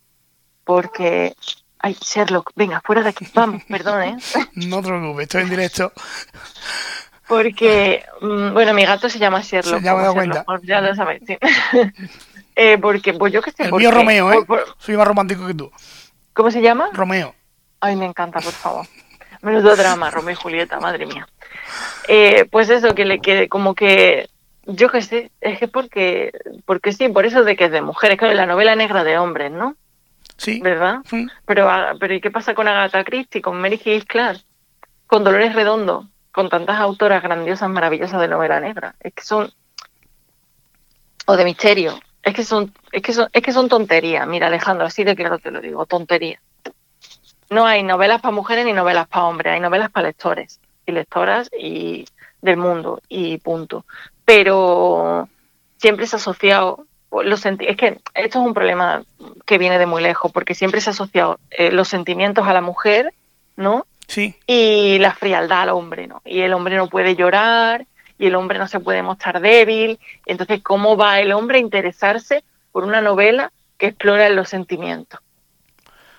porque... 0.66 1.34
Ay, 1.78 1.96
Sherlock, 2.00 2.50
venga, 2.56 2.82
fuera 2.84 3.02
de 3.02 3.10
aquí, 3.10 3.26
vamos, 3.32 3.62
perdón, 3.68 4.02
¿eh? 4.02 4.16
No 4.54 4.82
te 4.82 4.88
preocupes, 4.88 5.22
estoy 5.22 5.42
en 5.42 5.50
directo. 5.50 5.92
Porque, 7.28 8.04
mm, 8.20 8.52
bueno, 8.52 8.74
mi 8.74 8.84
gato 8.84 9.08
se 9.08 9.18
llama 9.18 9.40
Sherlock. 9.40 9.82
ya 9.82 9.94
me 9.94 10.00
he 10.00 10.02
dado 10.02 10.14
cuenta. 10.14 10.44
ya 10.64 10.80
lo 10.80 10.94
sabéis, 10.94 11.22
sí. 11.26 11.38
eh, 12.56 12.78
porque, 12.78 13.14
pues 13.14 13.32
yo 13.32 13.40
que 13.40 13.52
sé. 13.52 13.64
El 13.64 13.72
mío 13.72 13.90
Romeo, 13.90 14.32
¿eh? 14.32 14.38
Soy 14.78 14.96
más 14.96 15.06
romántico 15.06 15.46
que 15.46 15.54
tú. 15.54 15.70
¿Cómo 16.32 16.50
se 16.50 16.60
llama? 16.60 16.90
Romeo. 16.92 17.34
Ay, 17.80 17.94
me 17.94 18.06
encanta, 18.06 18.40
por 18.40 18.52
favor. 18.52 18.86
Menudo 19.42 19.76
drama, 19.76 20.10
Romeo 20.10 20.32
y 20.32 20.36
Julieta, 20.36 20.80
madre 20.80 21.06
mía. 21.06 21.28
Eh, 22.08 22.46
pues 22.50 22.68
eso, 22.68 22.94
que 22.94 23.04
le 23.04 23.20
quede 23.20 23.48
como 23.48 23.74
que. 23.74 24.28
Yo 24.64 24.90
que 24.90 25.02
sé, 25.02 25.30
es 25.40 25.60
que 25.60 25.68
porque, 25.68 26.32
porque 26.64 26.92
sí, 26.92 27.08
por 27.08 27.24
eso 27.24 27.44
de 27.44 27.54
que 27.54 27.66
es 27.66 27.70
de 27.70 27.82
mujeres, 27.82 28.18
claro, 28.18 28.34
la 28.34 28.46
novela 28.46 28.74
negra 28.74 29.04
de 29.04 29.16
hombres, 29.16 29.52
¿no? 29.52 29.76
Sí. 30.36 30.60
¿Verdad? 30.60 31.00
Pero, 31.46 31.68
ah, 31.68 31.94
pero 31.98 32.14
¿y 32.14 32.20
qué 32.20 32.30
pasa 32.30 32.54
con 32.54 32.68
Agatha 32.68 33.04
Christie, 33.04 33.40
con 33.40 33.60
Mary 33.60 33.80
Hill 33.82 34.06
Clark, 34.06 34.40
con 35.06 35.24
Dolores 35.24 35.54
Redondo, 35.54 36.08
con 36.30 36.48
tantas 36.48 36.78
autoras 36.78 37.22
grandiosas, 37.22 37.70
maravillosas 37.70 38.20
de 38.20 38.28
novela 38.28 38.60
negra? 38.60 38.94
Es 39.00 39.14
que 39.14 39.22
son 39.22 39.50
o 41.26 41.36
de 41.36 41.44
misterio. 41.44 41.98
Es 42.22 42.34
que 42.34 42.44
son, 42.44 42.72
es 42.90 43.02
que 43.02 43.12
son, 43.12 43.28
es 43.32 43.42
que 43.42 43.52
son 43.52 43.68
tonterías. 43.68 44.26
Mira, 44.26 44.46
Alejandro, 44.46 44.86
así 44.86 45.04
de 45.04 45.14
claro 45.14 45.38
te 45.38 45.50
lo 45.50 45.60
digo, 45.60 45.86
tonterías. 45.86 46.40
No 47.50 47.66
hay 47.66 47.82
novelas 47.82 48.20
para 48.20 48.34
mujeres 48.34 48.64
ni 48.64 48.72
novelas 48.72 49.06
para 49.06 49.26
hombres, 49.26 49.52
hay 49.52 49.60
novelas 49.60 49.90
para 49.90 50.08
lectores 50.08 50.60
y 50.84 50.92
lectoras 50.92 51.48
y 51.56 52.06
del 52.40 52.56
mundo 52.56 53.00
y 53.08 53.38
punto. 53.38 53.84
Pero 54.24 55.28
siempre 55.76 56.06
se 56.06 56.16
ha 56.16 56.18
asociado, 56.18 56.86
los 57.22 57.44
es 57.46 57.76
que 57.76 58.00
esto 58.14 58.40
es 58.40 58.46
un 58.46 58.54
problema 58.54 59.04
que 59.44 59.58
viene 59.58 59.78
de 59.78 59.86
muy 59.86 60.02
lejos, 60.02 60.32
porque 60.32 60.54
siempre 60.54 60.80
se 60.80 60.90
ha 60.90 60.92
asociado 60.92 61.38
eh, 61.50 61.70
los 61.70 61.88
sentimientos 61.88 62.46
a 62.46 62.52
la 62.52 62.60
mujer, 62.60 63.14
¿no? 63.56 63.86
Sí. 64.08 64.36
Y 64.46 64.98
la 64.98 65.14
frialdad 65.14 65.62
al 65.62 65.70
hombre, 65.70 66.06
¿no? 66.06 66.22
Y 66.24 66.40
el 66.40 66.52
hombre 66.52 66.76
no 66.76 66.88
puede 66.88 67.16
llorar, 67.16 67.86
y 68.18 68.26
el 68.26 68.34
hombre 68.34 68.58
no 68.58 68.68
se 68.68 68.80
puede 68.80 69.02
mostrar 69.02 69.40
débil. 69.40 69.98
Entonces, 70.24 70.62
¿cómo 70.62 70.96
va 70.96 71.20
el 71.20 71.32
hombre 71.32 71.58
a 71.58 71.60
interesarse 71.60 72.44
por 72.72 72.84
una 72.84 73.00
novela 73.00 73.52
que 73.78 73.86
explora 73.86 74.28
los 74.30 74.48
sentimientos? 74.48 75.20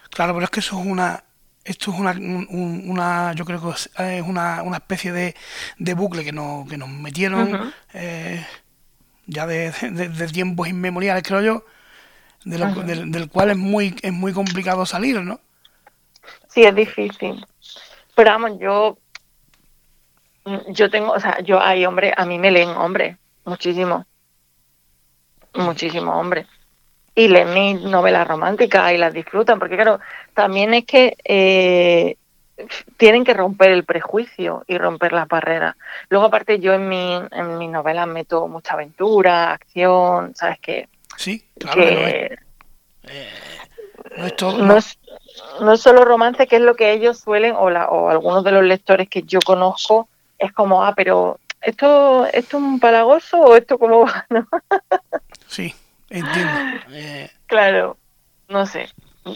Claro, 0.10 0.34
pero 0.34 0.46
es 0.46 0.50
que 0.50 0.60
eso 0.60 0.80
es 0.80 0.86
una, 0.86 1.24
esto 1.64 1.92
es 1.92 2.00
una, 2.00 2.12
una 2.12 3.34
yo 3.34 3.46
creo 3.46 3.62
que 3.62 3.70
es 3.72 4.24
una, 4.24 4.64
una 4.64 4.78
especie 4.78 5.12
de, 5.12 5.36
de, 5.78 5.94
bucle 5.94 6.24
que 6.24 6.32
nos, 6.32 6.68
que 6.68 6.78
nos 6.78 6.90
metieron 6.90 7.74
eh, 7.94 8.46
ya 9.28 9.46
de, 9.46 9.72
de, 9.72 10.28
tiempos 10.28 10.68
inmemoriales, 10.68 11.24
creo 11.24 11.42
yo, 11.42 11.66
del, 12.46 13.12
del, 13.12 13.30
cual 13.30 13.52
es 13.52 13.58
muy, 13.58 13.96
es 14.02 14.14
muy 14.14 14.34
complicado 14.34 14.86
salir, 14.86 15.22
¿no? 15.22 15.40
Sí, 16.48 16.64
es 16.64 16.74
difícil. 16.74 17.46
Pero 18.16 18.32
vamos, 18.32 18.60
yo, 18.60 18.98
yo 20.70 20.90
tengo, 20.90 21.12
o 21.12 21.20
sea, 21.20 21.40
yo 21.42 21.62
hay 21.62 21.86
hombre, 21.86 22.14
a 22.16 22.26
mí 22.26 22.40
me 22.40 22.52
leen 22.52 22.70
hombre, 22.70 23.18
muchísimo, 23.46 24.06
muchísimo 25.54 26.18
hombre 26.18 26.48
y 27.18 27.28
leen 27.28 27.52
mis 27.52 27.82
novelas 27.82 28.28
románticas 28.28 28.94
y 28.94 28.98
las 28.98 29.12
disfrutan, 29.12 29.58
porque 29.58 29.76
claro, 29.76 30.00
también 30.36 30.76
es 30.76 30.86
que 30.86 31.18
eh, 31.26 32.16
tienen 32.98 33.24
que 33.24 33.34
romper 33.34 33.72
el 33.72 33.84
prejuicio 33.84 34.64
y 34.68 34.78
romper 34.78 35.14
las 35.14 35.28
barreras. 35.28 35.76
Luego, 36.10 36.26
aparte, 36.26 36.60
yo 36.60 36.74
en, 36.74 36.90
mi, 36.90 37.14
en 37.32 37.58
mis 37.58 37.70
novelas 37.70 38.08
meto 38.08 38.48
mucha 38.48 38.74
aventura, 38.74 39.54
acción, 39.54 40.36
¿sabes 40.36 40.60
qué? 40.60 40.90
Sí, 41.18 41.46
claro 41.60 41.82
que, 41.82 42.38
eh, 43.04 43.30
no, 44.18 44.26
es. 44.26 44.36
todo, 44.36 44.58
no, 44.58 44.78
es, 44.78 45.00
no 45.62 45.74
es 45.74 45.82
solo 45.82 46.06
romance, 46.06 46.48
que 46.48 46.58
es 46.58 46.62
lo 46.62 46.76
que 46.76 46.92
ellos 46.92 47.20
suelen, 47.20 47.56
o, 47.58 47.70
la, 47.70 47.90
o 47.90 48.10
algunos 48.10 48.44
de 48.44 48.52
los 48.52 48.64
lectores 48.64 49.10
que 49.10 49.24
yo 49.24 49.40
conozco, 49.46 50.10
es 50.38 50.52
como, 50.54 50.84
ah, 50.84 50.94
pero 50.96 51.40
¿esto, 51.62 52.26
esto 52.26 52.58
es 52.58 52.64
un 52.64 52.80
palagoso 52.80 53.40
o 53.40 53.56
esto 53.56 53.78
cómo 53.78 54.06
va? 54.06 54.26
¿no? 54.30 54.48
Sí, 55.48 55.74
Entiendo. 56.10 56.60
Eh, 56.92 57.30
claro, 57.46 57.98
no 58.48 58.66
sé. 58.66 58.90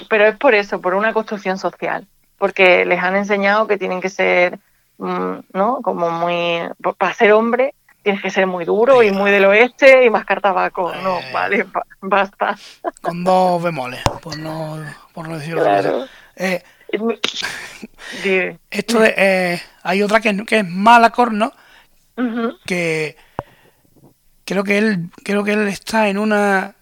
Pero 0.09 0.25
es 0.25 0.37
por 0.37 0.55
eso, 0.55 0.79
por 0.79 0.93
una 0.93 1.13
construcción 1.13 1.57
social. 1.57 2.07
Porque 2.41 2.85
les 2.85 2.99
han 3.03 3.15
enseñado 3.15 3.67
que 3.67 3.77
tienen 3.77 4.01
que 4.01 4.09
ser, 4.09 4.57
mm, 4.97 5.33
¿no? 5.53 5.79
Como 5.83 6.09
muy. 6.09 6.57
Para 6.97 7.13
ser 7.13 7.33
hombre, 7.33 7.75
tienes 8.01 8.19
que 8.23 8.31
ser 8.31 8.47
muy 8.47 8.65
duro 8.65 9.03
y 9.03 9.11
muy 9.11 9.29
del 9.29 9.45
oeste 9.45 10.07
y 10.07 10.09
más 10.09 10.25
tabaco. 10.25 10.91
No, 11.03 11.19
eh. 11.19 11.29
vale, 11.31 11.67
basta. 12.01 12.57
Con 12.99 13.23
dos 13.23 13.61
bemoles, 13.61 14.01
por 14.23 14.39
no, 14.39 14.83
por 15.13 15.27
no 15.27 15.37
decirlo 15.37 15.61
claro. 15.61 16.07
eh, 16.35 16.63
esto 18.71 18.99
de, 18.99 19.13
eh, 19.15 19.61
hay 19.83 20.01
otra 20.01 20.19
que, 20.19 20.43
que 20.43 20.57
es 20.61 20.67
Malacor, 20.67 21.31
¿no? 21.31 21.53
Que 22.65 23.15
creo 24.45 24.63
que 24.63 24.79
él 24.79 25.11
creo 25.23 25.43
que 25.43 25.53
él 25.53 25.67
está 25.67 26.09
en 26.09 26.17
una 26.17 26.73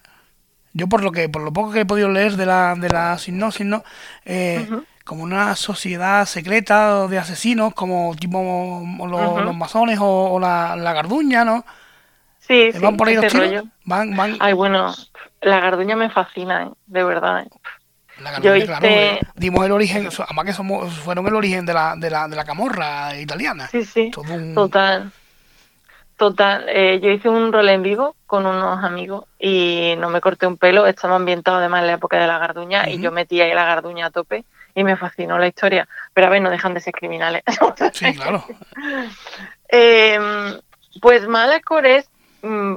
yo 0.72 0.88
por 0.88 1.04
lo 1.04 1.12
que 1.12 1.28
por 1.28 1.42
lo 1.42 1.52
poco 1.52 1.72
que 1.74 1.82
he 1.82 1.86
podido 1.86 2.10
leer 2.10 2.38
de 2.38 2.46
la 2.46 2.76
de 2.76 2.90
la 2.90 3.18
sinopsis 3.18 3.66
no 3.66 3.84
eh, 4.26 4.66
como 5.10 5.24
una 5.24 5.56
sociedad 5.56 6.24
secreta 6.28 7.08
de 7.08 7.18
asesinos 7.18 7.74
como 7.74 8.16
tipo 8.16 8.84
los, 9.08 9.56
masones 9.56 9.98
o, 10.00 10.40
la, 10.40 10.76
garduña 10.94 11.44
no 11.44 11.66
sí, 12.38 12.70
van 12.80 12.96
por 12.96 13.08
ahí 13.08 13.16
los 13.16 13.26
tiros 13.26 13.64
van 13.86 14.16
van 14.16 14.38
ay 14.40 14.54
bueno 14.54 14.94
la 15.42 15.62
garduña 15.62 15.96
me 15.96 16.12
fascina 16.12 16.66
¿eh? 16.66 16.70
de 16.86 17.04
verdad 17.04 17.42
¿eh? 17.42 17.50
La 18.22 18.34
garduña, 18.34 18.66
claro, 18.66 18.86
eh, 18.86 19.20
dimos 19.34 19.66
el 19.66 19.72
origen, 19.72 20.10
además 20.26 20.46
que 20.46 20.54
somos, 20.54 20.94
fueron 21.00 21.26
el 21.26 21.34
origen 21.34 21.66
de 21.66 21.74
la, 21.74 21.96
de 21.96 22.10
la, 22.10 22.28
de 22.28 22.36
la 22.36 22.44
camorra 22.44 23.18
italiana. 23.18 23.68
Sí, 23.68 23.86
sí, 23.86 24.12
total. 24.12 25.10
Total, 26.18 26.66
eh, 26.68 27.00
yo 27.02 27.12
hice 27.12 27.30
un 27.30 27.54
rol 27.54 27.70
en 27.70 27.82
vivo 27.82 28.18
con 28.28 28.46
unos 28.46 28.84
amigos 28.84 29.24
y 29.40 29.96
no 30.00 30.10
me 30.10 30.20
corté 30.20 30.48
un 30.48 30.58
pelo, 30.58 30.86
estaba 30.86 31.16
ambientado 31.16 31.60
además 31.60 31.80
en 31.80 31.88
la 31.88 31.94
época 31.94 32.20
de 32.20 32.28
la 32.28 32.38
garduña 32.38 32.90
y 32.90 33.00
yo 33.00 33.14
metí 33.14 33.40
ahí 33.40 33.54
la 33.54 33.64
garduña 33.64 34.08
a 34.08 34.12
tope 34.12 34.44
y 34.80 34.84
me 34.86 34.96
fascinó 34.96 35.38
la 35.38 35.48
historia. 35.48 35.90
Pero 36.14 36.28
a 36.28 36.30
ver, 36.30 36.42
no 36.42 36.50
dejan 36.50 36.74
de 36.74 36.80
ser 36.80 36.94
criminales. 36.94 37.44
sí, 37.94 38.16
claro. 38.16 38.46
Em, 39.68 40.58
pues 41.02 41.28
Malacor 41.28 41.86
es, 41.86 42.10
mm, 42.42 42.76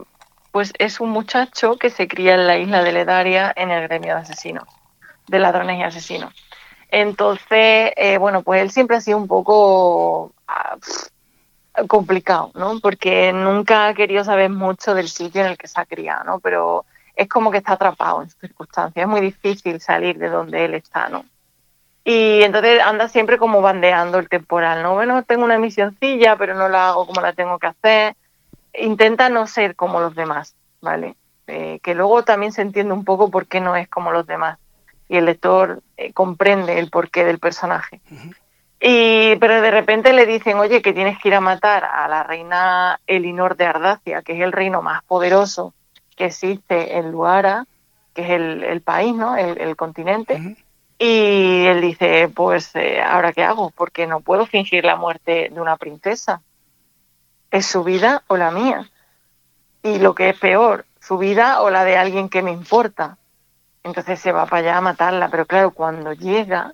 pues 0.51 0.73
es 0.79 0.99
un 0.99 1.11
muchacho 1.11 1.77
que 1.79 1.91
se 1.91 2.09
cría 2.09 2.35
en 2.35 2.49
la 2.49 2.59
isla 2.59 2.83
de 2.83 2.91
Ledaria 2.91 3.53
en 3.55 3.71
el 3.71 3.87
gremio 3.87 4.17
de 4.17 4.23
asesinos, 4.23 4.65
de 5.29 5.39
ladrones 5.39 5.79
y 5.79 5.85
asesinos. 5.85 6.35
Entonces, 6.89 7.93
eh, 7.97 8.19
bueno, 8.19 8.43
pues 8.43 8.63
él 8.63 8.71
siempre 8.73 8.97
ha 8.97 9.01
sido 9.01 9.19
un 9.19 9.29
poco... 9.29 10.33
Ah, 10.49 10.77
complicado, 11.89 12.51
¿no? 12.55 12.81
Porque 12.81 13.33
nunca 13.33 13.89
ha 13.89 13.95
querido 13.95 14.25
saber 14.25 14.51
mucho 14.51 14.93
del 14.95 15.09
sitio 15.09 15.41
en 15.41 15.47
el 15.47 15.57
que 15.57 15.69
se 15.69 15.81
ha 15.81 15.87
criado, 15.87 16.23
¿no? 16.25 16.39
Pero 16.39 16.85
es 17.17 17.29
como 17.29 17.51
que 17.51 17.57
está 17.57 17.73
atrapado 17.73 18.21
en 18.21 18.29
sus 18.29 18.39
circunstancias. 18.41 19.03
Es 19.03 19.09
muy 19.09 19.23
difícil 19.23 19.81
salir 19.81 20.19
de 20.19 20.29
donde 20.29 20.67
él 20.67 20.75
está, 20.75 21.09
¿no? 21.09 21.25
Y 22.05 22.43
entonces 22.43 22.81
anda 22.83 23.09
siempre 23.09 23.39
como 23.39 23.61
bandeando 23.61 24.19
el 24.19 24.29
temporal, 24.29 24.83
¿no? 24.83 24.95
Bueno, 24.95 25.23
tengo 25.23 25.45
una 25.45 25.59
misioncilla, 25.59 26.37
pero 26.37 26.55
no 26.55 26.69
la 26.69 26.89
hago 26.89 27.07
como 27.07 27.21
la 27.21 27.33
tengo 27.33 27.59
que 27.59 27.69
hacer. 27.69 28.17
Intenta 28.75 29.29
no 29.29 29.47
ser 29.47 29.77
como 29.77 30.01
los 30.01 30.15
demás, 30.15 30.57
¿vale? 30.81 31.15
Eh, 31.47 31.81
que 31.83 31.95
luego 31.95 32.25
también 32.25 32.53
se 32.53 32.63
entiende 32.63 32.93
un 32.93 33.05
poco 33.05 33.31
por 33.31 33.47
qué 33.47 33.61
no 33.61 33.77
es 33.77 33.89
como 33.89 34.11
los 34.11 34.27
demás. 34.27 34.59
Y 35.09 35.17
el 35.17 35.27
lector 35.27 35.83
eh, 35.97 36.13
comprende 36.13 36.79
el 36.79 36.91
porqué 36.91 37.25
del 37.25 37.39
personaje. 37.39 38.01
Y, 38.81 39.37
pero 39.37 39.61
de 39.61 39.71
repente 39.71 40.13
le 40.13 40.27
dicen, 40.27 40.59
oye, 40.59 40.83
que 40.83 40.93
tienes 40.93 41.19
que 41.21 41.29
ir 41.29 41.35
a 41.35 41.41
matar 41.41 41.85
a 41.85 42.09
la 42.09 42.25
reina 42.25 42.99
Elinor 43.07 43.57
de 43.57 43.67
Ardacia, 43.67 44.23
que 44.23 44.33
es 44.33 44.41
el 44.41 44.51
reino 44.51 44.83
más 44.83 45.05
poderoso 45.05 45.73
que 46.17 46.27
existe 46.27 46.97
en 46.97 47.13
Luara, 47.13 47.67
que 48.15 48.23
es 48.23 48.31
el, 48.31 48.81
país, 48.81 49.15
¿no? 49.15 49.37
El, 49.37 49.77
continente. 49.77 50.57
Y 51.05 51.67
él 51.67 51.81
dice, 51.81 52.29
pues, 52.29 52.77
eh, 52.77 53.03
¿ahora 53.03 53.33
qué 53.33 53.43
hago? 53.43 53.71
Porque 53.71 54.07
no 54.07 54.21
puedo 54.21 54.47
fingir 54.47 54.85
la 54.85 54.95
muerte 54.95 55.51
de 55.53 55.61
una 55.61 55.77
princesa. 55.77 56.43
¿Es 57.51 57.67
su 57.67 57.83
vida 57.83 58.23
o 58.29 58.37
la 58.37 58.53
mía? 58.53 58.89
Y 59.83 59.99
lo 59.99 60.15
que 60.15 60.29
es 60.29 60.39
peor, 60.39 60.87
su 61.01 61.19
vida 61.19 61.61
o 61.63 61.71
la 61.71 61.83
de 61.83 61.97
alguien 61.97 62.29
que 62.29 62.41
me 62.41 62.53
importa. 62.53 63.19
Entonces 63.83 64.21
se 64.21 64.31
va 64.31 64.47
para 64.47 64.59
allá 64.59 64.77
a 64.77 64.81
matarla, 64.81 65.29
pero 65.29 65.45
claro, 65.45 65.73
cuando 65.73 66.13
llega, 66.13 66.73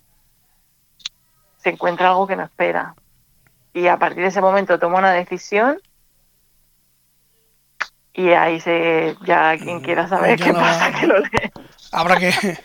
se 1.56 1.70
encuentra 1.70 2.10
algo 2.10 2.26
que 2.26 2.36
no 2.36 2.44
espera. 2.44 2.94
Y 3.72 3.86
a 3.86 3.96
partir 3.96 4.24
de 4.24 4.28
ese 4.28 4.42
momento 4.42 4.78
toma 4.78 4.98
una 4.98 5.12
decisión 5.12 5.80
y 8.12 8.28
ahí 8.32 8.60
se 8.60 9.16
ya 9.24 9.56
quien 9.56 9.80
quiera 9.80 10.06
saber 10.06 10.38
qué 10.38 10.52
pasa 10.52 10.92
que 11.00 11.06
lo 11.06 11.18
lee. 11.18 11.50
Habrá 11.92 12.18
que 12.18 12.58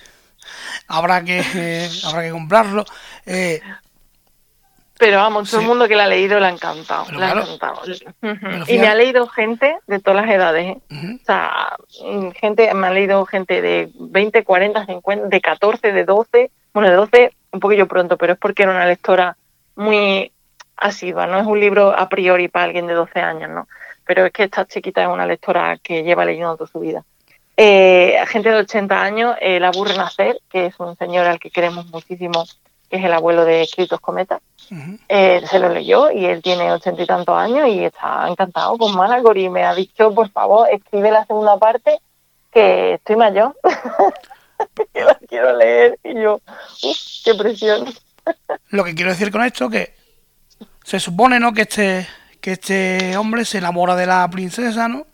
habrá 0.93 1.23
que 1.23 1.39
habrá 2.05 2.23
que 2.23 2.31
comprarlo. 2.31 2.85
Eh, 3.25 3.61
pero 4.97 5.17
vamos, 5.17 5.49
todo 5.49 5.61
el 5.61 5.67
mundo 5.67 5.87
que 5.87 5.95
la 5.95 6.05
ha 6.05 6.07
leído 6.07 6.39
le 6.39 6.45
ha 6.45 6.49
encantado. 6.49 7.05
Le 7.11 7.25
ha 7.25 7.31
encantado. 7.31 7.81
Y 8.67 8.77
me 8.77 8.87
ha 8.87 8.95
leído 8.95 9.27
gente 9.27 9.77
de 9.87 9.99
todas 9.99 10.25
las 10.25 10.33
edades. 10.33 10.77
¿eh? 10.77 11.17
O 11.21 11.25
sea, 11.25 11.75
mm, 12.05 12.29
gente, 12.29 12.73
me 12.73 12.87
ha 12.87 12.91
leído 12.91 13.25
gente 13.25 13.61
de 13.61 13.91
20, 13.95 14.43
40, 14.43 14.85
50, 14.85 15.27
de 15.27 15.41
14, 15.41 15.91
de 15.91 16.05
12. 16.05 16.51
Bueno, 16.73 16.89
de 16.89 16.95
12 16.95 17.33
un 17.51 17.59
poquillo 17.59 17.87
pronto, 17.87 18.17
pero 18.17 18.33
es 18.33 18.39
porque 18.39 18.63
era 18.63 18.71
una 18.71 18.85
lectora 18.85 19.35
muy 19.75 20.31
asidua, 20.77 21.27
no 21.27 21.39
es 21.39 21.45
un 21.45 21.59
libro 21.59 21.97
a 21.97 22.09
priori 22.09 22.47
para 22.47 22.65
alguien 22.65 22.87
de 22.87 22.93
12 22.93 23.19
años, 23.19 23.49
¿no? 23.49 23.67
Pero 24.05 24.25
es 24.25 24.31
que 24.31 24.43
esta 24.43 24.65
chiquita 24.65 25.01
es 25.01 25.07
una 25.07 25.25
lectora 25.25 25.77
que 25.77 26.03
lleva 26.03 26.25
leyendo 26.25 26.57
toda 26.57 26.69
su 26.69 26.79
vida. 26.79 27.03
Eh, 27.55 28.17
gente 28.27 28.49
de 28.49 28.55
80 28.57 29.01
años, 29.01 29.35
el 29.39 29.63
Abu 29.63 29.85
Renacer, 29.85 30.39
que 30.49 30.67
es 30.67 30.79
un 30.79 30.97
señor 30.97 31.27
al 31.27 31.39
que 31.39 31.51
queremos 31.51 31.85
muchísimo, 31.87 32.45
que 32.89 32.97
es 32.97 33.05
el 33.05 33.13
abuelo 33.13 33.45
de 33.45 33.61
Escritos 33.61 33.99
Cometa, 33.99 34.41
eh, 35.07 35.43
se 35.49 35.59
lo 35.59 35.69
leyó 35.69 36.09
y 36.09 36.25
él 36.25 36.41
tiene 36.41 36.71
ochenta 36.71 37.01
y 37.01 37.05
tantos 37.05 37.37
años 37.37 37.67
y 37.67 37.83
está 37.83 38.27
encantado 38.27 38.77
con 38.77 38.95
Malagor 38.95 39.37
y 39.37 39.49
me 39.49 39.63
ha 39.63 39.75
dicho, 39.75 40.13
por 40.13 40.29
favor, 40.29 40.67
escribe 40.71 41.11
la 41.11 41.25
segunda 41.25 41.57
parte, 41.57 41.99
que 42.51 42.95
estoy 42.95 43.15
mayor. 43.15 43.55
que 44.93 45.03
la 45.03 45.15
quiero 45.27 45.55
leer 45.55 45.99
y 46.03 46.15
yo, 46.21 46.39
qué 47.23 47.35
presión. 47.35 47.93
Lo 48.69 48.83
que 48.83 48.95
quiero 48.95 49.11
decir 49.11 49.31
con 49.31 49.43
esto 49.43 49.69
que 49.69 49.93
se 50.83 50.99
supone, 50.99 51.39
¿no? 51.39 51.53
Que 51.53 51.63
este 51.63 52.07
que 52.39 52.51
este 52.53 53.15
hombre 53.15 53.45
se 53.45 53.59
enamora 53.59 53.95
de 53.95 54.05
la 54.05 54.29
princesa, 54.29 54.87
¿no? 54.87 55.05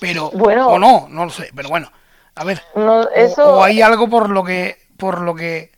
Pero 0.00 0.30
bueno, 0.30 0.68
o 0.68 0.78
no, 0.78 1.06
no 1.08 1.24
lo 1.24 1.30
sé, 1.30 1.50
pero 1.54 1.68
bueno, 1.68 1.90
a 2.34 2.44
ver, 2.44 2.62
o, 2.74 3.62
hay 3.62 3.82
algo 3.82 4.08
por 4.08 4.30
lo 4.30 4.44
que 4.44 4.78
por 4.96 5.20
lo 5.20 5.34
que 5.34 5.72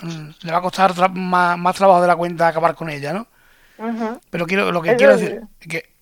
mm, 0.00 0.28
le 0.42 0.52
va 0.52 0.58
a 0.58 0.62
costar 0.62 1.10
más, 1.10 1.76
trabajo 1.76 2.00
de 2.00 2.06
la 2.06 2.16
cuenta 2.16 2.48
acabar 2.48 2.74
con 2.74 2.90
ella, 2.90 3.12
¿no? 3.12 3.26
Pero 4.30 4.46
quiero, 4.46 4.70
lo 4.70 4.80
que 4.80 4.94
quiero 4.94 5.16
decir 5.16 5.42
es 5.60 5.66
que 5.66 5.92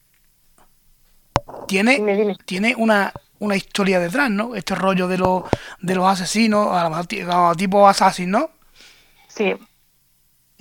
tiene, 1.66 2.36
tiene 2.44 2.74
una, 2.76 3.12
una 3.38 3.56
historia 3.56 3.98
detrás, 3.98 4.30
¿no? 4.30 4.54
Este 4.54 4.74
rollo 4.74 5.08
de 5.08 5.18
los, 5.18 5.44
de 5.80 5.94
los 5.94 6.06
asesinos, 6.06 6.68
a 6.72 6.84
lo 6.84 6.90
mejor 6.90 7.06
tipo 7.56 7.88
Assassin, 7.88 8.30
¿no? 8.30 8.50
Sí. 9.28 9.56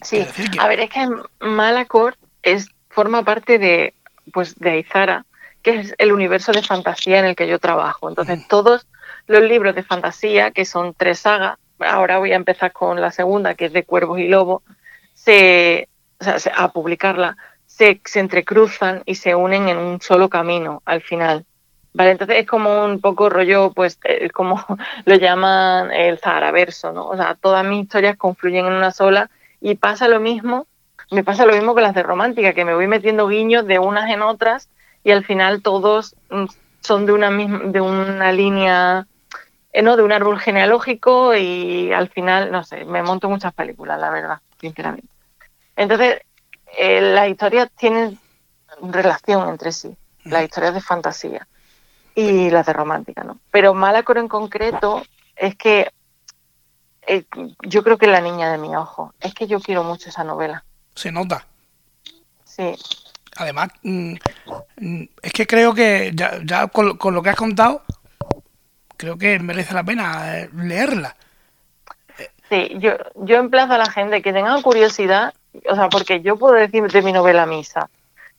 Sí. 0.01 0.25
A 0.59 0.67
ver, 0.67 0.79
es 0.79 0.89
que 0.89 1.05
Malacor 1.41 2.17
es, 2.41 2.69
forma 2.89 3.23
parte 3.23 3.59
de, 3.59 3.93
pues, 4.31 4.55
de 4.55 4.71
Aizara, 4.71 5.25
que 5.61 5.79
es 5.79 5.95
el 5.97 6.11
universo 6.11 6.51
de 6.51 6.63
fantasía 6.63 7.19
en 7.19 7.25
el 7.25 7.35
que 7.35 7.47
yo 7.47 7.59
trabajo. 7.59 8.09
Entonces, 8.09 8.47
todos 8.47 8.87
los 9.27 9.41
libros 9.43 9.75
de 9.75 9.83
fantasía, 9.83 10.51
que 10.51 10.65
son 10.65 10.93
tres 10.93 11.19
sagas, 11.19 11.57
ahora 11.79 12.17
voy 12.17 12.31
a 12.31 12.35
empezar 12.35 12.71
con 12.71 12.99
la 13.01 13.11
segunda, 13.11 13.55
que 13.55 13.65
es 13.65 13.73
de 13.73 13.83
Cuervos 13.83 14.19
y 14.19 14.27
Lobos, 14.27 14.63
se, 15.13 15.87
a 16.55 16.71
publicarla, 16.71 17.37
se, 17.65 18.01
se 18.05 18.19
entrecruzan 18.19 19.03
y 19.05 19.15
se 19.15 19.35
unen 19.35 19.69
en 19.69 19.77
un 19.77 20.01
solo 20.01 20.29
camino 20.29 20.81
al 20.85 21.01
final. 21.01 21.45
Vale, 21.93 22.11
entonces 22.11 22.37
es 22.37 22.47
como 22.47 22.85
un 22.85 23.01
poco 23.01 23.29
rollo, 23.29 23.71
pues, 23.73 23.99
eh, 24.03 24.29
como 24.29 24.63
lo 25.05 25.15
llaman 25.15 25.91
el 25.91 26.19
Zaharaverso, 26.19 26.93
¿no? 26.93 27.07
O 27.07 27.17
sea, 27.17 27.35
todas 27.35 27.65
mis 27.65 27.83
historias 27.83 28.17
confluyen 28.17 28.65
en 28.67 28.73
una 28.73 28.91
sola 28.91 29.29
y 29.59 29.75
pasa 29.75 30.07
lo 30.07 30.19
mismo, 30.19 30.67
me 31.11 31.23
pasa 31.23 31.45
lo 31.45 31.53
mismo 31.53 31.73
con 31.73 31.83
las 31.83 31.95
de 31.95 32.03
romántica, 32.03 32.53
que 32.53 32.65
me 32.65 32.75
voy 32.75 32.87
metiendo 32.87 33.27
guiños 33.27 33.65
de 33.65 33.79
unas 33.79 34.09
en 34.09 34.21
otras 34.21 34.69
y 35.03 35.11
al 35.11 35.25
final 35.25 35.61
todos 35.61 36.15
mm, 36.29 36.45
son 36.81 37.05
de 37.05 37.13
una 37.13 37.29
misma, 37.29 37.59
de 37.65 37.81
una 37.81 38.31
línea, 38.31 39.07
eh, 39.73 39.81
¿no? 39.81 39.95
De 39.95 40.03
un 40.03 40.11
árbol 40.11 40.39
genealógico 40.39 41.35
y 41.35 41.91
al 41.91 42.09
final, 42.09 42.51
no 42.51 42.63
sé, 42.63 42.85
me 42.85 43.03
monto 43.03 43.29
muchas 43.29 43.53
películas, 43.53 43.99
la 43.99 44.09
verdad, 44.09 44.39
sinceramente. 44.59 45.07
Entonces, 45.75 46.21
eh, 46.77 47.01
las 47.01 47.29
historias 47.29 47.69
tienen 47.77 48.19
relación 48.81 49.49
entre 49.49 49.71
sí, 49.71 49.95
las 50.23 50.43
historias 50.43 50.73
de 50.73 50.81
fantasía 50.81 51.47
y 52.15 52.49
las 52.49 52.65
de 52.65 52.73
romántica, 52.73 53.23
¿no? 53.23 53.39
Pero 53.51 53.73
Malacor 53.73 54.17
en 54.17 54.27
concreto 54.27 55.03
es 55.35 55.55
que 55.55 55.91
eh, 57.07 57.25
yo 57.63 57.83
creo 57.83 57.97
que 57.97 58.05
es 58.05 58.11
la 58.11 58.21
niña 58.21 58.51
de 58.51 58.57
mi 58.57 58.75
ojo. 58.75 59.13
Es 59.19 59.33
que 59.33 59.47
yo 59.47 59.59
quiero 59.59 59.83
mucho 59.83 60.09
esa 60.09 60.23
novela. 60.23 60.63
Se 60.93 61.11
nota. 61.11 61.47
Sí. 62.43 62.75
Además, 63.39 63.69
mm, 63.83 64.15
mm, 64.81 65.03
es 65.21 65.33
que 65.33 65.47
creo 65.47 65.73
que 65.73 66.11
ya, 66.13 66.67
con, 66.67 66.97
lo 67.13 67.23
que 67.23 67.29
has 67.29 67.37
contado, 67.37 67.83
creo 68.97 69.17
que 69.17 69.39
merece 69.39 69.73
la 69.73 69.83
pena 69.83 70.37
eh, 70.37 70.49
leerla. 70.53 71.15
Sí, 72.49 72.75
yo, 72.79 72.97
yo 73.15 73.37
emplazo 73.37 73.73
a 73.73 73.77
la 73.77 73.89
gente 73.89 74.21
que 74.21 74.33
tenga 74.33 74.61
curiosidad, 74.61 75.33
o 75.69 75.75
sea, 75.75 75.87
porque 75.87 76.19
yo 76.21 76.37
puedo 76.37 76.55
decir 76.55 76.83
de 76.91 77.01
mi 77.01 77.13
novela 77.13 77.45
Misa, 77.45 77.89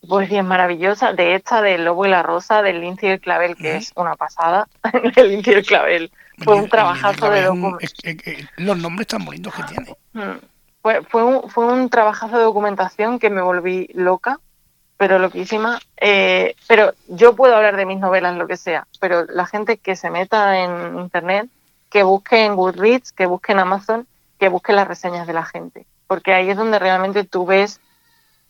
Poesía 0.06 0.40
es 0.40 0.46
maravillosa, 0.46 1.14
de 1.14 1.34
esta 1.34 1.62
del 1.62 1.84
Lobo 1.86 2.04
y 2.04 2.10
la 2.10 2.22
Rosa, 2.22 2.60
del 2.60 2.82
Lince 2.82 3.06
y 3.06 3.10
el 3.10 3.20
Clavel, 3.20 3.56
que 3.56 3.76
es 3.76 3.92
una 3.96 4.16
pasada, 4.16 4.68
el 5.16 5.28
Lince 5.30 5.50
y 5.52 5.54
el 5.54 5.66
Clavel. 5.66 6.12
Fue 6.38 6.56
un 6.56 6.68
trabajazo 6.68 7.30
de 7.30 7.42
documentación. 7.42 8.18
Los 8.56 8.78
nombres 8.78 9.06
tan 9.08 9.24
bonitos 9.24 9.54
que 9.54 9.62
tiene. 9.62 9.96
Mm. 10.12 10.38
Fue, 10.82 11.02
fue, 11.04 11.24
un, 11.24 11.50
fue 11.50 11.66
un 11.66 11.90
trabajazo 11.90 12.38
de 12.38 12.44
documentación 12.44 13.18
que 13.18 13.28
me 13.28 13.42
volví 13.42 13.90
loca, 13.92 14.40
pero 15.00 15.18
loquísima. 15.18 15.80
Eh, 15.96 16.54
pero 16.68 16.92
yo 17.08 17.34
puedo 17.34 17.56
hablar 17.56 17.74
de 17.78 17.86
mis 17.86 17.98
novelas, 17.98 18.36
lo 18.36 18.46
que 18.46 18.58
sea, 18.58 18.86
pero 19.00 19.24
la 19.24 19.46
gente 19.46 19.78
que 19.78 19.96
se 19.96 20.10
meta 20.10 20.62
en 20.62 20.98
internet, 20.98 21.48
que 21.88 22.02
busque 22.02 22.44
en 22.44 22.54
Goodreads, 22.54 23.12
que 23.12 23.24
busque 23.24 23.52
en 23.52 23.60
Amazon, 23.60 24.06
que 24.38 24.50
busque 24.50 24.74
las 24.74 24.86
reseñas 24.86 25.26
de 25.26 25.32
la 25.32 25.46
gente, 25.46 25.86
porque 26.06 26.34
ahí 26.34 26.50
es 26.50 26.56
donde 26.58 26.78
realmente 26.78 27.24
tú 27.24 27.46
ves 27.46 27.80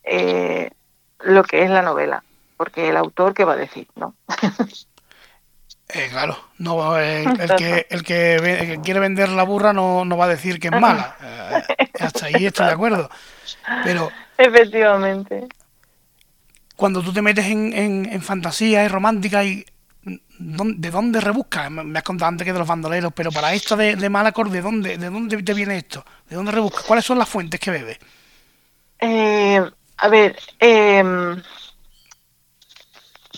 eh, 0.03 0.73
lo 1.21 1.45
que 1.45 1.63
es 1.63 1.71
la 1.71 1.83
novela, 1.83 2.25
porque 2.57 2.89
el 2.89 2.97
autor, 2.97 3.33
¿qué 3.33 3.45
va 3.45 3.53
a 3.53 3.57
decir? 3.57 3.87
¿no? 3.95 4.15
Eh, 5.93 6.07
claro, 6.09 6.39
no, 6.59 6.97
eh, 7.01 7.25
el, 7.25 7.57
que, 7.57 7.87
el, 7.91 8.05
que, 8.05 8.79
quiere 8.85 9.01
vender 9.01 9.29
la 9.29 9.43
burra 9.43 9.73
no, 9.73 10.05
no 10.05 10.17
va 10.17 10.27
a 10.27 10.29
decir 10.29 10.61
que 10.61 10.69
es 10.69 10.81
mala. 10.81 11.17
Eh, 11.77 11.91
hasta 11.99 12.27
ahí 12.27 12.47
estoy 12.47 12.67
de 12.67 12.73
acuerdo. 12.73 13.11
Pero. 13.83 14.09
Efectivamente. 14.39 15.49
Cuando 16.81 17.03
tú 17.03 17.13
te 17.13 17.21
metes 17.21 17.45
en, 17.47 17.75
en, 17.75 18.23
fantasía 18.23 18.83
y 18.85 18.89
romántica 18.89 19.45
y. 19.45 19.65
¿De 20.03 20.91
dónde 20.91 21.21
rebuscas? 21.21 21.71
Me 21.71 21.99
has 21.99 22.03
contado 22.03 22.31
antes 22.31 22.47
que 22.47 22.55
de 22.55 22.59
los 22.59 22.67
bandoleros, 22.67 23.13
pero 23.15 23.31
para 23.31 23.53
esto 23.53 23.77
de, 23.77 23.97
de 23.97 24.09
Malacor, 24.09 24.49
¿de 24.49 24.63
dónde, 24.63 24.97
¿de 24.97 25.11
dónde 25.11 25.43
te 25.43 25.53
viene 25.53 25.77
esto? 25.77 26.03
¿De 26.27 26.37
dónde 26.37 26.53
rebuscas? 26.53 26.85
¿Cuáles 26.85 27.05
son 27.05 27.19
las 27.19 27.29
fuentes 27.29 27.61
que 27.61 27.71
bebes? 27.71 27.99
Eh, 28.99 29.63
a 29.99 30.09
ver, 30.09 30.39
eh, 30.59 31.05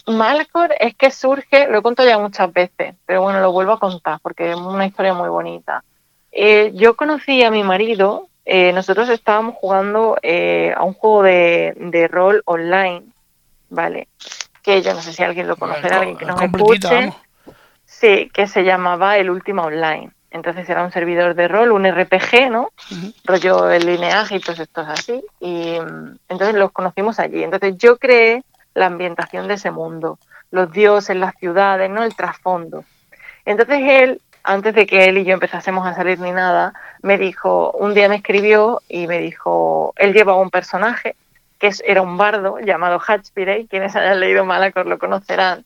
Malcor 0.07 0.75
es 0.79 0.95
que 0.95 1.11
surge, 1.11 1.69
lo 1.69 1.79
he 1.79 1.83
contado 1.83 2.09
ya 2.09 2.19
muchas 2.19 2.53
veces, 2.53 2.95
pero 3.07 3.23
bueno, 3.23 3.41
lo 3.41 3.53
vuelvo 3.53 3.73
a 3.73 3.81
contar 3.81 4.21
porque 4.21 4.51
es 4.51 4.57
una 4.57 4.87
historia 4.87 5.15
muy 5.15 5.29
bonita. 5.29 5.85
Eh, 6.31 6.73
yo 6.75 6.95
conocí 6.95 7.43
a 7.43 7.51
mi 7.51 7.63
marido, 7.63 8.29
eh, 8.45 8.73
nosotros 8.73 9.09
estábamos 9.09 9.55
jugando 9.57 10.17
eh, 10.23 10.75
a 10.77 10.83
un 10.83 10.95
juego 10.95 11.23
de, 11.23 12.09
rol 12.11 12.43
online, 12.47 13.12
¿vale? 13.73 14.09
Que 14.63 14.83
yo 14.83 14.95
no 14.95 15.03
sé 15.03 15.13
si 15.13 15.23
alguien 15.23 15.49
lo 15.49 15.57
conocerá, 15.57 15.99
alguien 15.99 16.17
que 16.17 16.27
nos 16.27 16.41
escuche. 16.41 17.13
Sí, 17.85 18.31
que 18.33 18.47
se 18.47 18.63
llamaba 18.63 19.19
El 19.19 19.31
Último 19.31 19.63
Online. 19.63 20.11
Entonces 20.31 20.69
era 20.69 20.83
un 20.83 20.93
servidor 20.93 21.35
de 21.35 21.47
rol, 21.47 21.73
un 21.73 21.85
RPG, 21.85 22.51
¿no? 22.51 22.71
Rollo 23.25 23.71
el 23.71 23.85
lineaje 23.85 24.37
y 24.37 24.41
pues 24.41 24.59
esto 24.59 24.81
es 24.83 24.89
así. 24.89 25.25
Y 25.41 25.79
mm, 25.79 26.19
entonces 26.29 26.55
los 26.55 26.73
conocimos 26.73 27.19
allí. 27.19 27.43
Entonces 27.43 27.77
yo 27.77 27.99
creé 27.99 28.43
la 28.75 28.87
ambientación 28.87 29.47
de 29.47 29.55
ese 29.55 29.71
mundo, 29.71 30.19
los 30.51 30.73
dioses, 30.73 31.17
las 31.17 31.35
ciudades, 31.37 31.91
¿no? 31.91 32.03
El 32.03 32.15
trasfondo. 32.15 32.85
Entonces 33.45 33.81
él, 33.83 34.23
antes 34.43 34.75
de 34.75 34.87
que 34.87 35.05
él 35.05 35.19
y 35.19 35.25
yo 35.25 35.35
empezásemos 35.35 35.87
a 35.87 35.95
salir 35.95 36.19
ni 36.19 36.33
nada, 36.33 36.73
me 37.03 37.19
dijo, 37.19 37.73
un 37.73 37.93
día 37.93 38.09
me 38.09 38.17
escribió 38.17 38.81
y 38.89 39.07
me 39.07 39.19
dijo, 39.19 39.93
él 39.97 40.15
lleva 40.15 40.35
un 40.35 40.51
personaje 40.51 41.15
que 41.63 41.71
era 41.85 42.03
un 42.03 42.17
bardo 42.17 42.59
llamado 42.59 42.99
Hatchpirey, 42.99 43.69
quienes 43.69 43.95
hayan 43.95 44.19
leído 44.19 44.45
Malacor 44.45 44.85
lo 44.87 44.99
conocerán, 44.99 45.65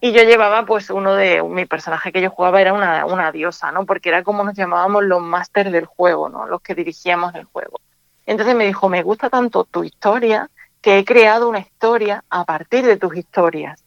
y 0.00 0.10
yo 0.10 0.24
llevaba, 0.24 0.66
pues, 0.66 0.90
uno 0.90 1.14
de 1.14 1.44
mi 1.44 1.64
personaje 1.64 2.10
que 2.10 2.20
yo 2.20 2.28
jugaba 2.28 2.60
era 2.60 2.72
una, 2.72 3.06
una 3.06 3.30
diosa, 3.30 3.70
¿no? 3.70 3.86
Porque 3.86 4.08
era 4.08 4.24
como 4.24 4.42
nos 4.42 4.56
llamábamos 4.56 5.04
los 5.04 5.22
másters 5.22 5.70
del 5.70 5.86
juego, 5.86 6.28
¿no? 6.28 6.48
Los 6.48 6.60
que 6.60 6.74
dirigíamos 6.74 7.36
el 7.36 7.44
juego. 7.44 7.78
Entonces 8.26 8.56
me 8.56 8.66
dijo, 8.66 8.88
me 8.88 9.04
gusta 9.04 9.30
tanto 9.30 9.62
tu 9.62 9.84
historia 9.84 10.50
que 10.80 10.98
he 10.98 11.04
creado 11.04 11.48
una 11.48 11.60
historia 11.60 12.24
a 12.28 12.44
partir 12.44 12.84
de 12.84 12.96
tus 12.96 13.16
historias. 13.16 13.84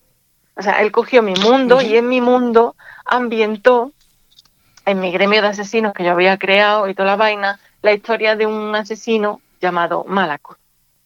O 0.56 0.62
sea, 0.62 0.82
él 0.82 0.94
cogió 0.94 1.22
mi 1.22 1.34
mundo 1.34 1.82
y 1.82 1.98
en 1.98 2.08
mi 2.08 2.22
mundo 2.22 2.78
ambientó, 3.04 3.92
en 4.86 5.02
mi 5.02 5.12
gremio 5.12 5.42
de 5.42 5.50
asesinos 5.50 5.94
que 5.94 6.06
yo 6.06 6.12
había 6.12 6.38
creado 6.38 6.88
y 6.88 6.94
toda 6.94 7.08
la 7.08 7.18
vaina, 7.18 7.60
la 7.82 7.92
historia 7.92 8.38
de 8.38 8.46
un 8.46 8.74
asesino 8.74 9.42
llamado 9.60 10.06
Malaco, 10.08 10.56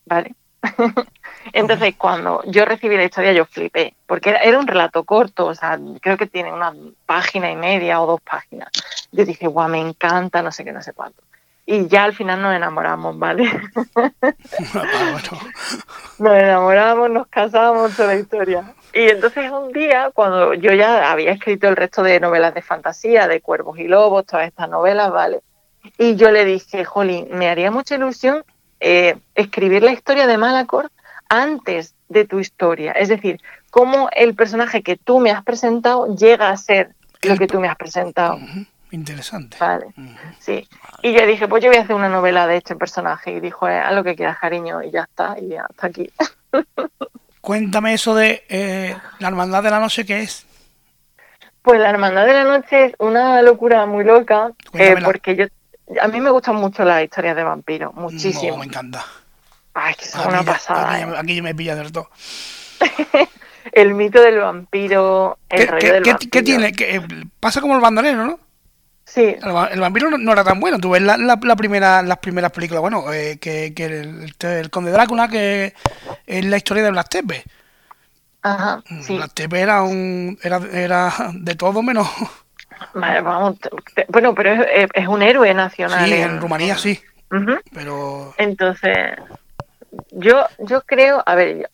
¿vale? 0.10 0.36
Entonces, 1.54 1.96
cuando 1.98 2.44
yo 2.48 2.66
recibí 2.66 2.98
la 2.98 3.06
historia, 3.06 3.32
yo 3.32 3.46
flipé, 3.46 3.94
porque 4.06 4.30
era, 4.30 4.60
un 4.60 4.68
relato 4.68 5.04
corto, 5.04 5.46
o 5.46 5.56
sea, 5.56 5.80
creo 6.02 6.18
que 6.18 6.28
tiene 6.28 6.52
una 6.52 6.74
página 7.06 7.50
y 7.50 7.56
media 7.56 8.02
o 8.02 8.08
dos 8.08 8.22
páginas. 8.22 8.70
Yo 9.12 9.24
dije, 9.24 9.48
guau, 9.48 9.70
me 9.70 9.80
encanta, 9.80 10.42
no 10.42 10.52
sé 10.52 10.66
qué, 10.66 10.72
no 10.72 10.82
sé 10.82 10.94
cuánto. 10.94 11.24
Y 11.66 11.88
ya 11.88 12.04
al 12.04 12.14
final 12.14 12.42
nos 12.42 12.56
enamoramos, 12.56 13.18
¿vale? 13.18 13.44
nos 16.20 16.34
enamoramos, 16.34 17.12
nos 17.12 17.28
casamos, 17.28 17.96
toda 17.96 18.16
la 18.16 18.20
historia. 18.20 18.74
Y 18.92 19.02
entonces 19.02 19.52
un 19.52 19.72
día, 19.72 20.10
cuando 20.14 20.56
yo 20.56 20.74
ya 20.74 21.12
había 21.12 21.32
escrito 21.32 21.68
el 21.68 21.76
resto 21.76 22.02
de 22.02 22.20
novelas 22.20 22.56
de 22.56 22.64
fantasía, 22.64 23.28
de 23.28 23.40
Cuervos 23.40 23.78
y 23.78 23.88
Lobos, 23.88 24.26
todas 24.26 24.48
estas 24.48 24.68
novelas, 24.68 25.12
¿vale? 25.12 25.42
Y 25.98 26.16
yo 26.16 26.32
le 26.32 26.44
dije, 26.44 26.84
Jolín, 26.86 27.28
me 27.32 27.50
haría 27.50 27.72
mucha 27.72 27.96
ilusión 27.96 28.44
eh, 28.80 29.18
escribir 29.36 29.84
la 29.84 29.92
historia 29.92 30.28
de 30.28 30.38
Malacor 30.38 30.92
antes 31.30 31.96
de 32.08 32.26
tu 32.26 32.40
historia. 32.40 32.92
Es 32.94 33.10
decir, 33.10 33.40
cómo 33.70 34.10
el 34.12 34.36
personaje 34.36 34.82
que 34.82 34.98
tú 34.98 35.20
me 35.20 35.32
has 35.32 35.44
presentado 35.44 36.16
llega 36.16 36.50
a 36.50 36.58
ser 36.58 36.96
lo 37.22 37.38
que 37.38 37.48
tú 37.48 37.60
me 37.60 37.68
has 37.68 37.76
presentado. 37.76 38.40
Interesante. 38.92 39.58
Vale, 39.60 39.88
sí. 40.40 40.68
Y 41.04 41.14
yo 41.14 41.26
dije, 41.28 41.48
pues 41.48 41.64
yo 41.64 41.70
voy 41.70 41.78
a 41.78 41.82
hacer 41.82 41.96
una 41.96 42.10
novela 42.10 42.48
de 42.48 42.58
este 42.58 42.76
personaje. 42.76 43.34
Y 43.34 43.40
dijo, 43.40 43.68
eh, 43.68 43.78
haz 43.78 43.94
lo 43.94 44.04
que 44.04 44.16
quieras, 44.16 44.40
cariño, 44.40 44.82
y 44.82 44.90
ya 44.90 45.04
está, 45.04 45.36
y 45.40 45.50
ya 45.50 45.68
está 45.70 45.88
aquí. 45.88 46.10
Cuéntame 47.42 47.94
eso 47.94 48.16
de 48.16 48.44
eh, 48.50 48.96
la 49.20 49.28
Hermandad 49.28 49.64
de 49.64 49.70
la 49.70 49.80
Noche, 49.80 50.06
¿qué 50.06 50.22
es? 50.22 50.46
Pues 51.62 51.80
la 51.80 51.90
Hermandad 51.90 52.26
de 52.26 52.34
la 52.34 52.44
Noche 52.46 52.86
es 52.86 52.94
una 52.98 53.42
locura 53.42 53.86
muy 53.86 54.04
loca, 54.04 54.52
eh, 54.74 54.96
porque 55.04 55.36
yo 55.36 55.46
a 56.02 56.08
mí 56.08 56.20
me 56.20 56.30
gustan 56.30 56.56
mucho 56.56 56.84
las 56.84 57.04
historias 57.04 57.36
de 57.36 57.44
vampiros, 57.44 57.94
muchísimo. 57.94 58.58
me 58.58 58.66
encanta. 58.66 59.04
Ay, 59.74 59.96
que 59.96 60.06
es 60.06 60.16
una 60.16 60.44
pasada. 60.44 61.20
Aquí, 61.20 61.36
yo 61.36 61.44
me 61.44 61.56
pilla 61.56 61.76
del 61.76 61.92
todo. 61.92 62.10
el 63.72 63.94
mito 63.94 64.22
del 64.22 64.40
vampiro, 64.40 65.38
el 65.50 65.60
¿Qué, 65.60 65.66
rollo 65.66 65.94
del 65.94 66.04
¿qué, 66.04 66.30
¿Qué 66.30 66.44
tiene? 66.44 66.72
¿Qué, 66.72 67.02
pasa 67.40 67.62
como 67.62 67.76
el 67.76 67.82
bandolero, 67.82 68.26
¿no? 68.26 68.40
Sí. 69.06 69.36
El, 69.42 69.80
vampiro 69.80 70.16
no, 70.18 70.32
era 70.32 70.44
tan 70.44 70.60
bueno. 70.60 70.80
Tú 70.80 70.92
ves 70.92 71.02
la, 71.02 71.18
la, 71.18 71.56
primera, 71.56 72.04
las 72.04 72.20
primeras 72.20 72.52
películas, 72.52 72.82
bueno, 72.82 73.12
eh, 73.12 73.40
que, 73.40 73.74
que 73.74 73.86
el, 73.86 74.36
el, 74.40 74.70
Conde 74.70 74.92
Drácula, 74.92 75.28
que 75.28 75.74
es 76.28 76.46
la 76.46 76.58
historia 76.58 76.84
de 76.84 76.92
Blas 76.92 77.10
Tepe. 77.10 77.44
Ajá, 78.44 78.84
mm, 78.88 79.02
sí. 79.02 79.16
Blas 79.16 79.34
Tepe 79.34 79.60
era, 79.60 79.82
un, 79.82 80.38
era, 80.44 80.62
era 80.72 81.12
de 81.34 81.56
todo 81.56 81.82
menos... 81.82 82.08
bueno, 84.10 84.36
pero 84.36 84.64
es, 84.64 84.90
es, 84.94 85.08
un 85.08 85.22
héroe 85.22 85.54
nacional. 85.54 86.06
Sí, 86.06 86.14
en, 86.14 86.42
Rumanía 86.42 86.78
sí. 86.78 87.00
Pero... 87.74 88.34
Entonces, 88.38 89.18
yo, 90.12 90.46
yo 90.60 90.82
creo, 90.82 91.24
a 91.26 91.36
ver, 91.36 91.70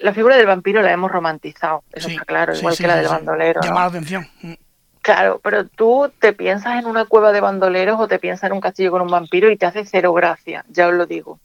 la 0.00 0.12
figura 0.12 0.36
del 0.36 0.46
vampiro 0.46 0.82
la 0.82 0.92
hemos 0.92 1.10
romantizado, 1.10 1.82
eso 1.92 2.08
está 2.08 2.24
claro, 2.24 2.54
igual 2.54 2.76
que 2.76 2.86
la 2.86 2.96
del 2.96 3.08
bandolero. 3.08 3.60
Llama 3.62 3.80
la 3.80 3.86
atención. 3.86 4.26
Mm. 4.42 4.54
Claro, 5.02 5.38
pero 5.42 5.66
tú 5.66 6.10
te 6.18 6.32
piensas 6.32 6.78
en 6.78 6.86
una 6.86 7.04
cueva 7.04 7.32
de 7.32 7.42
bandoleros 7.42 8.00
o 8.00 8.08
te 8.08 8.18
piensas 8.18 8.48
en 8.48 8.54
un 8.54 8.60
castillo 8.60 8.90
con 8.90 9.02
un 9.02 9.08
vampiro 9.08 9.50
y 9.50 9.56
te 9.56 9.66
hace 9.66 9.84
cero 9.84 10.14
gracia, 10.14 10.64
ya 10.68 10.88
os 10.88 10.94
lo 10.94 11.04
digo, 11.04 11.38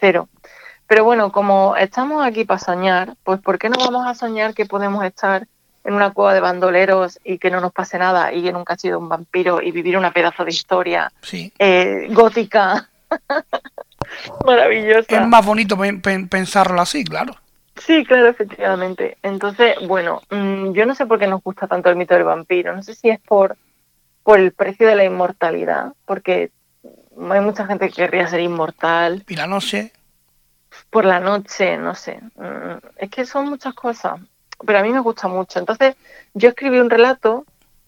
cero. 0.00 0.28
Pero 0.88 1.04
bueno, 1.04 1.30
como 1.30 1.76
estamos 1.76 2.26
aquí 2.26 2.44
para 2.44 2.58
soñar, 2.58 3.14
pues 3.22 3.40
¿por 3.40 3.58
qué 3.58 3.68
no 3.68 3.78
vamos 3.78 4.06
a 4.06 4.14
soñar 4.14 4.52
que 4.52 4.66
podemos 4.66 5.04
estar 5.04 5.46
en 5.84 5.94
una 5.94 6.12
cueva 6.12 6.34
de 6.34 6.40
bandoleros 6.40 7.20
y 7.24 7.38
que 7.38 7.50
no 7.50 7.60
nos 7.60 7.72
pase 7.72 7.98
nada 7.98 8.32
y 8.32 8.48
en 8.48 8.56
un 8.56 8.64
castillo 8.64 8.94
de 8.94 9.02
un 9.02 9.08
vampiro 9.08 9.60
y 9.62 9.70
vivir 9.70 9.96
una 9.96 10.12
pedazo 10.12 10.44
de 10.44 10.50
historia 10.50 11.12
eh, 11.58 12.08
gótica 12.10 12.88
maravillosa? 14.46 15.20
Es 15.20 15.26
más 15.26 15.44
bonito 15.44 15.76
pensarlo 16.28 16.80
así, 16.80 17.04
claro. 17.04 17.34
Sí, 17.76 18.04
claro, 18.04 18.28
efectivamente. 18.28 19.18
Entonces, 19.22 19.76
bueno, 19.86 20.22
mm, 20.30 20.72
yo 20.72 20.86
no 20.86 20.94
sé 20.94 21.06
por 21.06 21.18
qué 21.18 21.26
nos 21.26 21.42
gusta 21.42 21.66
tanto 21.66 21.90
el 21.90 21.96
mito 21.96 22.14
del 22.14 22.24
vampiro. 22.24 22.74
No 22.74 22.82
sé 22.82 22.94
si 22.94 23.10
es 23.10 23.20
por, 23.20 23.56
por 24.22 24.38
el 24.38 24.52
precio 24.52 24.86
de 24.86 24.94
la 24.94 25.04
inmortalidad, 25.04 25.92
porque 26.06 26.50
hay 27.30 27.40
mucha 27.40 27.66
gente 27.66 27.88
que 27.88 27.94
querría 27.94 28.28
ser 28.28 28.40
inmortal. 28.40 29.24
Y 29.28 29.36
la 29.36 29.46
noche. 29.46 29.92
Por 30.90 31.04
la 31.04 31.20
noche, 31.20 31.76
no 31.76 31.94
sé. 31.94 32.20
Mm, 32.36 32.78
es 32.96 33.10
que 33.10 33.26
son 33.26 33.48
muchas 33.48 33.74
cosas, 33.74 34.20
pero 34.64 34.78
a 34.78 34.82
mí 34.82 34.90
me 34.90 35.00
gusta 35.00 35.28
mucho. 35.28 35.58
Entonces, 35.58 35.96
yo 36.34 36.48
escribí 36.50 36.78
un 36.78 36.90
relato 36.90 37.44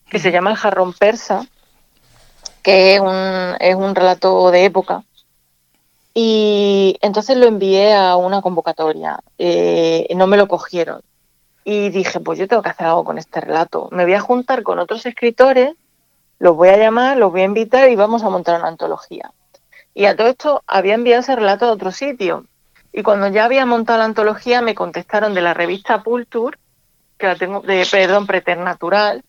que 0.09 0.19
se 0.19 0.31
llama 0.31 0.51
El 0.51 0.57
jarrón 0.57 0.93
persa, 0.93 1.47
que 2.63 2.95
es 2.95 3.01
un, 3.01 3.57
es 3.61 3.75
un 3.75 3.95
relato 3.95 4.51
de 4.51 4.65
época 4.65 5.05
y 6.19 6.97
entonces 7.03 7.37
lo 7.37 7.45
envié 7.45 7.93
a 7.93 8.17
una 8.17 8.41
convocatoria. 8.41 9.21
Eh, 9.37 10.09
no 10.17 10.27
me 10.27 10.39
lo 10.39 10.49
cogieron. 10.49 11.03
Y 11.63 11.91
dije, 11.91 12.21
pues 12.21 12.39
yo 12.39 12.49
tengo 12.49 12.63
que 12.63 12.71
hacer 12.71 12.87
algo 12.87 13.05
con 13.05 13.19
este 13.19 13.39
relato. 13.39 13.91
Me 13.93 14.05
voy 14.05 14.15
a 14.15 14.21
juntar 14.21 14.63
con 14.63 14.79
otros 14.79 15.05
escritores, 15.05 15.75
los 16.39 16.57
voy 16.57 16.71
a 16.71 16.79
llamar, 16.79 17.19
los 17.19 17.33
voy 17.33 17.43
a 17.43 17.45
invitar 17.45 17.91
y 17.91 17.97
vamos 17.97 18.23
a 18.23 18.31
montar 18.31 18.59
una 18.59 18.69
antología. 18.69 19.31
Y 19.93 20.07
a 20.07 20.17
todo 20.17 20.29
esto 20.29 20.63
había 20.67 20.95
enviado 20.95 21.21
ese 21.21 21.37
relato 21.37 21.67
a 21.67 21.73
otro 21.73 21.93
sitio. 21.93 22.47
Y 22.95 23.03
cuando 23.03 23.29
ya 23.29 23.45
había 23.45 23.67
montado 23.67 23.99
la 23.99 24.07
antología, 24.07 24.63
me 24.63 24.75
contestaron 24.75 25.35
de 25.35 25.43
la 25.43 25.53
revista 25.53 26.03
Pulture, 26.03 26.57
que 27.19 27.27
la 27.27 27.37
tengo, 27.37 27.61
de, 27.61 27.87
perdón, 27.91 28.27
Preternatural, 28.27 29.23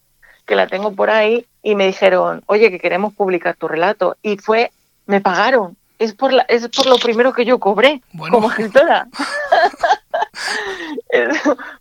que 0.45 0.55
la 0.55 0.67
tengo 0.67 0.93
por 0.93 1.09
ahí, 1.09 1.45
y 1.63 1.75
me 1.75 1.87
dijeron, 1.87 2.43
oye, 2.47 2.71
que 2.71 2.79
queremos 2.79 3.13
publicar 3.13 3.55
tu 3.55 3.67
relato. 3.67 4.17
Y 4.21 4.37
fue, 4.37 4.71
me 5.05 5.21
pagaron 5.21 5.77
es 5.99 6.13
por, 6.13 6.31
la, 6.31 6.43
es 6.43 6.67
por 6.69 6.85
lo 6.85 6.97
primero 6.97 7.33
que 7.33 7.45
yo 7.45 7.59
cobré 7.59 8.01
como 8.31 8.49
escritora. 8.49 9.07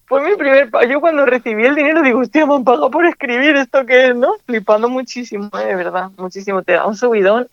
Fue 0.07 0.23
mi 0.23 0.37
primer 0.37 0.71
Yo 0.89 1.01
cuando 1.01 1.27
recibí 1.27 1.65
el 1.65 1.75
dinero 1.75 2.03
digo, 2.03 2.21
hostia, 2.21 2.47
me 2.47 2.55
han 2.55 2.65
pagado 2.65 2.91
por 2.91 3.05
escribir 3.07 3.57
esto 3.57 3.85
que 3.85 4.09
es, 4.09 4.17
¿no? 4.17 4.37
Flipando 4.47 4.89
muchísimo, 4.89 5.51
¿eh? 5.59 5.67
de 5.67 5.75
verdad, 5.75 6.11
muchísimo. 6.17 6.63
Te 6.63 6.73
da 6.73 6.87
un 6.87 6.97
subidón. 6.97 7.49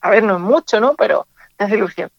A 0.00 0.10
ver, 0.10 0.22
no 0.22 0.36
es 0.36 0.40
mucho, 0.40 0.80
¿no? 0.80 0.94
Pero 0.94 1.26
te 1.56 1.64
hace 1.64 1.76
ilusión. 1.76 2.10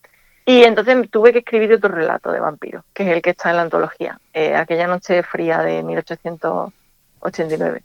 Y 0.46 0.64
entonces 0.64 1.10
tuve 1.10 1.34
que 1.34 1.40
escribir 1.40 1.74
otro 1.74 1.90
relato 1.90 2.32
de 2.32 2.40
vampiro, 2.40 2.86
que 2.94 3.02
es 3.04 3.10
el 3.10 3.24
que 3.24 3.32
está 3.32 3.50
en 3.50 3.56
la 3.56 3.64
antología, 3.64 4.20
eh, 4.32 4.56
aquella 4.56 4.86
noche 4.86 5.24
fría 5.24 5.64
de 5.64 5.82
1889. 5.82 7.82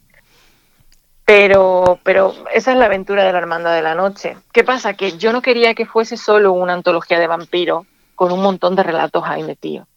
Pero, 1.25 1.99
pero 2.03 2.35
esa 2.53 2.73
es 2.73 2.77
la 2.77 2.85
aventura 2.87 3.25
de 3.25 3.33
la 3.33 3.39
Hermandad 3.39 3.75
de 3.75 3.83
la 3.83 3.95
Noche. 3.95 4.37
¿Qué 4.53 4.65
pasa? 4.65 4.95
Que 4.95 5.17
yo 5.17 5.33
no 5.33 5.41
quería 5.41 5.75
que 5.75 5.87
fuese 5.87 6.19
solo 6.19 6.53
una 6.53 6.75
antología 6.75 7.19
de 7.19 7.29
vampiros 7.29 7.87
con 8.15 8.31
un 8.33 8.43
montón 8.43 8.77
de 8.77 8.83
relatos 8.83 9.23
ahí 9.25 9.43
metidos. 9.43 9.89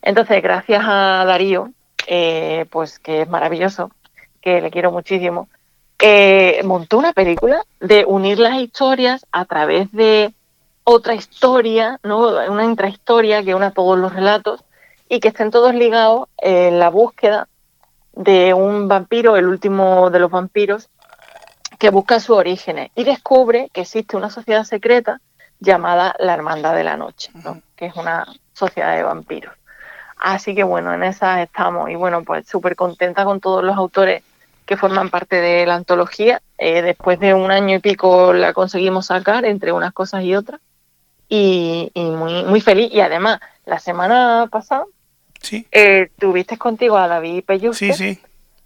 Entonces, 0.00 0.42
gracias 0.42 0.82
a 0.86 1.24
Darío, 1.26 1.72
eh, 2.06 2.64
pues 2.70 2.98
que 2.98 3.20
es 3.22 3.28
maravilloso, 3.28 3.90
que 4.40 4.60
le 4.60 4.70
quiero 4.70 4.92
muchísimo, 4.92 5.48
eh, 5.98 6.60
montó 6.64 6.98
una 6.98 7.12
película 7.12 7.64
de 7.80 8.04
unir 8.06 8.38
las 8.38 8.60
historias 8.60 9.26
a 9.30 9.44
través 9.44 9.92
de 9.92 10.32
otra 10.84 11.14
historia, 11.14 11.98
¿no? 12.02 12.28
una 12.50 12.64
intrahistoria 12.64 13.42
que 13.42 13.54
una 13.54 13.70
todos 13.70 13.98
los 13.98 14.12
relatos 14.12 14.64
y 15.08 15.20
que 15.20 15.28
estén 15.28 15.50
todos 15.50 15.74
ligados 15.74 16.28
en 16.38 16.78
la 16.78 16.90
búsqueda 16.90 17.48
de 18.12 18.54
un 18.54 18.88
vampiro, 18.88 19.36
el 19.36 19.46
último 19.46 20.10
de 20.10 20.18
los 20.18 20.30
vampiros, 20.30 20.88
que 21.78 21.90
busca 21.90 22.20
sus 22.20 22.36
orígenes 22.36 22.90
y 22.94 23.04
descubre 23.04 23.70
que 23.72 23.82
existe 23.82 24.16
una 24.16 24.30
sociedad 24.30 24.64
secreta 24.64 25.20
llamada 25.60 26.14
la 26.18 26.34
Hermandad 26.34 26.74
de 26.74 26.84
la 26.84 26.96
Noche, 26.96 27.30
que 27.76 27.86
es 27.86 27.96
una 27.96 28.26
sociedad 28.52 28.94
de 28.96 29.02
vampiros. 29.02 29.54
Así 30.18 30.54
que 30.54 30.62
bueno, 30.62 30.92
en 30.94 31.02
esas 31.02 31.40
estamos 31.40 31.90
y 31.90 31.96
bueno, 31.96 32.22
pues 32.22 32.46
súper 32.46 32.76
contenta 32.76 33.24
con 33.24 33.40
todos 33.40 33.64
los 33.64 33.76
autores 33.76 34.22
que 34.66 34.76
forman 34.76 35.10
parte 35.10 35.40
de 35.40 35.66
la 35.66 35.74
antología. 35.74 36.40
Eh, 36.58 36.82
después 36.82 37.18
de 37.18 37.34
un 37.34 37.50
año 37.50 37.76
y 37.76 37.80
pico 37.80 38.32
la 38.32 38.52
conseguimos 38.52 39.06
sacar 39.06 39.44
entre 39.44 39.72
unas 39.72 39.92
cosas 39.92 40.22
y 40.22 40.36
otras 40.36 40.60
y, 41.34 41.90
muy, 41.94 42.44
muy 42.44 42.60
feliz. 42.60 42.90
Y 42.92 43.00
además, 43.00 43.40
la 43.64 43.78
semana 43.78 44.48
pasada 44.50 44.84
Sí. 45.40 45.66
Eh, 45.72 46.08
tuviste 46.20 46.56
contigo 46.56 46.96
a 46.96 47.08
David 47.08 47.42
Peyuste. 47.44 47.92
Sí, 47.92 48.14
sí. 48.14 48.20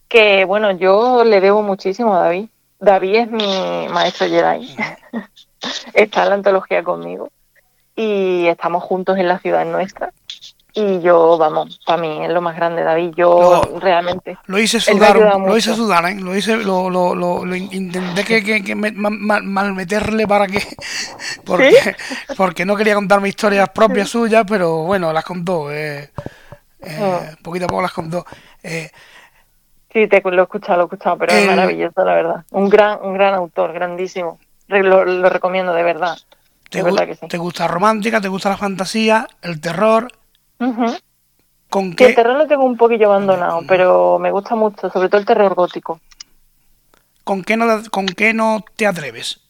Que 0.08 0.44
bueno, 0.44 0.72
yo 0.72 1.24
le 1.24 1.40
debo 1.40 1.62
muchísimo 1.62 2.14
a 2.14 2.24
David. 2.24 2.48
David 2.78 3.14
es 3.14 3.30
mi 3.30 3.88
maestro 3.88 4.26
Jedi. 4.26 4.76
Está 5.94 6.24
en 6.24 6.28
la 6.28 6.34
antología 6.34 6.82
conmigo. 6.82 7.30
Y 7.94 8.46
estamos 8.46 8.84
juntos 8.84 9.16
en 9.16 9.26
la 9.26 9.38
ciudad 9.38 9.64
nuestra. 9.64 10.12
Y 10.78 11.00
yo, 11.00 11.38
vamos, 11.38 11.80
para 11.86 12.02
mí 12.02 12.22
es 12.22 12.30
lo 12.30 12.42
más 12.42 12.54
grande, 12.54 12.82
David. 12.82 13.14
Yo 13.16 13.62
realmente. 13.80 14.36
Lo 14.44 14.58
hice 14.58 14.78
sudar, 14.78 15.16
lo 15.16 15.56
hice 15.56 15.74
sudar, 15.74 16.04
¿eh? 16.04 16.16
Lo 16.16 16.36
hice, 16.36 16.54
lo, 16.58 16.90
lo, 16.90 17.14
lo, 17.14 17.56
intenté 17.56 18.24
que, 18.24 18.44
que, 18.44 18.62
que 18.62 18.74
me, 18.74 18.92
mal, 18.92 19.74
meterle 19.74 20.26
para 20.26 20.46
que. 20.46 20.62
Porque, 21.46 21.96
porque 22.36 22.66
no 22.66 22.76
quería 22.76 22.94
contarme 22.94 23.28
historias 23.30 23.70
propias 23.70 24.10
suyas, 24.10 24.44
pero 24.46 24.82
bueno, 24.82 25.14
las 25.14 25.24
contó. 25.24 25.72
Eh. 25.72 26.10
Eh, 26.82 26.98
ah. 27.00 27.34
Poquito 27.42 27.64
a 27.64 27.68
poco 27.68 27.80
las 27.80 27.92
contó. 27.92 28.26
Eh, 28.62 28.90
sí, 29.90 30.06
te, 30.08 30.20
lo 30.22 30.42
he 30.42 30.42
escuchado, 30.42 30.76
lo 30.76 30.82
he 30.82 30.86
escuchado, 30.86 31.16
pero 31.16 31.32
es 31.32 31.46
maravilloso, 31.46 32.04
la 32.04 32.14
verdad. 32.14 32.44
Un 32.50 32.68
gran, 32.68 32.98
un 33.02 33.14
gran 33.14 33.32
autor, 33.32 33.72
grandísimo. 33.72 34.38
Lo, 34.68 35.30
recomiendo, 35.30 35.72
de 35.72 35.82
verdad. 35.82 36.18
Te, 36.68 36.82
¿Te 37.28 37.38
gusta 37.38 37.66
romántica? 37.66 38.20
¿Te 38.20 38.28
gusta 38.28 38.50
la 38.50 38.58
fantasía? 38.58 39.26
¿El 39.40 39.58
terror? 39.58 40.08
¿Con 40.58 41.94
qué? 41.94 42.06
el 42.06 42.14
terror 42.14 42.36
lo 42.36 42.46
tengo 42.46 42.64
un 42.64 42.76
poquillo 42.76 43.06
abandonado, 43.06 43.60
pero 43.68 44.18
me 44.18 44.30
gusta 44.30 44.54
mucho, 44.54 44.88
sobre 44.90 45.08
todo 45.08 45.20
el 45.20 45.26
terror 45.26 45.54
gótico. 45.54 46.00
¿Con 47.24 47.42
qué 47.42 47.56
no, 47.56 47.66
con 47.90 48.06
qué 48.06 48.32
no 48.32 48.64
te 48.76 48.86
atreves? 48.86 49.40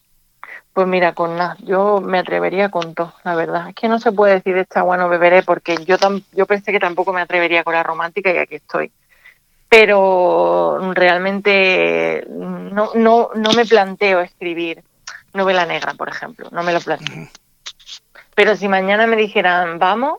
Pues 0.73 0.87
mira, 0.87 1.15
con 1.15 1.37
nada, 1.37 1.57
yo 1.63 2.01
me 2.01 2.19
atrevería 2.19 2.71
con 2.71 2.95
todo, 2.95 3.15
la 3.25 3.35
verdad. 3.35 3.71
Es 3.71 3.75
que 3.75 3.89
no 3.89 3.99
se 3.99 4.13
puede 4.13 4.35
decir 4.35 4.57
esta 4.57 4.83
bueno 4.83 5.09
beberé 5.09 5.43
porque 5.43 5.77
yo 5.85 5.97
yo 6.33 6.47
pensé 6.47 6.73
que 6.73 6.81
tampoco 6.81 7.13
me 7.13 7.23
atrevería 7.23 7.65
con 7.65 7.75
la 7.75 7.83
romántica 7.83 8.33
y 8.33 8.39
aquí 8.39 8.57
estoy. 8.57 8.93
Pero 9.69 10.93
realmente 10.93 12.27
no, 12.29 12.91
no, 12.95 13.31
no 13.35 13.53
me 13.53 13.65
planteo 13.65 14.21
escribir 14.21 14.83
novela 15.33 15.65
negra, 15.67 15.95
por 15.95 16.09
ejemplo, 16.09 16.49
no 16.51 16.63
me 16.63 16.73
lo 16.73 16.81
planteo. 16.81 17.29
Pero 18.35 18.55
si 18.57 18.69
mañana 18.69 19.07
me 19.07 19.17
dijeran, 19.17 19.79
vamos, 19.79 20.19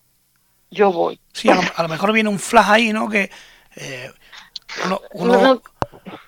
yo 0.71 0.91
voy. 0.91 1.19
Sí, 1.33 1.49
a 1.49 1.81
lo, 1.81 1.87
mejor 1.87 2.11
viene 2.11 2.29
un 2.29 2.39
flash 2.39 2.69
ahí, 2.69 2.93
¿no? 2.93 3.09
Que 3.09 3.29
eh, 3.75 4.11
uno, 5.13 5.61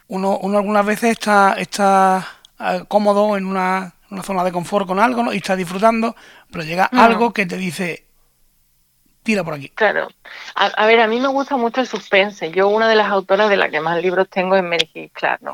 uno, 0.07 0.57
algunas 0.57 0.85
veces 0.85 1.11
está, 1.11 1.53
está 1.53 2.27
eh, 2.59 2.83
cómodo 2.87 3.37
en 3.37 3.45
una 3.45 3.93
una 4.11 4.23
zona 4.23 4.43
de 4.43 4.51
confort 4.51 4.87
con 4.87 4.99
algo, 4.99 5.23
¿no? 5.23 5.33
Y 5.33 5.37
estás 5.37 5.57
disfrutando, 5.57 6.15
pero 6.51 6.63
llega 6.63 6.85
algo 6.85 7.31
que 7.31 7.45
te 7.45 7.57
dice, 7.57 8.05
tira 9.23 9.43
por 9.43 9.53
aquí. 9.53 9.69
Claro. 9.69 10.07
A, 10.55 10.85
ver, 10.85 10.99
a 10.99 11.07
mí 11.07 11.19
me 11.19 11.27
gusta 11.27 11.57
mucho 11.57 11.81
el 11.81 11.87
suspense. 11.87 12.51
Yo 12.51 12.67
una 12.69 12.87
de 12.87 12.95
las 12.95 13.07
autoras 13.11 13.49
de 13.49 13.57
las 13.57 13.69
que 13.69 13.81
más 13.81 14.01
libros 14.01 14.29
tengo 14.29 14.55
es 14.55 14.63
Mary 14.63 15.11
Clark, 15.13 15.41
¿no? 15.41 15.53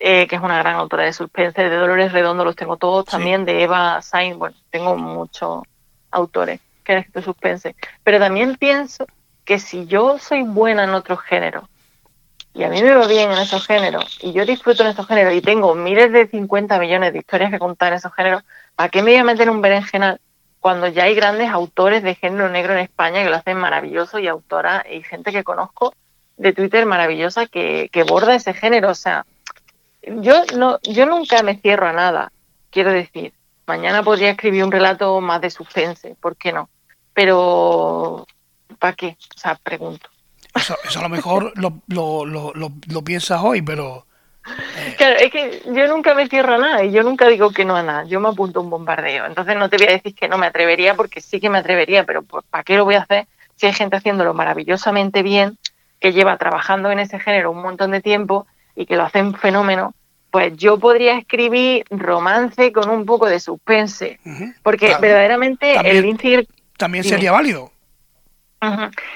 Eh, 0.00 0.26
que 0.26 0.36
es 0.36 0.42
una 0.42 0.58
gran 0.58 0.74
autora 0.76 1.04
de 1.04 1.12
suspense. 1.12 1.62
De 1.62 1.76
Dolores 1.76 2.12
Redondo 2.12 2.44
los 2.44 2.56
tengo 2.56 2.76
todos. 2.76 3.04
También 3.06 3.44
de 3.44 3.62
Eva 3.62 4.02
Sainz, 4.02 4.36
bueno, 4.36 4.56
tengo 4.70 4.96
muchos 4.96 5.62
autores 6.10 6.60
que 6.84 6.98
escrito 6.98 7.22
suspense. 7.22 7.74
Pero 8.02 8.18
también 8.18 8.56
pienso 8.56 9.06
que 9.44 9.58
si 9.58 9.86
yo 9.86 10.18
soy 10.18 10.42
buena 10.42 10.84
en 10.84 10.90
otros 10.90 11.20
géneros, 11.20 11.64
y 12.54 12.62
a 12.62 12.68
mí 12.68 12.80
me 12.82 12.94
va 12.94 13.06
bien 13.08 13.32
en 13.32 13.38
esos 13.38 13.66
géneros 13.66 14.18
y 14.22 14.32
yo 14.32 14.46
disfruto 14.46 14.84
en 14.84 14.90
esos 14.90 15.08
géneros 15.08 15.34
y 15.34 15.40
tengo 15.40 15.74
miles 15.74 16.12
de 16.12 16.28
50 16.28 16.78
millones 16.78 17.12
de 17.12 17.18
historias 17.18 17.50
que 17.50 17.58
contar 17.58 17.88
en 17.92 17.98
esos 17.98 18.14
géneros, 18.14 18.44
¿para 18.76 18.88
qué 18.88 19.02
me 19.02 19.10
voy 19.10 19.20
a 19.20 19.24
meter 19.24 19.50
un 19.50 19.60
berenjenal 19.60 20.20
cuando 20.60 20.86
ya 20.86 21.04
hay 21.04 21.16
grandes 21.16 21.50
autores 21.50 22.02
de 22.04 22.14
género 22.14 22.48
negro 22.48 22.72
en 22.72 22.78
España 22.78 23.24
que 23.24 23.28
lo 23.28 23.36
hacen 23.36 23.58
maravilloso 23.58 24.20
y 24.20 24.28
autora 24.28 24.86
y 24.88 25.02
gente 25.02 25.32
que 25.32 25.42
conozco 25.42 25.94
de 26.36 26.52
Twitter 26.52 26.86
maravillosa 26.86 27.46
que, 27.46 27.90
que 27.92 28.04
borda 28.04 28.36
ese 28.36 28.54
género? 28.54 28.90
O 28.90 28.94
sea, 28.94 29.26
yo 30.06 30.44
no, 30.56 30.78
yo 30.82 31.06
nunca 31.06 31.42
me 31.42 31.56
cierro 31.56 31.88
a 31.88 31.92
nada, 31.92 32.32
quiero 32.70 32.92
decir. 32.92 33.32
Mañana 33.66 34.02
podría 34.02 34.30
escribir 34.30 34.62
un 34.62 34.72
relato 34.72 35.20
más 35.20 35.40
de 35.40 35.50
suspense, 35.50 36.16
¿por 36.20 36.36
qué 36.36 36.52
no? 36.52 36.68
Pero, 37.14 38.26
¿para 38.78 38.94
qué? 38.94 39.16
O 39.34 39.38
sea, 39.38 39.54
pregunto. 39.54 40.10
Eso, 40.54 40.76
a 40.98 41.02
lo 41.02 41.08
mejor 41.08 41.52
lo, 41.58 41.80
lo, 41.88 42.24
lo, 42.26 42.52
lo, 42.54 43.02
piensas 43.02 43.40
hoy, 43.42 43.62
pero... 43.62 44.06
Eh. 44.46 44.94
Claro, 44.98 45.16
es 45.16 45.30
que 45.30 45.62
yo 45.64 45.88
nunca 45.88 46.14
me 46.14 46.28
cierro 46.28 46.54
a 46.54 46.58
nada 46.58 46.84
y 46.84 46.92
yo 46.92 47.02
nunca 47.02 47.28
digo 47.28 47.50
que 47.50 47.64
no 47.64 47.76
a 47.76 47.82
nada. 47.82 48.04
Yo 48.04 48.20
me 48.20 48.28
apunto 48.28 48.60
a 48.60 48.62
un 48.62 48.70
bombardeo. 48.70 49.24
Entonces 49.24 49.56
no 49.56 49.70
te 49.70 49.78
voy 49.78 49.86
a 49.86 49.92
decir 49.92 50.14
que 50.14 50.28
no 50.28 50.36
me 50.36 50.46
atrevería 50.46 50.94
porque 50.94 51.22
sí 51.22 51.40
que 51.40 51.48
me 51.48 51.58
atrevería, 51.58 52.04
pero 52.04 52.22
¿para 52.22 52.64
qué 52.64 52.76
lo 52.76 52.84
voy 52.84 52.96
a 52.96 53.02
hacer 53.02 53.26
si 53.56 53.66
hay 53.66 53.72
gente 53.72 53.96
haciéndolo 53.96 54.34
maravillosamente 54.34 55.22
bien, 55.22 55.56
que 55.98 56.12
lleva 56.12 56.36
trabajando 56.36 56.90
en 56.90 56.98
ese 56.98 57.18
género 57.18 57.52
un 57.52 57.62
montón 57.62 57.92
de 57.92 58.02
tiempo 58.02 58.46
y 58.76 58.84
que 58.84 58.96
lo 58.96 59.04
hacen 59.04 59.34
fenómeno? 59.34 59.94
Pues 60.30 60.54
yo 60.56 60.78
podría 60.78 61.16
escribir 61.16 61.84
romance 61.90 62.72
con 62.72 62.90
un 62.90 63.06
poco 63.06 63.26
de 63.26 63.40
suspense, 63.40 64.18
porque 64.62 64.94
verdaderamente 65.00 65.76
el 65.88 66.02
Lindsay... 66.02 66.46
También 66.76 67.04
sería 67.04 67.32
válido. 67.32 67.70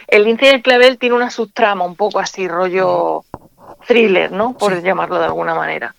El 0.09 0.24
lince 0.24 0.46
y 0.46 0.48
el 0.48 0.62
clavel 0.62 0.98
tiene 0.98 1.16
una 1.16 1.30
subtrama 1.30 1.84
un 1.84 1.96
poco 1.96 2.18
así, 2.18 2.46
rollo 2.48 3.24
thriller, 3.86 4.30
¿no? 4.30 4.56
Por 4.56 4.82
llamarlo 4.82 5.18
de 5.18 5.26
alguna 5.26 5.54
manera. 5.54 5.94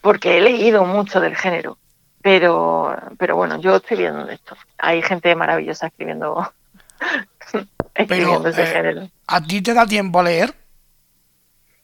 Porque 0.00 0.38
he 0.38 0.40
leído 0.40 0.84
mucho 0.84 1.20
del 1.20 1.36
género. 1.36 1.78
Pero, 2.22 2.94
pero 3.18 3.36
bueno, 3.36 3.58
yo 3.60 3.76
estoy 3.76 3.98
viendo 3.98 4.28
esto. 4.28 4.56
Hay 4.76 5.00
gente 5.02 5.34
maravillosa 5.34 5.86
escribiendo, 5.86 6.52
escribiendo 7.94 8.48
ese 8.48 8.62
eh, 8.62 8.66
género. 8.66 9.08
¿A 9.26 9.42
ti 9.42 9.62
te 9.62 9.72
da 9.72 9.86
tiempo 9.86 10.20
a 10.20 10.24
leer? 10.24 10.54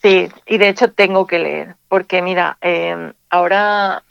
Sí, 0.03 0.29
y 0.45 0.59
de 0.59 0.69
hecho 0.69 0.93
tengo 0.93 1.27
que 1.27 1.39
leer. 1.39 1.77
Porque 1.89 2.21
mira, 2.21 2.59
eh, 2.61 3.13
ahora 3.31 4.03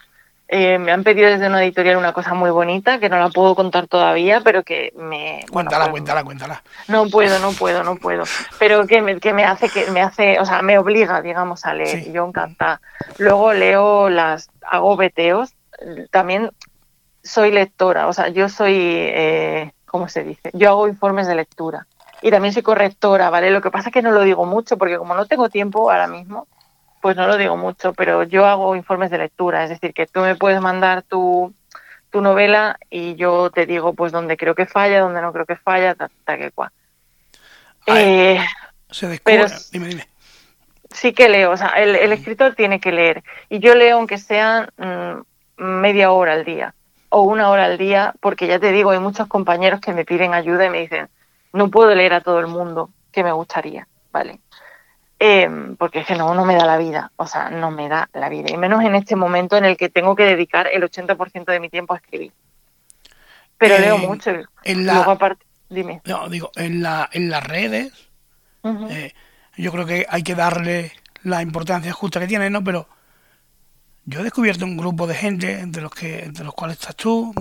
eh, 0.48 0.78
me 0.78 0.92
han 0.92 1.02
pedido 1.02 1.28
desde 1.28 1.48
una 1.48 1.62
editorial 1.62 1.96
una 1.96 2.12
cosa 2.12 2.32
muy 2.34 2.50
bonita 2.50 3.00
que 3.00 3.08
no 3.08 3.18
la 3.18 3.30
puedo 3.30 3.56
contar 3.56 3.88
todavía, 3.88 4.42
pero 4.42 4.62
que 4.62 4.92
me. 4.96 5.44
Cuéntala, 5.50 5.90
cuéntala, 5.90 6.22
cuéntala. 6.22 6.62
No 6.86 7.08
puedo, 7.08 7.38
no 7.40 7.52
puedo, 7.52 7.82
no 7.82 7.96
puedo. 7.96 8.24
Pero 8.58 8.86
que 8.86 9.02
me, 9.02 9.18
que 9.18 9.32
me 9.32 9.44
hace, 9.44 9.68
que 9.68 9.90
me 9.90 10.02
hace, 10.02 10.38
o 10.38 10.44
sea, 10.46 10.62
me 10.62 10.78
obliga, 10.78 11.20
digamos, 11.20 11.64
a 11.66 11.74
leer. 11.74 12.12
Yo 12.12 12.26
encanta. 12.26 12.80
Luego 13.18 13.52
leo 13.52 14.08
las, 14.08 14.50
hago 14.62 14.96
veteos. 14.96 15.54
También 16.10 16.50
soy 17.26 17.50
lectora, 17.50 18.06
o 18.06 18.12
sea, 18.12 18.28
yo 18.28 18.48
soy, 18.48 18.76
eh, 18.78 19.72
¿cómo 19.84 20.08
se 20.08 20.22
dice? 20.22 20.50
Yo 20.52 20.70
hago 20.70 20.88
informes 20.88 21.26
de 21.26 21.34
lectura. 21.34 21.86
Y 22.22 22.30
también 22.30 22.54
soy 22.54 22.62
correctora, 22.62 23.30
¿vale? 23.30 23.50
Lo 23.50 23.60
que 23.60 23.70
pasa 23.70 23.88
es 23.88 23.92
que 23.92 24.00
no 24.00 24.10
lo 24.10 24.22
digo 24.22 24.46
mucho 24.46 24.78
porque 24.78 24.96
como 24.96 25.14
no 25.14 25.26
tengo 25.26 25.48
tiempo 25.48 25.90
ahora 25.90 26.06
mismo, 26.06 26.46
pues 27.06 27.16
no 27.16 27.28
lo 27.28 27.36
digo 27.36 27.56
mucho, 27.56 27.92
pero 27.92 28.24
yo 28.24 28.46
hago 28.46 28.74
informes 28.74 29.12
de 29.12 29.18
lectura, 29.18 29.62
es 29.62 29.70
decir, 29.70 29.94
que 29.94 30.08
tú 30.08 30.22
me 30.22 30.34
puedes 30.34 30.60
mandar 30.60 31.04
tu, 31.04 31.54
tu 32.10 32.20
novela 32.20 32.80
y 32.90 33.14
yo 33.14 33.48
te 33.50 33.64
digo 33.64 33.94
pues 33.94 34.10
dónde 34.10 34.36
creo 34.36 34.56
que 34.56 34.66
falla, 34.66 34.98
dónde 34.98 35.22
no 35.22 35.32
creo 35.32 35.46
que 35.46 35.54
falla, 35.54 35.94
tal, 35.94 36.10
que 36.36 36.50
cual. 36.50 36.70
Eh, 37.86 38.44
se 38.90 39.06
descubre, 39.06 39.46
dime, 39.70 39.86
dime. 39.86 40.08
Sí 40.90 41.12
que 41.12 41.28
leo, 41.28 41.52
o 41.52 41.56
sea, 41.56 41.68
el, 41.76 41.94
escritor 42.12 42.56
tiene 42.56 42.80
que 42.80 42.90
leer 42.90 43.22
y 43.48 43.60
yo 43.60 43.76
leo 43.76 43.98
aunque 43.98 44.18
sea 44.18 44.68
mm, 44.76 45.62
media 45.62 46.10
hora 46.10 46.32
al 46.32 46.44
día 46.44 46.74
o 47.10 47.22
una 47.22 47.50
hora 47.50 47.66
al 47.66 47.78
día, 47.78 48.14
porque 48.18 48.48
ya 48.48 48.58
te 48.58 48.72
digo, 48.72 48.90
hay 48.90 48.98
muchos 48.98 49.28
compañeros 49.28 49.80
que 49.80 49.92
me 49.92 50.04
piden 50.04 50.34
ayuda 50.34 50.66
y 50.66 50.70
me 50.70 50.80
dicen, 50.80 51.08
no 51.52 51.70
puedo 51.70 51.94
leer 51.94 52.14
a 52.14 52.20
todo 52.20 52.40
el 52.40 52.48
mundo 52.48 52.90
que 53.12 53.22
me 53.22 53.30
gustaría, 53.30 53.86
¿vale? 54.10 54.40
Em, 55.18 55.76
porque 55.76 56.00
es 56.00 56.06
que 56.06 56.14
no, 56.14 56.34
no 56.34 56.44
me 56.44 56.56
da 56.56 56.66
la 56.66 56.76
vida, 56.76 57.10
o 57.16 57.26
sea, 57.26 57.48
no 57.48 57.70
me 57.70 57.88
da 57.88 58.10
la 58.12 58.28
vida, 58.28 58.50
y 58.50 58.56
menos 58.58 58.84
en 58.84 58.94
este 58.94 59.16
momento 59.16 59.56
en 59.56 59.64
el 59.64 59.76
que 59.78 59.88
tengo 59.88 60.14
que 60.14 60.24
dedicar 60.24 60.68
el 60.70 60.82
80% 60.82 61.46
de 61.46 61.60
mi 61.60 61.70
tiempo 61.70 61.94
a 61.94 61.96
escribir. 61.96 62.32
Pero 63.56 63.78
leo 63.78 63.96
mucho. 63.96 64.32
En 64.62 64.84
la, 64.84 65.36
dime. 65.70 66.02
No, 66.04 66.28
digo, 66.28 66.50
en, 66.56 66.82
la, 66.82 67.08
en 67.12 67.30
las 67.30 67.42
redes, 67.42 67.92
eh, 68.90 69.14
yo 69.56 69.72
creo 69.72 69.86
que 69.86 70.06
hay 70.06 70.22
que 70.22 70.34
darle 70.34 70.92
la 71.22 71.40
importancia 71.40 71.92
justa 71.92 72.20
que 72.20 72.26
tiene, 72.26 72.50
¿no? 72.50 72.62
Pero 72.62 72.86
yo 74.04 74.20
he 74.20 74.24
descubierto 74.24 74.66
un 74.66 74.76
grupo 74.76 75.06
de 75.06 75.14
gente, 75.14 75.60
entre 75.60 75.82
los 75.82 75.92
que 75.92 76.24
entre 76.24 76.44
los 76.44 76.52
cuales 76.52 76.78
estás 76.78 76.94
tú, 76.94 77.32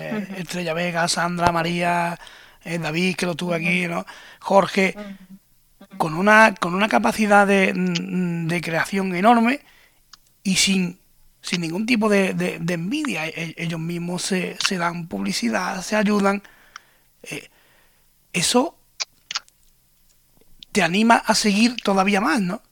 eh, 0.00 0.26
Estrella 0.36 0.74
Vega, 0.74 1.06
Sandra, 1.06 1.52
María, 1.52 2.18
eh, 2.64 2.78
David, 2.78 3.14
que 3.14 3.26
lo 3.26 3.36
tuve 3.36 3.56
aquí, 3.56 3.86
¿no? 3.86 4.04
Jorge, 4.40 4.94
con 5.96 6.14
una, 6.14 6.54
con 6.54 6.74
una 6.74 6.88
capacidad 6.88 7.46
de, 7.46 7.72
mm, 7.74 8.46
de 8.46 8.60
creación 8.60 9.14
enorme 9.14 9.60
y 10.42 10.56
sin, 10.56 10.98
sin 11.40 11.60
ningún 11.60 11.86
tipo 11.86 12.08
de, 12.08 12.34
de, 12.34 12.74
envidia. 12.74 13.26
E, 13.26 13.54
ellos 13.56 13.80
mismos 13.80 14.22
se, 14.22 14.56
se, 14.64 14.78
dan 14.78 15.08
publicidad, 15.08 15.80
se 15.82 15.96
ayudan. 15.96 16.42
Eh, 17.22 17.48
eso 18.32 18.76
te 20.72 20.82
anima 20.82 21.16
a 21.16 21.34
seguir 21.34 21.76
todavía 21.82 22.20
más, 22.20 22.40
¿no? 22.40 22.62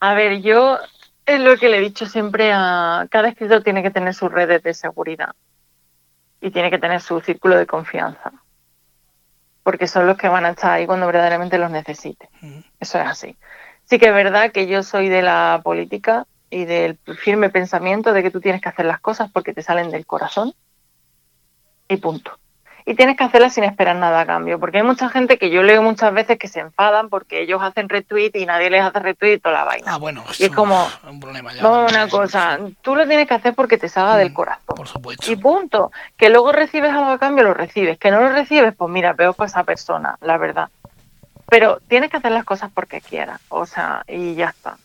A 0.00 0.14
ver, 0.14 0.40
yo 0.40 0.78
es 1.26 1.40
lo 1.40 1.56
que 1.56 1.68
le 1.68 1.78
he 1.78 1.80
dicho 1.80 2.06
siempre 2.06 2.52
a 2.52 3.06
cada 3.10 3.28
escritor 3.28 3.62
tiene 3.62 3.82
que 3.82 3.90
tener 3.90 4.14
sus 4.14 4.30
redes 4.30 4.62
de 4.62 4.74
seguridad 4.74 5.34
y 6.40 6.50
tiene 6.50 6.70
que 6.70 6.78
tener 6.78 7.00
su 7.00 7.20
círculo 7.20 7.56
de 7.56 7.66
confianza 7.66 8.32
porque 9.62 9.86
son 9.86 10.06
los 10.06 10.16
que 10.16 10.28
van 10.28 10.44
a 10.44 10.50
estar 10.50 10.72
ahí 10.72 10.86
cuando 10.86 11.06
verdaderamente 11.06 11.58
los 11.58 11.70
necesite. 11.70 12.28
Eso 12.80 12.98
es 12.98 13.06
así. 13.06 13.36
Sí 13.84 13.98
que 13.98 14.06
es 14.06 14.14
verdad 14.14 14.52
que 14.52 14.66
yo 14.66 14.82
soy 14.82 15.08
de 15.08 15.22
la 15.22 15.60
política 15.62 16.26
y 16.50 16.64
del 16.64 16.98
firme 17.18 17.50
pensamiento 17.50 18.12
de 18.12 18.22
que 18.22 18.30
tú 18.30 18.40
tienes 18.40 18.60
que 18.60 18.68
hacer 18.68 18.86
las 18.86 19.00
cosas 19.00 19.30
porque 19.32 19.54
te 19.54 19.62
salen 19.62 19.90
del 19.90 20.06
corazón 20.06 20.54
y 21.88 21.96
punto 21.96 22.38
y 22.84 22.94
tienes 22.94 23.16
que 23.16 23.24
hacerla 23.24 23.50
sin 23.50 23.64
esperar 23.64 23.96
nada 23.96 24.20
a 24.20 24.26
cambio, 24.26 24.58
porque 24.58 24.78
hay 24.78 24.82
mucha 24.82 25.08
gente 25.08 25.38
que 25.38 25.50
yo 25.50 25.62
leo 25.62 25.82
muchas 25.82 26.12
veces 26.12 26.38
que 26.38 26.48
se 26.48 26.60
enfadan 26.60 27.08
porque 27.08 27.40
ellos 27.42 27.62
hacen 27.62 27.88
retweet 27.88 28.32
y 28.34 28.46
nadie 28.46 28.70
les 28.70 28.82
hace 28.82 28.98
retweet 28.98 29.40
toda 29.40 29.54
la 29.54 29.64
vaina. 29.64 29.94
Ah, 29.94 29.98
bueno, 29.98 30.24
y 30.38 30.44
es 30.44 30.50
como, 30.50 30.88
un 31.08 31.20
problema 31.20 31.52
ya, 31.52 31.68
una 31.68 32.08
cosa, 32.08 32.58
tú 32.82 32.96
lo 32.96 33.06
tienes 33.06 33.28
que 33.28 33.34
hacer 33.34 33.54
porque 33.54 33.78
te 33.78 33.88
salga 33.88 34.16
del 34.16 34.30
mm, 34.30 34.34
corazón. 34.34 34.76
Por 34.76 34.88
supuesto. 34.88 35.30
Y 35.30 35.36
punto. 35.36 35.92
Que 36.16 36.30
luego 36.30 36.52
recibes 36.52 36.92
algo 36.92 37.10
a 37.10 37.18
cambio, 37.18 37.44
lo 37.44 37.54
recibes. 37.54 37.98
Que 37.98 38.10
no 38.10 38.20
lo 38.20 38.30
recibes, 38.30 38.74
pues 38.74 38.90
mira, 38.90 39.14
peor 39.14 39.34
para 39.34 39.48
esa 39.48 39.64
persona, 39.64 40.16
la 40.20 40.38
verdad. 40.38 40.68
Pero 41.48 41.80
tienes 41.86 42.10
que 42.10 42.16
hacer 42.16 42.32
las 42.32 42.44
cosas 42.44 42.70
porque 42.74 43.00
quieras, 43.00 43.40
o 43.48 43.66
sea, 43.66 44.02
y 44.08 44.34
ya 44.34 44.48
está. 44.48 44.76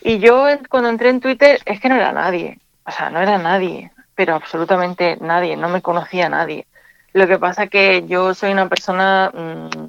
Y 0.00 0.18
yo 0.18 0.46
cuando 0.68 0.90
entré 0.90 1.08
en 1.08 1.20
Twitter 1.20 1.60
es 1.64 1.80
que 1.80 1.88
no 1.88 1.94
era 1.94 2.12
nadie, 2.12 2.58
o 2.84 2.90
sea, 2.90 3.08
no 3.08 3.20
era 3.20 3.38
nadie, 3.38 3.90
pero 4.14 4.34
absolutamente 4.34 5.16
nadie, 5.20 5.56
no 5.56 5.68
me 5.68 5.80
conocía 5.80 6.28
nadie 6.28 6.66
lo 7.12 7.26
que 7.26 7.38
pasa 7.38 7.66
que 7.66 8.06
yo 8.06 8.34
soy 8.34 8.52
una 8.52 8.68
persona, 8.68 9.30
mm, 9.32 9.86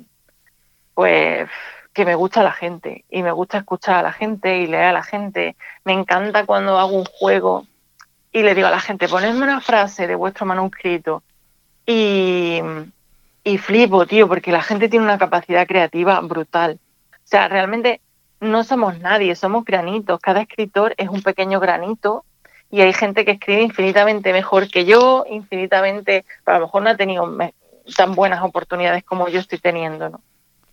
pues, 0.93 1.49
que 1.93 2.05
me 2.05 2.15
gusta 2.15 2.43
la 2.43 2.51
gente 2.51 3.05
y 3.09 3.21
me 3.23 3.31
gusta 3.31 3.59
escuchar 3.59 3.95
a 3.95 4.01
la 4.01 4.13
gente 4.13 4.59
y 4.59 4.67
leer 4.67 4.85
a 4.85 4.93
la 4.93 5.03
gente. 5.03 5.55
Me 5.85 5.93
encanta 5.93 6.45
cuando 6.45 6.79
hago 6.79 6.97
un 6.97 7.05
juego 7.05 7.65
y 8.31 8.41
le 8.41 8.55
digo 8.55 8.67
a 8.67 8.71
la 8.71 8.79
gente, 8.79 9.07
ponedme 9.07 9.43
una 9.43 9.61
frase 9.61 10.07
de 10.07 10.15
vuestro 10.15 10.45
manuscrito 10.45 11.21
y, 11.85 12.61
y 13.43 13.57
flipo, 13.59 14.05
tío, 14.07 14.27
porque 14.27 14.51
la 14.51 14.63
gente 14.63 14.89
tiene 14.89 15.05
una 15.05 15.19
capacidad 15.19 15.67
creativa 15.67 16.19
brutal. 16.21 16.79
O 17.13 17.27
sea, 17.27 17.47
realmente 17.47 18.01
no 18.39 18.63
somos 18.63 18.99
nadie, 18.99 19.35
somos 19.35 19.63
granitos. 19.63 20.19
Cada 20.19 20.41
escritor 20.41 20.95
es 20.97 21.09
un 21.09 21.21
pequeño 21.21 21.59
granito 21.59 22.25
y 22.73 22.81
hay 22.81 22.91
gente 22.91 23.23
que 23.23 23.33
escribe 23.33 23.61
infinitamente 23.61 24.33
mejor 24.33 24.67
que 24.67 24.83
yo, 24.83 25.25
infinitamente, 25.29 26.25
a 26.43 26.53
lo 26.53 26.61
mejor 26.61 26.81
no 26.81 26.89
ha 26.89 26.97
tenido 26.97 27.31
tan 27.95 28.15
buenas 28.15 28.41
oportunidades 28.41 29.03
como 29.03 29.27
yo 29.27 29.41
estoy 29.41 29.59
teniendo, 29.59 30.09
¿no? 30.09 30.21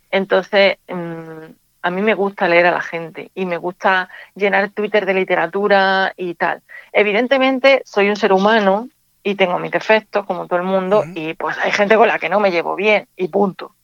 Entonces, 0.09 0.77
mm, 0.87 1.51
a 1.83 1.91
mí 1.91 2.01
me 2.01 2.15
gusta 2.15 2.47
leer 2.47 2.65
a 2.65 2.71
la 2.71 2.81
gente 2.81 3.29
y 3.35 3.45
me 3.45 3.57
gusta 3.57 4.09
llenar 4.33 4.71
Twitter 4.71 5.05
de 5.05 5.13
literatura 5.13 6.11
y 6.17 6.33
tal. 6.33 6.63
Evidentemente, 6.91 7.83
soy 7.85 8.09
un 8.09 8.15
ser 8.15 8.33
humano 8.33 8.89
y 9.21 9.35
tengo 9.35 9.59
mis 9.59 9.69
defectos, 9.69 10.25
como 10.25 10.47
todo 10.47 10.57
el 10.57 10.65
mundo, 10.65 11.03
y 11.13 11.35
pues 11.35 11.55
hay 11.59 11.71
gente 11.71 11.97
con 11.97 12.07
la 12.07 12.17
que 12.17 12.29
no 12.29 12.39
me 12.39 12.49
llevo 12.49 12.75
bien, 12.75 13.07
y 13.15 13.27
punto. 13.27 13.75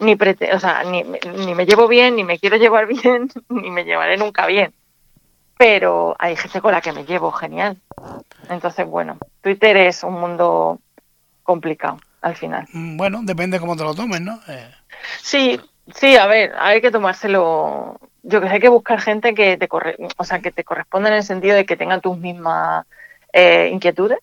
Ni, 0.00 0.18
o 0.52 0.58
sea, 0.58 0.82
ni, 0.82 1.04
ni 1.04 1.54
me 1.54 1.64
llevo 1.64 1.86
bien, 1.86 2.16
ni 2.16 2.24
me 2.24 2.40
quiero 2.40 2.56
llevar 2.56 2.86
bien, 2.88 3.30
ni 3.50 3.70
me 3.70 3.84
llevaré 3.84 4.16
nunca 4.16 4.48
bien 4.48 4.74
pero 5.62 6.16
hay 6.18 6.34
gente 6.34 6.60
con 6.60 6.72
la 6.72 6.80
que 6.80 6.90
me 6.90 7.04
llevo 7.04 7.30
genial. 7.30 7.76
Entonces, 8.50 8.84
bueno, 8.84 9.16
Twitter 9.42 9.76
es 9.76 10.02
un 10.02 10.14
mundo 10.14 10.80
complicado 11.44 11.98
al 12.20 12.34
final. 12.34 12.66
Mm, 12.72 12.96
bueno, 12.96 13.20
depende 13.22 13.60
cómo 13.60 13.76
te 13.76 13.84
lo 13.84 13.94
tomes, 13.94 14.20
¿no? 14.20 14.40
Eh. 14.48 14.74
Sí, 15.20 15.60
sí, 15.94 16.16
a 16.16 16.26
ver, 16.26 16.52
hay 16.58 16.80
que 16.80 16.90
tomárselo 16.90 17.96
yo 18.24 18.40
que 18.40 18.48
sé, 18.48 18.54
hay 18.54 18.60
que 18.60 18.68
buscar 18.70 19.00
gente 19.00 19.34
que 19.34 19.56
te 19.56 19.68
corre, 19.68 19.96
o 20.16 20.24
sea, 20.24 20.40
que 20.40 20.50
te 20.50 20.64
corresponda 20.64 21.10
en 21.10 21.14
el 21.14 21.22
sentido 21.22 21.54
de 21.54 21.64
que 21.64 21.76
tenga 21.76 22.00
tus 22.00 22.18
mismas 22.18 22.84
eh, 23.32 23.70
inquietudes, 23.72 24.18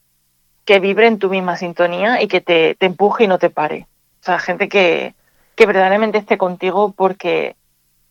que 0.66 0.82
vibre 0.82 1.08
en 1.08 1.20
tu 1.20 1.30
misma 1.30 1.56
sintonía 1.56 2.22
y 2.22 2.28
que 2.28 2.42
te, 2.42 2.76
te, 2.76 2.86
empuje 2.86 3.24
y 3.24 3.28
no 3.28 3.40
te 3.40 3.50
pare. 3.50 3.88
O 4.22 4.26
sea, 4.26 4.40
gente 4.40 4.68
que, 4.68 5.16
que 5.56 5.66
verdaderamente 5.66 6.18
esté 6.18 6.38
contigo 6.38 6.92
porque, 6.92 7.56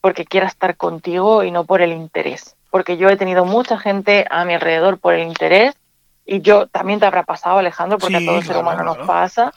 porque 0.01 0.25
quiera 0.25 0.47
estar 0.47 0.79
contigo 0.79 1.45
y 1.45 1.51
no 1.51 1.65
por 1.65 1.83
el 1.83 1.93
interés. 1.93 2.55
Porque 2.71 2.97
yo 2.97 3.09
he 3.09 3.17
tenido 3.17 3.45
mucha 3.45 3.79
gente 3.79 4.27
a 4.31 4.45
mi 4.45 4.55
alrededor 4.55 4.99
por 4.99 5.15
el 5.15 5.27
interés 5.27 5.75
y 6.25 6.43
yo 6.43 6.67
también 6.67 7.01
te 7.01 7.07
habrá 7.07 7.23
pasado, 7.23 7.59
Alejandro, 7.59 7.99
porque 7.99 8.17
a 8.17 8.25
todo 8.25 8.43
ser 8.43 8.59
humano 8.59 8.85
nos 8.85 8.99
pasa. 8.99 9.53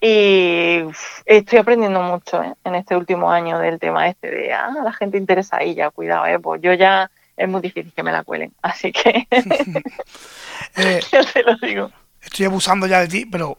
Y 0.00 0.82
estoy 1.24 1.58
aprendiendo 1.58 2.00
mucho 2.02 2.42
¿eh? 2.42 2.54
en 2.64 2.74
este 2.74 2.96
último 2.96 3.30
año 3.30 3.58
del 3.58 3.78
tema 3.78 4.08
este 4.08 4.30
de, 4.30 4.52
ah, 4.52 4.72
la 4.82 4.92
gente 4.92 5.18
interesa 5.18 5.58
ahí 5.58 5.74
ya, 5.74 5.90
cuidado, 5.90 6.26
¿eh? 6.26 6.38
pues 6.38 6.60
yo 6.62 6.72
ya 6.72 7.10
es 7.36 7.48
muy 7.48 7.60
difícil 7.60 7.92
que 7.94 8.02
me 8.02 8.12
la 8.12 8.22
cuelen, 8.24 8.52
así 8.62 8.92
que 8.92 9.26
eh, 10.76 11.00
yo 11.12 11.24
te 11.24 11.42
lo 11.42 11.56
digo. 11.56 11.90
Estoy 12.20 12.46
abusando 12.46 12.86
ya 12.86 13.00
de 13.00 13.08
ti, 13.08 13.26
pero 13.26 13.58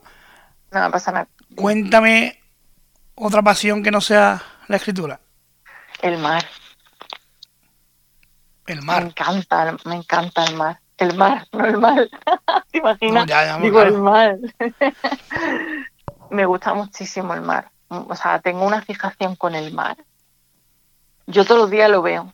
no 0.70 0.90
pasa 0.90 1.12
nada. 1.12 1.28
Cuéntame 1.54 2.40
otra 3.14 3.42
pasión 3.42 3.82
que 3.82 3.90
no 3.90 4.00
sea 4.00 4.42
la 4.68 4.76
escritura. 4.76 5.20
El 6.00 6.18
mar. 6.18 6.44
El 8.70 8.82
mar. 8.82 9.02
Me 9.02 9.08
encanta, 9.08 9.76
me 9.84 9.96
encanta 9.96 10.44
el 10.44 10.54
mar. 10.54 10.78
El 10.96 11.16
mar, 11.16 11.44
no 11.50 11.66
el 11.66 11.76
mar. 11.76 12.08
¿Te 12.70 12.78
imaginas? 12.78 13.26
Digo, 13.60 13.82
el 13.82 13.98
mar 13.98 14.38
me 16.30 16.46
gusta 16.46 16.72
muchísimo 16.74 17.34
el 17.34 17.40
mar. 17.40 17.70
O 17.88 18.14
sea, 18.14 18.38
tengo 18.38 18.64
una 18.64 18.80
fijación 18.80 19.34
con 19.34 19.56
el 19.56 19.72
mar. 19.72 19.96
Yo 21.26 21.44
todos 21.44 21.62
los 21.62 21.70
días 21.70 21.90
lo 21.90 22.00
veo 22.00 22.30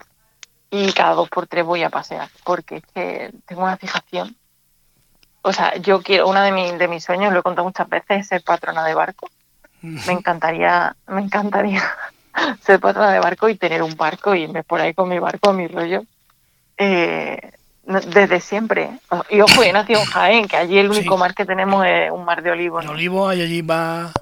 y 0.71 0.93
cada 0.93 1.15
dos 1.15 1.31
por 1.31 1.47
tres 1.47 1.65
voy 1.65 1.85
a 1.85 1.91
pasear 1.91 2.29
porque 2.45 2.77
es 2.77 2.87
que 2.93 3.33
tengo 3.47 3.63
una 3.63 3.79
fijación. 3.79 4.37
O 5.41 5.55
sea, 5.55 5.77
yo 5.77 6.03
quiero, 6.03 6.29
una 6.29 6.45
de, 6.45 6.53
mis 6.53 6.77
de 6.77 6.89
mis 6.89 7.03
sueños, 7.03 7.33
lo 7.33 7.39
he 7.39 7.43
contado 7.43 7.65
muchas 7.65 7.89
veces, 7.89 8.21
es 8.21 8.27
ser 8.27 8.43
patrona 8.43 8.85
de 8.85 8.95
barco. 8.95 9.31
Me 9.81 10.13
encantaría, 10.13 10.97
me 11.07 11.23
encantaría 11.23 11.83
ser 12.61 12.79
patrona 12.79 13.13
de 13.13 13.21
barco 13.21 13.49
y 13.49 13.57
tener 13.57 13.83
un 13.83 13.97
barco 13.97 14.35
y 14.35 14.43
irme 14.43 14.65
por 14.65 14.83
ahí 14.83 14.93
con 14.93 15.09
mi 15.09 15.19
barco, 15.19 15.55
mi 15.55 15.67
rollo. 15.67 16.03
Eh, 16.79 17.53
desde 17.85 18.41
siempre. 18.41 18.99
Y 19.31 19.41
ojo, 19.41 19.63
he 19.63 19.73
nacido 19.73 20.01
en 20.01 20.07
Jaén, 20.07 20.49
que 20.49 20.57
allí 20.57 20.79
el 20.79 20.91
único 20.91 21.17
mar 21.17 21.35
que 21.35 21.45
tenemos 21.45 21.87
es 21.87 22.11
un 22.11 22.25
mar 22.25 22.43
de 22.43 22.51
olivos. 22.51 22.85
¿no? 22.85 22.93
olivos 22.93 23.31
hay 23.31 23.43
allí 23.43 23.63
va. 23.63 24.13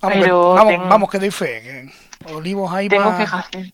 Vamos, 0.00 0.24
que, 0.68 0.76
vamos, 0.78 1.10
que 1.10 1.18
doy 1.18 1.30
fe. 1.30 1.92
olivos 2.32 2.72
hay 2.72 2.88
Tengo 2.88 3.12
fijación. 3.12 3.72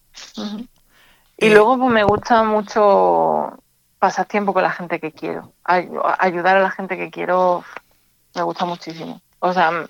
Y 1.41 1.47
eh, 1.47 1.51
luego 1.51 1.79
pues, 1.79 1.91
me 1.91 2.03
gusta 2.03 2.43
mucho 2.43 3.53
pasar 3.99 4.27
tiempo 4.27 4.53
con 4.53 4.63
la 4.63 4.73
gente 4.73 4.99
que 4.99 5.13
quiero. 5.13 5.53
ayudar 5.65 6.57
a 6.57 6.61
la 6.61 6.71
gente 6.71 6.97
que 6.97 7.11
quiero 7.11 7.65
me 8.35 8.43
gusta 8.43 8.65
muchísimo. 8.65 9.21
O 9.39 9.53
sea, 9.53 9.87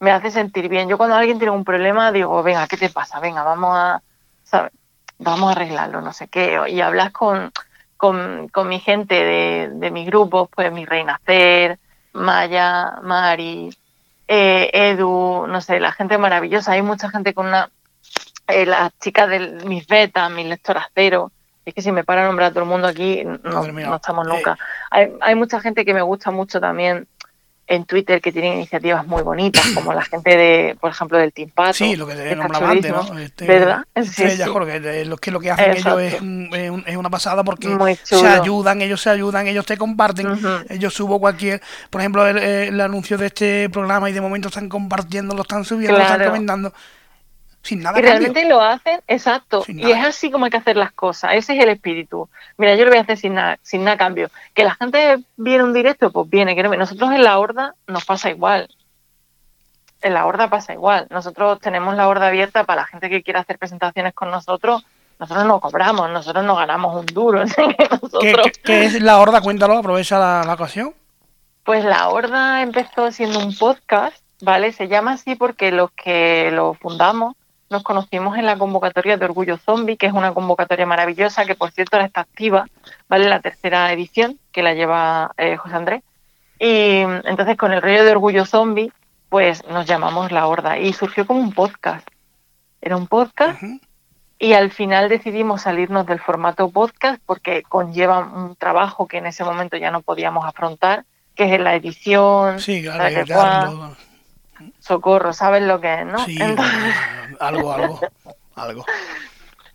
me 0.00 0.10
hace 0.10 0.30
sentir 0.30 0.68
bien. 0.68 0.88
Yo 0.88 0.96
cuando 0.96 1.16
alguien 1.16 1.38
tiene 1.38 1.52
un 1.52 1.64
problema 1.64 2.12
digo, 2.12 2.42
venga, 2.42 2.66
¿qué 2.66 2.76
te 2.76 2.90
pasa? 2.90 3.20
Venga, 3.20 3.42
vamos 3.42 3.76
a, 3.76 4.02
Vamos 5.24 5.48
a 5.48 5.52
arreglarlo, 5.52 6.00
no 6.00 6.12
sé 6.12 6.28
qué. 6.28 6.60
Y 6.68 6.80
hablas 6.80 7.10
con 7.10 7.52
con, 8.52 8.68
mi 8.68 8.80
gente 8.80 9.14
de, 9.14 9.70
de 9.72 9.90
mi 9.90 10.04
grupo, 10.04 10.46
pues 10.54 10.70
mi 10.72 10.84
Reinacer, 10.84 11.78
Maya, 12.12 12.98
Mari, 13.02 13.70
eh, 14.28 14.70
Edu, 14.72 15.46
no 15.46 15.60
sé, 15.60 15.80
la 15.80 15.92
gente 15.92 16.18
maravillosa. 16.18 16.72
Hay 16.72 16.82
mucha 16.82 17.10
gente 17.10 17.34
con 17.34 17.46
una. 17.46 17.70
Eh, 18.46 18.66
las 18.66 18.92
chicas 18.98 19.28
de 19.30 19.64
mis 19.64 19.86
betas, 19.86 20.30
mis 20.30 20.46
lectoras 20.46 20.86
cero. 20.94 21.30
Es 21.64 21.72
que 21.72 21.80
si 21.80 21.92
me 21.92 22.04
para 22.04 22.22
a 22.22 22.26
nombrar 22.26 22.50
a 22.50 22.50
todo 22.50 22.64
el 22.64 22.68
mundo 22.68 22.86
aquí, 22.86 23.24
no, 23.24 23.66
no 23.66 23.96
estamos 23.96 24.26
nunca. 24.26 24.52
Eh. 24.52 24.56
Hay, 24.90 25.12
hay 25.22 25.34
mucha 25.34 25.60
gente 25.60 25.86
que 25.86 25.94
me 25.94 26.02
gusta 26.02 26.30
mucho 26.30 26.60
también 26.60 27.08
en 27.66 27.84
Twitter 27.84 28.20
que 28.20 28.30
tienen 28.30 28.54
iniciativas 28.54 29.06
muy 29.06 29.22
bonitas, 29.22 29.66
como 29.74 29.92
la 29.92 30.02
gente 30.02 30.36
de, 30.36 30.76
por 30.80 30.90
ejemplo, 30.90 31.18
del 31.18 31.32
Team 31.32 31.50
Pato. 31.50 31.72
Sí, 31.72 31.96
lo 31.96 32.06
que 32.06 32.14
te 32.14 32.36
nombraba 32.36 32.70
antes, 32.70 32.92
¿no? 32.92 33.18
Este, 33.18 33.46
¿Verdad? 33.46 33.84
Sí, 34.02 34.28
sí. 34.30 34.36
que, 34.36 35.04
lo, 35.04 35.16
que 35.16 35.30
lo 35.30 35.40
que 35.40 35.50
hacen 35.50 35.70
ellos 35.72 36.00
es, 36.00 36.14
es, 36.86 36.96
una 36.96 37.10
pasada 37.10 37.42
porque 37.42 37.96
se 38.02 38.26
ayudan, 38.26 38.82
ellos 38.82 39.00
se 39.00 39.10
ayudan, 39.10 39.46
ellos 39.46 39.64
te 39.64 39.76
comparten, 39.76 40.38
ellos 40.68 40.92
subo 40.92 41.18
cualquier, 41.18 41.62
por 41.90 42.00
ejemplo, 42.00 42.26
el, 42.26 42.80
anuncio 42.80 43.16
de 43.16 43.26
este 43.26 43.70
programa 43.70 44.10
y 44.10 44.12
de 44.12 44.20
momento 44.20 44.48
están 44.48 44.68
compartiendo, 44.68 45.34
lo 45.34 45.42
están 45.42 45.64
subiendo, 45.64 45.96
lo 45.96 46.04
están 46.04 46.24
comentando 46.24 46.72
sin 47.64 47.80
nada. 47.80 47.98
Y 47.98 48.02
realmente 48.02 48.44
lo 48.44 48.60
hacen, 48.60 49.00
exacto. 49.08 49.64
y 49.66 49.90
es 49.90 50.04
así 50.04 50.30
como 50.30 50.44
hay 50.44 50.50
que 50.50 50.58
hacer 50.58 50.76
las 50.76 50.92
cosas. 50.92 51.32
Ese 51.34 51.56
es 51.56 51.62
el 51.62 51.70
espíritu. 51.70 52.28
Mira, 52.58 52.74
yo 52.74 52.84
lo 52.84 52.90
voy 52.90 52.98
a 52.98 53.02
hacer 53.02 53.16
sin 53.16 53.34
nada, 53.34 53.58
sin 53.62 53.84
nada 53.84 53.96
cambio. 53.96 54.30
Que 54.52 54.64
la 54.64 54.74
gente 54.74 55.18
viene 55.36 55.64
un 55.64 55.72
directo, 55.72 56.12
pues 56.12 56.28
viene. 56.28 56.54
Que 56.54 56.62
Nosotros 56.62 57.10
en 57.12 57.24
la 57.24 57.38
horda 57.38 57.74
nos 57.86 58.04
pasa 58.04 58.30
igual. 58.30 58.68
En 60.02 60.12
la 60.12 60.26
horda 60.26 60.50
pasa 60.50 60.74
igual. 60.74 61.06
Nosotros 61.10 61.58
tenemos 61.60 61.96
la 61.96 62.06
horda 62.06 62.28
abierta 62.28 62.64
para 62.64 62.82
la 62.82 62.86
gente 62.86 63.08
que 63.08 63.22
quiera 63.22 63.40
hacer 63.40 63.58
presentaciones 63.58 64.12
con 64.12 64.30
nosotros. 64.30 64.84
Nosotros 65.18 65.46
no 65.46 65.60
cobramos, 65.60 66.10
nosotros 66.10 66.44
no 66.44 66.56
ganamos 66.56 66.94
un 66.94 67.06
duro. 67.06 67.44
¿Qué, 68.64 68.84
es 68.84 69.00
la 69.00 69.18
horda? 69.18 69.40
Cuéntalo, 69.40 69.78
aprovecha 69.78 70.18
la, 70.18 70.42
la 70.44 70.54
ocasión. 70.54 70.92
Pues 71.62 71.82
la 71.82 72.10
horda 72.10 72.60
empezó 72.60 73.10
siendo 73.10 73.38
un 73.38 73.56
podcast, 73.56 74.22
¿vale? 74.42 74.72
Se 74.72 74.88
llama 74.88 75.12
así 75.12 75.34
porque 75.34 75.72
los 75.72 75.90
que 75.92 76.50
lo 76.52 76.74
fundamos 76.74 77.36
nos 77.74 77.82
conocimos 77.82 78.38
en 78.38 78.46
la 78.46 78.56
convocatoria 78.56 79.16
de 79.16 79.24
Orgullo 79.24 79.56
Zombie, 79.56 79.96
que 79.96 80.06
es 80.06 80.12
una 80.12 80.32
convocatoria 80.32 80.86
maravillosa, 80.86 81.44
que 81.44 81.56
por 81.56 81.72
cierto 81.72 81.96
ahora 81.96 82.06
está 82.06 82.20
activa, 82.20 82.66
¿vale? 83.08 83.28
La 83.28 83.40
tercera 83.40 83.92
edición, 83.92 84.38
que 84.52 84.62
la 84.62 84.74
lleva 84.74 85.32
eh, 85.36 85.56
José 85.56 85.74
Andrés. 85.74 86.02
Y 86.60 87.00
entonces 87.24 87.56
con 87.56 87.72
el 87.72 87.82
rollo 87.82 88.04
de 88.04 88.12
Orgullo 88.12 88.46
Zombie, 88.46 88.92
pues 89.28 89.66
nos 89.66 89.86
llamamos 89.86 90.30
La 90.30 90.46
Horda 90.46 90.78
y 90.78 90.92
surgió 90.92 91.26
como 91.26 91.40
un 91.40 91.52
podcast. 91.52 92.06
Era 92.80 92.96
un 92.96 93.08
podcast 93.08 93.60
y 94.38 94.52
al 94.52 94.70
final 94.70 95.08
decidimos 95.08 95.62
salirnos 95.62 96.06
del 96.06 96.20
formato 96.20 96.70
podcast 96.70 97.20
porque 97.26 97.64
conlleva 97.64 98.20
un 98.20 98.54
trabajo 98.54 99.08
que 99.08 99.18
en 99.18 99.26
ese 99.26 99.42
momento 99.42 99.76
ya 99.76 99.90
no 99.90 100.02
podíamos 100.02 100.44
afrontar, 100.46 101.04
que 101.34 101.52
es 101.52 101.60
la 101.60 101.74
edición. 101.74 102.60
Sí, 102.60 102.82
claro, 102.82 103.96
Socorro, 104.78 105.32
¿sabes 105.32 105.62
lo 105.62 105.80
que 105.80 106.00
es, 106.00 106.06
no? 106.06 106.18
Sí, 106.24 106.38
algo, 107.40 107.72
algo, 107.72 108.00
algo. 108.54 108.84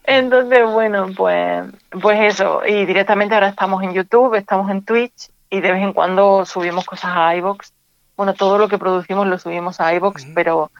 Entonces, 0.03 0.65
bueno, 0.71 1.07
pues, 1.15 1.65
pues 2.01 2.33
eso. 2.33 2.61
Y 2.65 2.85
directamente 2.85 3.35
ahora 3.35 3.49
estamos 3.49 3.83
en 3.83 3.93
YouTube, 3.93 4.35
estamos 4.35 4.69
en 4.71 4.83
Twitch 4.83 5.29
y 5.49 5.61
de 5.61 5.71
vez 5.71 5.83
en 5.83 5.93
cuando 5.93 6.45
subimos 6.45 6.85
cosas 6.85 7.11
a 7.13 7.35
iBox. 7.35 7.73
Bueno, 8.17 8.33
todo 8.33 8.57
lo 8.57 8.67
que 8.67 8.77
producimos 8.77 9.27
lo 9.27 9.37
subimos 9.37 9.79
a 9.79 9.93
iBox, 9.93 10.25
pero 10.33 10.71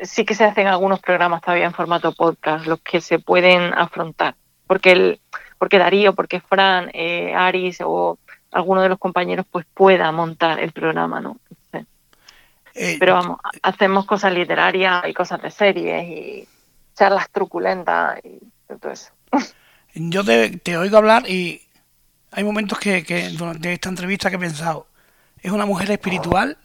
sí 0.00 0.24
que 0.24 0.34
se 0.34 0.44
hacen 0.44 0.66
algunos 0.66 1.00
programas 1.00 1.42
todavía 1.42 1.66
en 1.66 1.74
formato 1.74 2.12
podcast, 2.12 2.66
los 2.66 2.80
que 2.80 3.00
se 3.00 3.18
pueden 3.18 3.74
afrontar. 3.74 4.34
Porque 4.66 4.92
el, 4.92 5.20
porque 5.58 5.78
Darío, 5.78 6.14
porque 6.14 6.40
Fran, 6.40 6.90
eh, 6.94 7.34
Aris 7.34 7.80
o 7.84 8.18
alguno 8.50 8.82
de 8.82 8.88
los 8.88 8.98
compañeros 8.98 9.46
pues 9.50 9.66
pueda 9.74 10.10
montar 10.12 10.60
el 10.60 10.72
programa, 10.72 11.20
¿no? 11.20 11.36
Eh, 12.78 12.96
Pero 13.00 13.14
vamos, 13.14 13.38
hacemos 13.62 14.06
cosas 14.06 14.32
literarias 14.32 15.02
y 15.08 15.12
cosas 15.12 15.42
de 15.42 15.50
series 15.50 16.08
y 16.08 16.48
charlas 16.94 17.28
truculentas 17.30 18.20
y 18.22 18.38
todo 18.78 18.92
eso. 18.92 19.10
Yo 19.94 20.22
te, 20.24 20.76
oigo 20.76 20.96
hablar 20.96 21.28
y 21.28 21.60
hay 22.30 22.44
momentos 22.44 22.78
que, 22.78 23.02
durante 23.36 23.72
esta 23.72 23.88
entrevista 23.88 24.30
que 24.30 24.36
he 24.36 24.38
pensado, 24.40 24.86
es 25.40 25.50
una 25.50 25.66
mujer 25.66 25.90
espiritual 25.90 26.56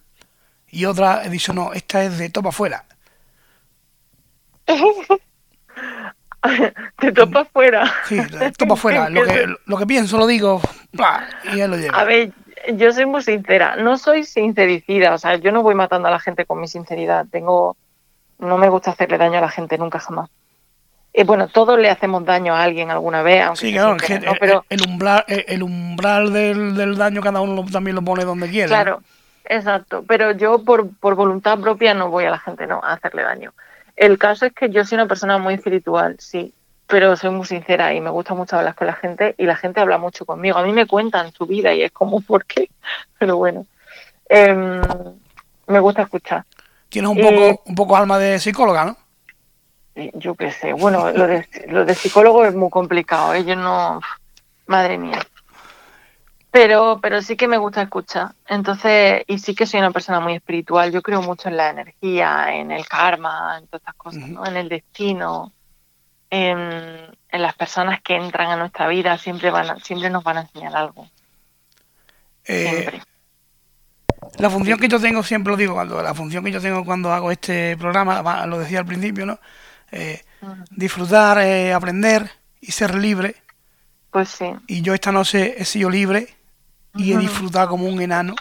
y 0.70 0.86
otra 0.86 1.26
he 1.26 1.30
dicho, 1.30 1.52
no, 1.54 1.74
esta 1.74 2.04
es 2.04 2.20
de 2.20 2.30
topa 2.30 2.50
afuera. 2.50 2.86
de 7.02 7.12
topa 7.12 7.42
afuera. 7.42 7.92
Sí, 8.08 8.20
topa 8.58 8.76
afuera. 8.76 9.10
Lo 9.12 9.24
que, 9.24 9.48
lo 9.66 9.78
que 9.78 9.88
pienso 9.88 10.18
lo 10.18 10.28
digo 10.28 10.62
y 11.54 11.60
él 11.60 11.72
lo 11.72 11.78
lleva. 11.78 12.00
A 12.00 12.04
ver, 12.04 12.32
yo 12.76 12.92
soy 12.94 13.06
muy 13.06 13.22
sincera, 13.22 13.76
no 13.76 13.98
soy 13.98 14.24
sincericida, 14.24 15.14
o 15.14 15.18
sea, 15.18 15.36
yo 15.36 15.52
no 15.52 15.64
voy 15.64 15.76
matando 15.76 16.08
a 16.08 16.12
la 16.12 16.20
gente 16.20 16.46
con 16.46 16.60
mi 16.60 16.68
sinceridad, 16.68 17.26
tengo, 17.30 17.76
no 18.40 18.58
me 18.58 18.70
gusta 18.70 18.92
hacerle 18.92 19.18
daño 19.18 19.38
a 19.38 19.42
la 19.42 19.50
gente 19.50 19.78
nunca 19.78 20.00
jamás. 20.00 20.30
Y 21.16 21.24
bueno, 21.24 21.48
todos 21.48 21.78
le 21.78 21.90
hacemos 21.90 22.26
daño 22.26 22.56
a 22.56 22.64
alguien 22.64 22.90
alguna 22.90 23.22
vez, 23.22 23.44
aunque 23.44 23.68
sí, 23.68 23.74
claro, 23.74 23.98
pero 24.40 24.66
el, 24.70 24.82
umbral, 24.88 25.24
el 25.28 25.62
umbral 25.62 26.34
del, 26.34 26.98
daño 26.98 27.22
cada 27.22 27.42
uno 27.42 27.64
también 27.72 27.96
lo 27.96 28.02
pone 28.02 28.26
donde 28.26 28.50
quiere. 28.50 28.68
Claro, 28.68 29.02
exacto, 29.46 30.04
pero 30.08 30.32
yo 30.32 30.64
por, 30.64 30.90
por 30.98 31.16
voluntad 31.16 31.60
propia 31.60 31.94
no 31.94 32.10
voy 32.10 32.26
a 32.26 32.32
la 32.32 32.40
gente 32.40 32.66
no 32.66 32.82
a 32.84 32.94
hacerle 32.94 33.22
daño. 33.24 33.54
El 33.96 34.18
caso 34.18 34.48
es 34.48 34.54
que 34.54 34.70
yo 34.70 34.84
soy 34.86 34.96
una 34.96 35.08
persona 35.08 35.38
muy 35.38 35.54
espiritual, 35.54 36.16
sí, 36.18 36.52
pero 36.88 37.16
soy 37.16 37.32
muy 37.32 37.46
sincera 37.46 37.94
y 37.94 38.02
me 38.02 38.10
gusta 38.10 38.34
mucho 38.34 38.58
hablar 38.58 38.76
con 38.76 38.88
la 38.88 38.94
gente 38.94 39.36
y 39.38 39.46
la 39.46 39.56
gente 39.56 39.80
habla 39.80 39.98
mucho 39.98 40.26
conmigo. 40.26 40.58
A 40.58 40.64
mí 40.64 40.72
me 40.74 40.86
cuentan 40.86 41.32
su 41.32 41.46
vida 41.46 41.74
y 41.74 41.82
es 41.84 41.92
como, 41.92 42.22
¿por 42.28 42.46
qué? 42.46 42.70
Pero 43.18 43.38
bueno, 43.38 43.66
em, 44.30 44.82
me 45.68 45.80
gusta 45.80 46.04
escuchar. 46.04 46.46
Tienes 46.90 47.10
un 47.10 47.18
poco, 47.18 47.64
un 47.66 47.76
poco 47.76 47.98
alma 47.98 48.20
de 48.20 48.40
psicóloga, 48.40 48.86
¿no? 48.86 48.98
yo 50.16 50.34
qué 50.34 50.52
sé, 50.52 50.74
bueno, 50.74 51.12
lo 51.12 51.28
de, 51.28 51.48
lo 51.68 51.86
de 51.86 51.94
psicólogo 51.94 52.46
es 52.46 52.56
muy 52.56 52.72
complicado, 52.72 53.36
¿eh? 53.36 53.46
yo 53.46 53.56
no, 53.56 54.02
madre 54.66 54.98
mía. 54.98 55.20
Pero, 56.50 57.00
pero 57.02 57.22
sí 57.22 57.36
que 57.36 57.48
me 57.48 57.58
gusta 57.58 57.82
escuchar. 57.82 58.34
Entonces, 58.48 59.24
y 59.28 59.40
sí 59.40 59.56
que 59.56 59.66
soy 59.66 59.80
una 59.80 59.90
persona 59.90 60.20
muy 60.20 60.36
espiritual. 60.36 60.92
Yo 60.92 61.02
creo 61.02 61.20
mucho 61.24 61.50
en 61.50 61.58
la 61.58 61.72
energía, 61.72 62.54
en 62.54 62.70
el 62.72 62.88
karma, 62.88 63.58
en 63.58 63.66
todas 63.66 63.82
estas 63.82 63.96
cosas, 63.96 64.30
¿no? 64.30 64.46
En 64.46 64.58
el 64.58 64.70
destino, 64.70 65.52
en, 66.34 67.42
las 67.42 67.54
personas 67.56 68.02
que 68.02 68.16
entran 68.16 68.50
a 68.50 68.56
nuestra 68.56 68.88
vida, 68.88 69.18
siempre 69.18 69.52
van 69.52 69.80
siempre 69.80 70.10
nos 70.10 70.24
van 70.24 70.38
a 70.38 70.42
enseñar 70.42 70.76
algo. 70.76 71.08
Eh, 72.46 73.00
la 74.38 74.50
función 74.50 74.80
que 74.80 74.88
yo 74.88 75.00
tengo, 75.00 75.24
siempre 75.24 75.52
lo 75.52 75.58
digo, 75.58 75.74
cuando 75.74 76.02
la 76.02 76.14
función 76.14 76.44
que 76.44 76.52
yo 76.52 76.60
tengo 76.60 76.84
cuando 76.84 77.14
hago 77.14 77.32
este 77.32 77.78
programa, 77.78 78.46
lo 78.48 78.60
decía 78.60 78.80
al 78.80 78.86
principio, 78.86 79.26
¿no? 79.26 79.40
Eh, 79.92 80.24
disfrutar, 80.72 81.38
eh, 81.40 81.72
aprender 81.72 82.30
y 82.60 82.72
ser 82.72 82.96
libre. 82.96 83.36
Pues 84.10 84.30
sí. 84.30 84.46
Y 84.68 84.82
yo 84.82 84.94
esta 84.94 85.12
noche 85.12 85.56
he 85.58 85.66
sido 85.66 85.90
libre 85.90 86.36
y 86.96 87.14
he 87.14 87.18
disfrutado 87.18 87.70
como 87.70 87.86
un 87.86 88.02
enano. 88.02 88.36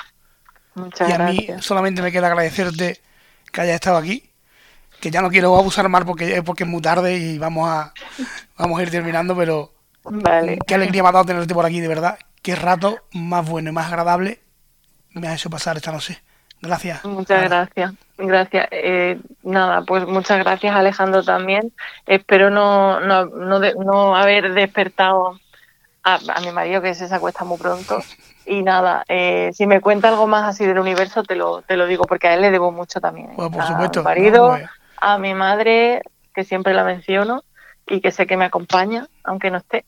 Muchas 0.75 1.09
y 1.09 1.13
a 1.13 1.19
mí 1.19 1.47
solamente 1.61 2.01
me 2.01 2.11
queda 2.11 2.29
agradecerte 2.29 3.01
que 3.53 3.61
hayas 3.61 3.75
estado 3.75 3.99
aquí. 3.99 4.32
Que 5.03 5.11
ya 5.11 5.21
no 5.21 5.31
quiero 5.31 5.57
abusar 5.57 5.89
más 5.89 6.05
porque, 6.05 6.43
porque 6.45 6.63
es 6.63 6.71
muy 6.71 6.81
tarde 6.81 7.17
y 7.17 7.37
vamos 7.37 7.69
a, 7.69 7.93
vamos 8.57 8.79
a 8.79 8.83
ir 8.85 8.91
terminando, 8.91 9.37
pero 9.37 9.73
vale. 10.05 10.59
qué 10.65 10.77
alegría 10.77 11.03
me 11.03 11.09
ha 11.09 11.13
dado 11.13 11.25
tenerte 11.25 11.53
por 11.53 11.67
aquí, 11.67 11.81
de 11.81 11.89
verdad. 11.89 12.19
Qué 12.41 12.55
rato 12.55 12.99
más 13.13 13.47
bueno 13.49 13.71
y 13.71 13.73
más 13.73 13.89
agradable 13.89 14.41
me 15.11 15.27
ha 15.27 15.35
hecho 15.35 15.51
pasar 15.51 15.77
esta 15.77 15.91
noche. 15.91 16.23
Gracias. 16.61 17.05
Muchas 17.05 17.43
gracias. 17.43 17.93
Gracias. 18.17 18.69
Eh, 18.71 19.19
nada, 19.43 19.83
pues 19.83 20.07
muchas 20.07 20.39
gracias 20.39 20.75
Alejandro 20.75 21.25
también. 21.25 21.73
Espero 22.07 22.51
no, 22.51 23.01
no, 23.01 23.27
no, 23.27 23.59
no 23.59 24.17
haber 24.17 24.55
despertado 24.55 25.41
a, 26.05 26.19
mi 26.41 26.53
marido 26.53 26.81
que 26.81 26.95
se 26.95 27.13
acuesta 27.13 27.45
muy 27.45 27.59
pronto. 27.59 27.99
Y 28.47 28.63
nada, 28.63 29.05
eh, 29.09 29.51
si 29.55 29.67
me 29.67 29.81
cuenta 29.81 30.09
algo 30.09 30.27
más 30.27 30.49
así 30.49 30.67
del 30.67 30.79
universo, 30.79 31.23
te 31.23 31.37
lo, 31.37 31.63
te 31.63 31.77
lo 31.77 31.87
digo, 31.87 32.05
porque 32.05 32.29
a 32.29 32.35
él 32.35 32.43
le 32.43 32.51
debo 32.51 32.73
mucho 32.73 33.01
también. 33.01 33.31
¿eh? 33.31 33.37
por 33.37 33.65
supuesto. 33.65 34.01
A 34.01 34.03
mi 34.03 34.05
marido, 34.05 34.49
pues. 34.49 34.69
A 35.03 35.19
mi 35.19 35.35
madre, 35.35 36.03
que 36.33 36.45
siempre 36.45 36.73
la 36.75 36.85
menciono 36.85 37.43
y 37.89 38.01
que 38.01 38.13
sé 38.13 38.27
que 38.27 38.37
me 38.37 38.45
acompaña, 38.45 39.09
aunque 39.25 39.51
no 39.51 39.59
esté. 39.59 39.85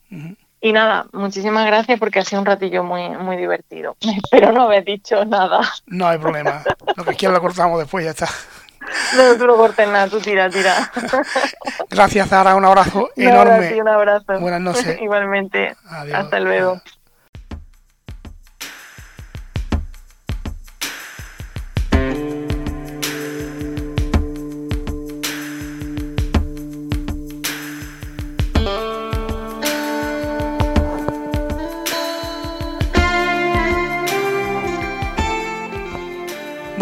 Y 0.60 0.72
nada, 0.72 1.06
muchísimas 1.12 1.64
gracias 1.66 2.00
porque 2.00 2.18
ha 2.18 2.24
sido 2.24 2.40
un 2.40 2.46
ratillo 2.46 2.82
muy, 2.82 3.10
muy 3.10 3.36
divertido. 3.36 3.96
Espero 4.00 4.52
no 4.52 4.62
haber 4.62 4.84
dicho 4.84 5.24
nada. 5.24 5.60
No 5.86 6.08
hay 6.08 6.18
problema. 6.18 6.64
Lo 6.96 7.04
que 7.04 7.14
quieras 7.14 7.36
lo 7.36 7.40
cortamos 7.40 7.78
después, 7.78 8.04
ya 8.04 8.10
está. 8.10 8.28
No, 9.16 9.36
tú 9.38 9.46
no 9.46 9.56
cortes 9.56 9.88
nada, 9.88 10.08
tú 10.08 10.20
tira, 10.20 10.50
tira. 10.50 10.90
Gracias, 11.90 12.28
Zara. 12.28 12.56
Un 12.56 12.64
abrazo 12.64 13.08
enorme. 13.16 13.80
un 13.80 13.88
abrazo. 13.88 14.40
Buenas 14.40 14.60
noches. 14.60 14.98
Igualmente. 15.00 15.76
Hasta 16.12 16.40
luego. 16.40 16.82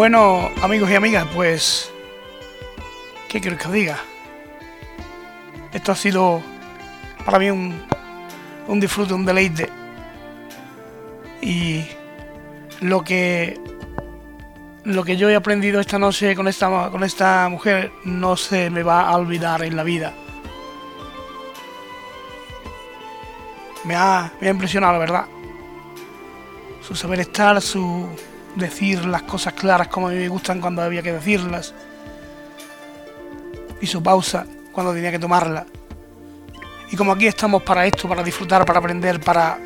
Bueno, 0.03 0.51
amigos 0.61 0.91
y 0.91 0.97
amigas, 0.97 1.29
pues... 1.33 1.93
¿Qué 3.29 3.41
quiero 3.41 3.57
que 3.57 3.69
os 3.69 3.73
diga? 3.73 3.99
Esto 5.73 5.93
ha 5.93 5.95
sido 5.95 6.43
para 7.25 7.39
mí 7.39 7.49
un, 7.49 7.81
un 8.67 8.81
disfrute, 8.81 9.15
un 9.15 9.25
deleite. 9.25 9.71
Y 11.41 11.85
lo 12.81 13.05
que 13.05 13.61
lo 14.83 15.05
que 15.05 15.17
yo 15.17 15.31
he 15.31 15.37
aprendido 15.37 15.79
esta 15.79 16.01
noche 16.01 16.35
con 16.35 16.49
esta, 16.49 16.91
con 16.91 17.05
esta 17.05 17.49
mujer 17.49 17.93
no 18.03 18.37
se 18.37 18.71
me 18.71 18.83
va 18.83 19.03
a 19.03 19.17
olvidar 19.17 19.63
en 19.63 19.77
la 19.77 19.85
vida. 19.85 20.13
Me 23.85 23.95
ha, 23.95 24.33
me 24.41 24.49
ha 24.49 24.51
impresionado, 24.51 24.95
la 24.95 24.99
verdad. 24.99 25.27
Su 26.81 26.97
saber 26.97 27.21
estar, 27.21 27.63
su, 27.63 28.09
decir 28.57 29.05
las 29.05 29.23
cosas 29.23 29.55
claras 29.55 29.89
como 29.89 30.09
a 30.09 30.11
mí 30.11 30.17
me 30.17 30.29
gustan 30.29 30.61
cuando 30.61 30.83
había 30.83 31.03
que 31.03 31.13
decirlas. 31.13 31.75
Y 33.81 33.87
su 33.87 34.03
pausa 34.03 34.47
cuando 34.73 34.93
tenía 34.93 35.11
que 35.11 35.19
tomarla. 35.19 35.67
Y 36.91 36.97
como 36.97 37.13
aquí 37.13 37.27
estamos 37.27 37.63
para 37.63 37.87
esto, 37.87 38.09
para 38.09 38.23
disfrutar, 38.23 38.65
para 38.65 38.79
aprender, 38.79 39.21
para, 39.21 39.59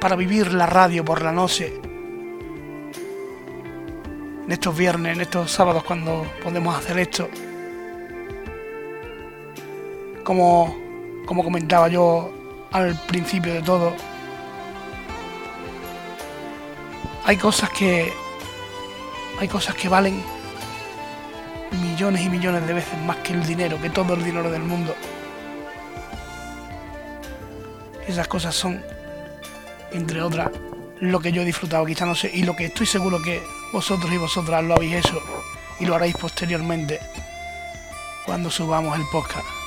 para 0.00 0.16
vivir 0.16 0.52
la 0.52 0.66
radio 0.66 1.04
por 1.04 1.22
la 1.22 1.32
noche. 1.32 1.72
En 4.44 4.50
estos 4.50 4.76
viernes, 4.76 5.16
en 5.16 5.20
estos 5.22 5.50
sábados 5.50 5.82
cuando 5.84 6.26
podemos 6.42 6.76
hacer 6.76 6.98
esto. 6.98 7.28
Como, 10.24 10.76
como 11.26 11.42
comentaba 11.42 11.88
yo 11.88 12.32
al 12.70 12.96
principio 13.06 13.54
de 13.54 13.62
todo, 13.62 13.92
hay 17.24 17.36
cosas 17.36 17.70
que 17.70 18.12
hay 19.38 19.48
cosas 19.48 19.74
que 19.74 19.88
valen 19.88 20.22
millones 21.80 22.22
y 22.22 22.28
millones 22.28 22.66
de 22.66 22.74
veces 22.74 22.98
más 23.06 23.16
que 23.18 23.32
el 23.32 23.44
dinero, 23.46 23.80
que 23.80 23.90
todo 23.90 24.14
el 24.14 24.24
dinero 24.24 24.50
del 24.50 24.62
mundo. 24.62 24.94
Esas 28.06 28.28
cosas 28.28 28.54
son, 28.54 28.84
entre 29.92 30.22
otras, 30.22 30.50
lo 31.00 31.20
que 31.20 31.32
yo 31.32 31.42
he 31.42 31.44
disfrutado, 31.44 31.86
quizá 31.86 32.04
no 32.04 32.14
sé, 32.14 32.30
y 32.32 32.42
lo 32.42 32.54
que 32.54 32.66
estoy 32.66 32.86
seguro 32.86 33.22
que 33.22 33.42
vosotros 33.72 34.12
y 34.12 34.18
vosotras 34.18 34.62
lo 34.64 34.74
habéis 34.74 34.96
hecho 34.96 35.20
y 35.80 35.86
lo 35.86 35.94
haréis 35.94 36.14
posteriormente 36.16 37.00
cuando 38.26 38.50
subamos 38.50 38.96
el 38.98 39.04
podcast. 39.10 39.61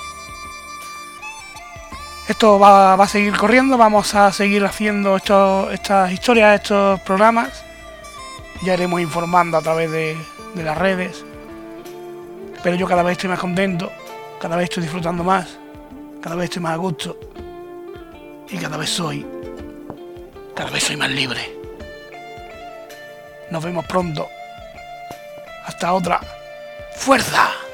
Esto 2.28 2.58
va, 2.58 2.96
a 2.96 3.08
seguir 3.08 3.38
corriendo, 3.38 3.78
vamos 3.78 4.16
a 4.16 4.32
seguir 4.32 4.66
haciendo 4.66 5.18
estas 5.18 6.12
historias, 6.12 6.62
estos 6.62 7.00
programas. 7.02 7.64
Ya 8.64 8.74
iremos 8.74 9.00
informando 9.00 9.58
a 9.58 9.62
través 9.62 9.92
de, 9.92 10.18
de 10.56 10.64
las 10.64 10.76
redes. 10.76 11.24
Pero 12.64 12.76
yo 12.78 12.88
cada 12.88 13.04
vez 13.04 13.14
estoy 13.14 13.30
más 13.30 13.40
contento, 13.40 13.92
cada 14.42 14.56
vez 14.56 14.66
estoy 14.66 14.84
disfrutando 14.84 15.24
más, 15.24 15.60
cada 16.20 16.36
vez 16.36 16.46
estoy 16.46 16.64
más 16.64 16.74
a 16.74 16.78
gusto. 16.78 17.16
Y 18.50 18.58
cada 18.58 18.78
vez 18.78 18.90
soy, 18.90 19.24
cada 20.56 20.72
vez 20.72 20.84
soy 20.84 20.98
más 20.98 21.12
libre. 21.12 21.56
Nos 23.52 23.64
vemos 23.64 23.86
pronto. 23.86 24.28
Hasta 25.66 25.94
otra. 25.94 26.20
¡Fuerza! 26.96 27.65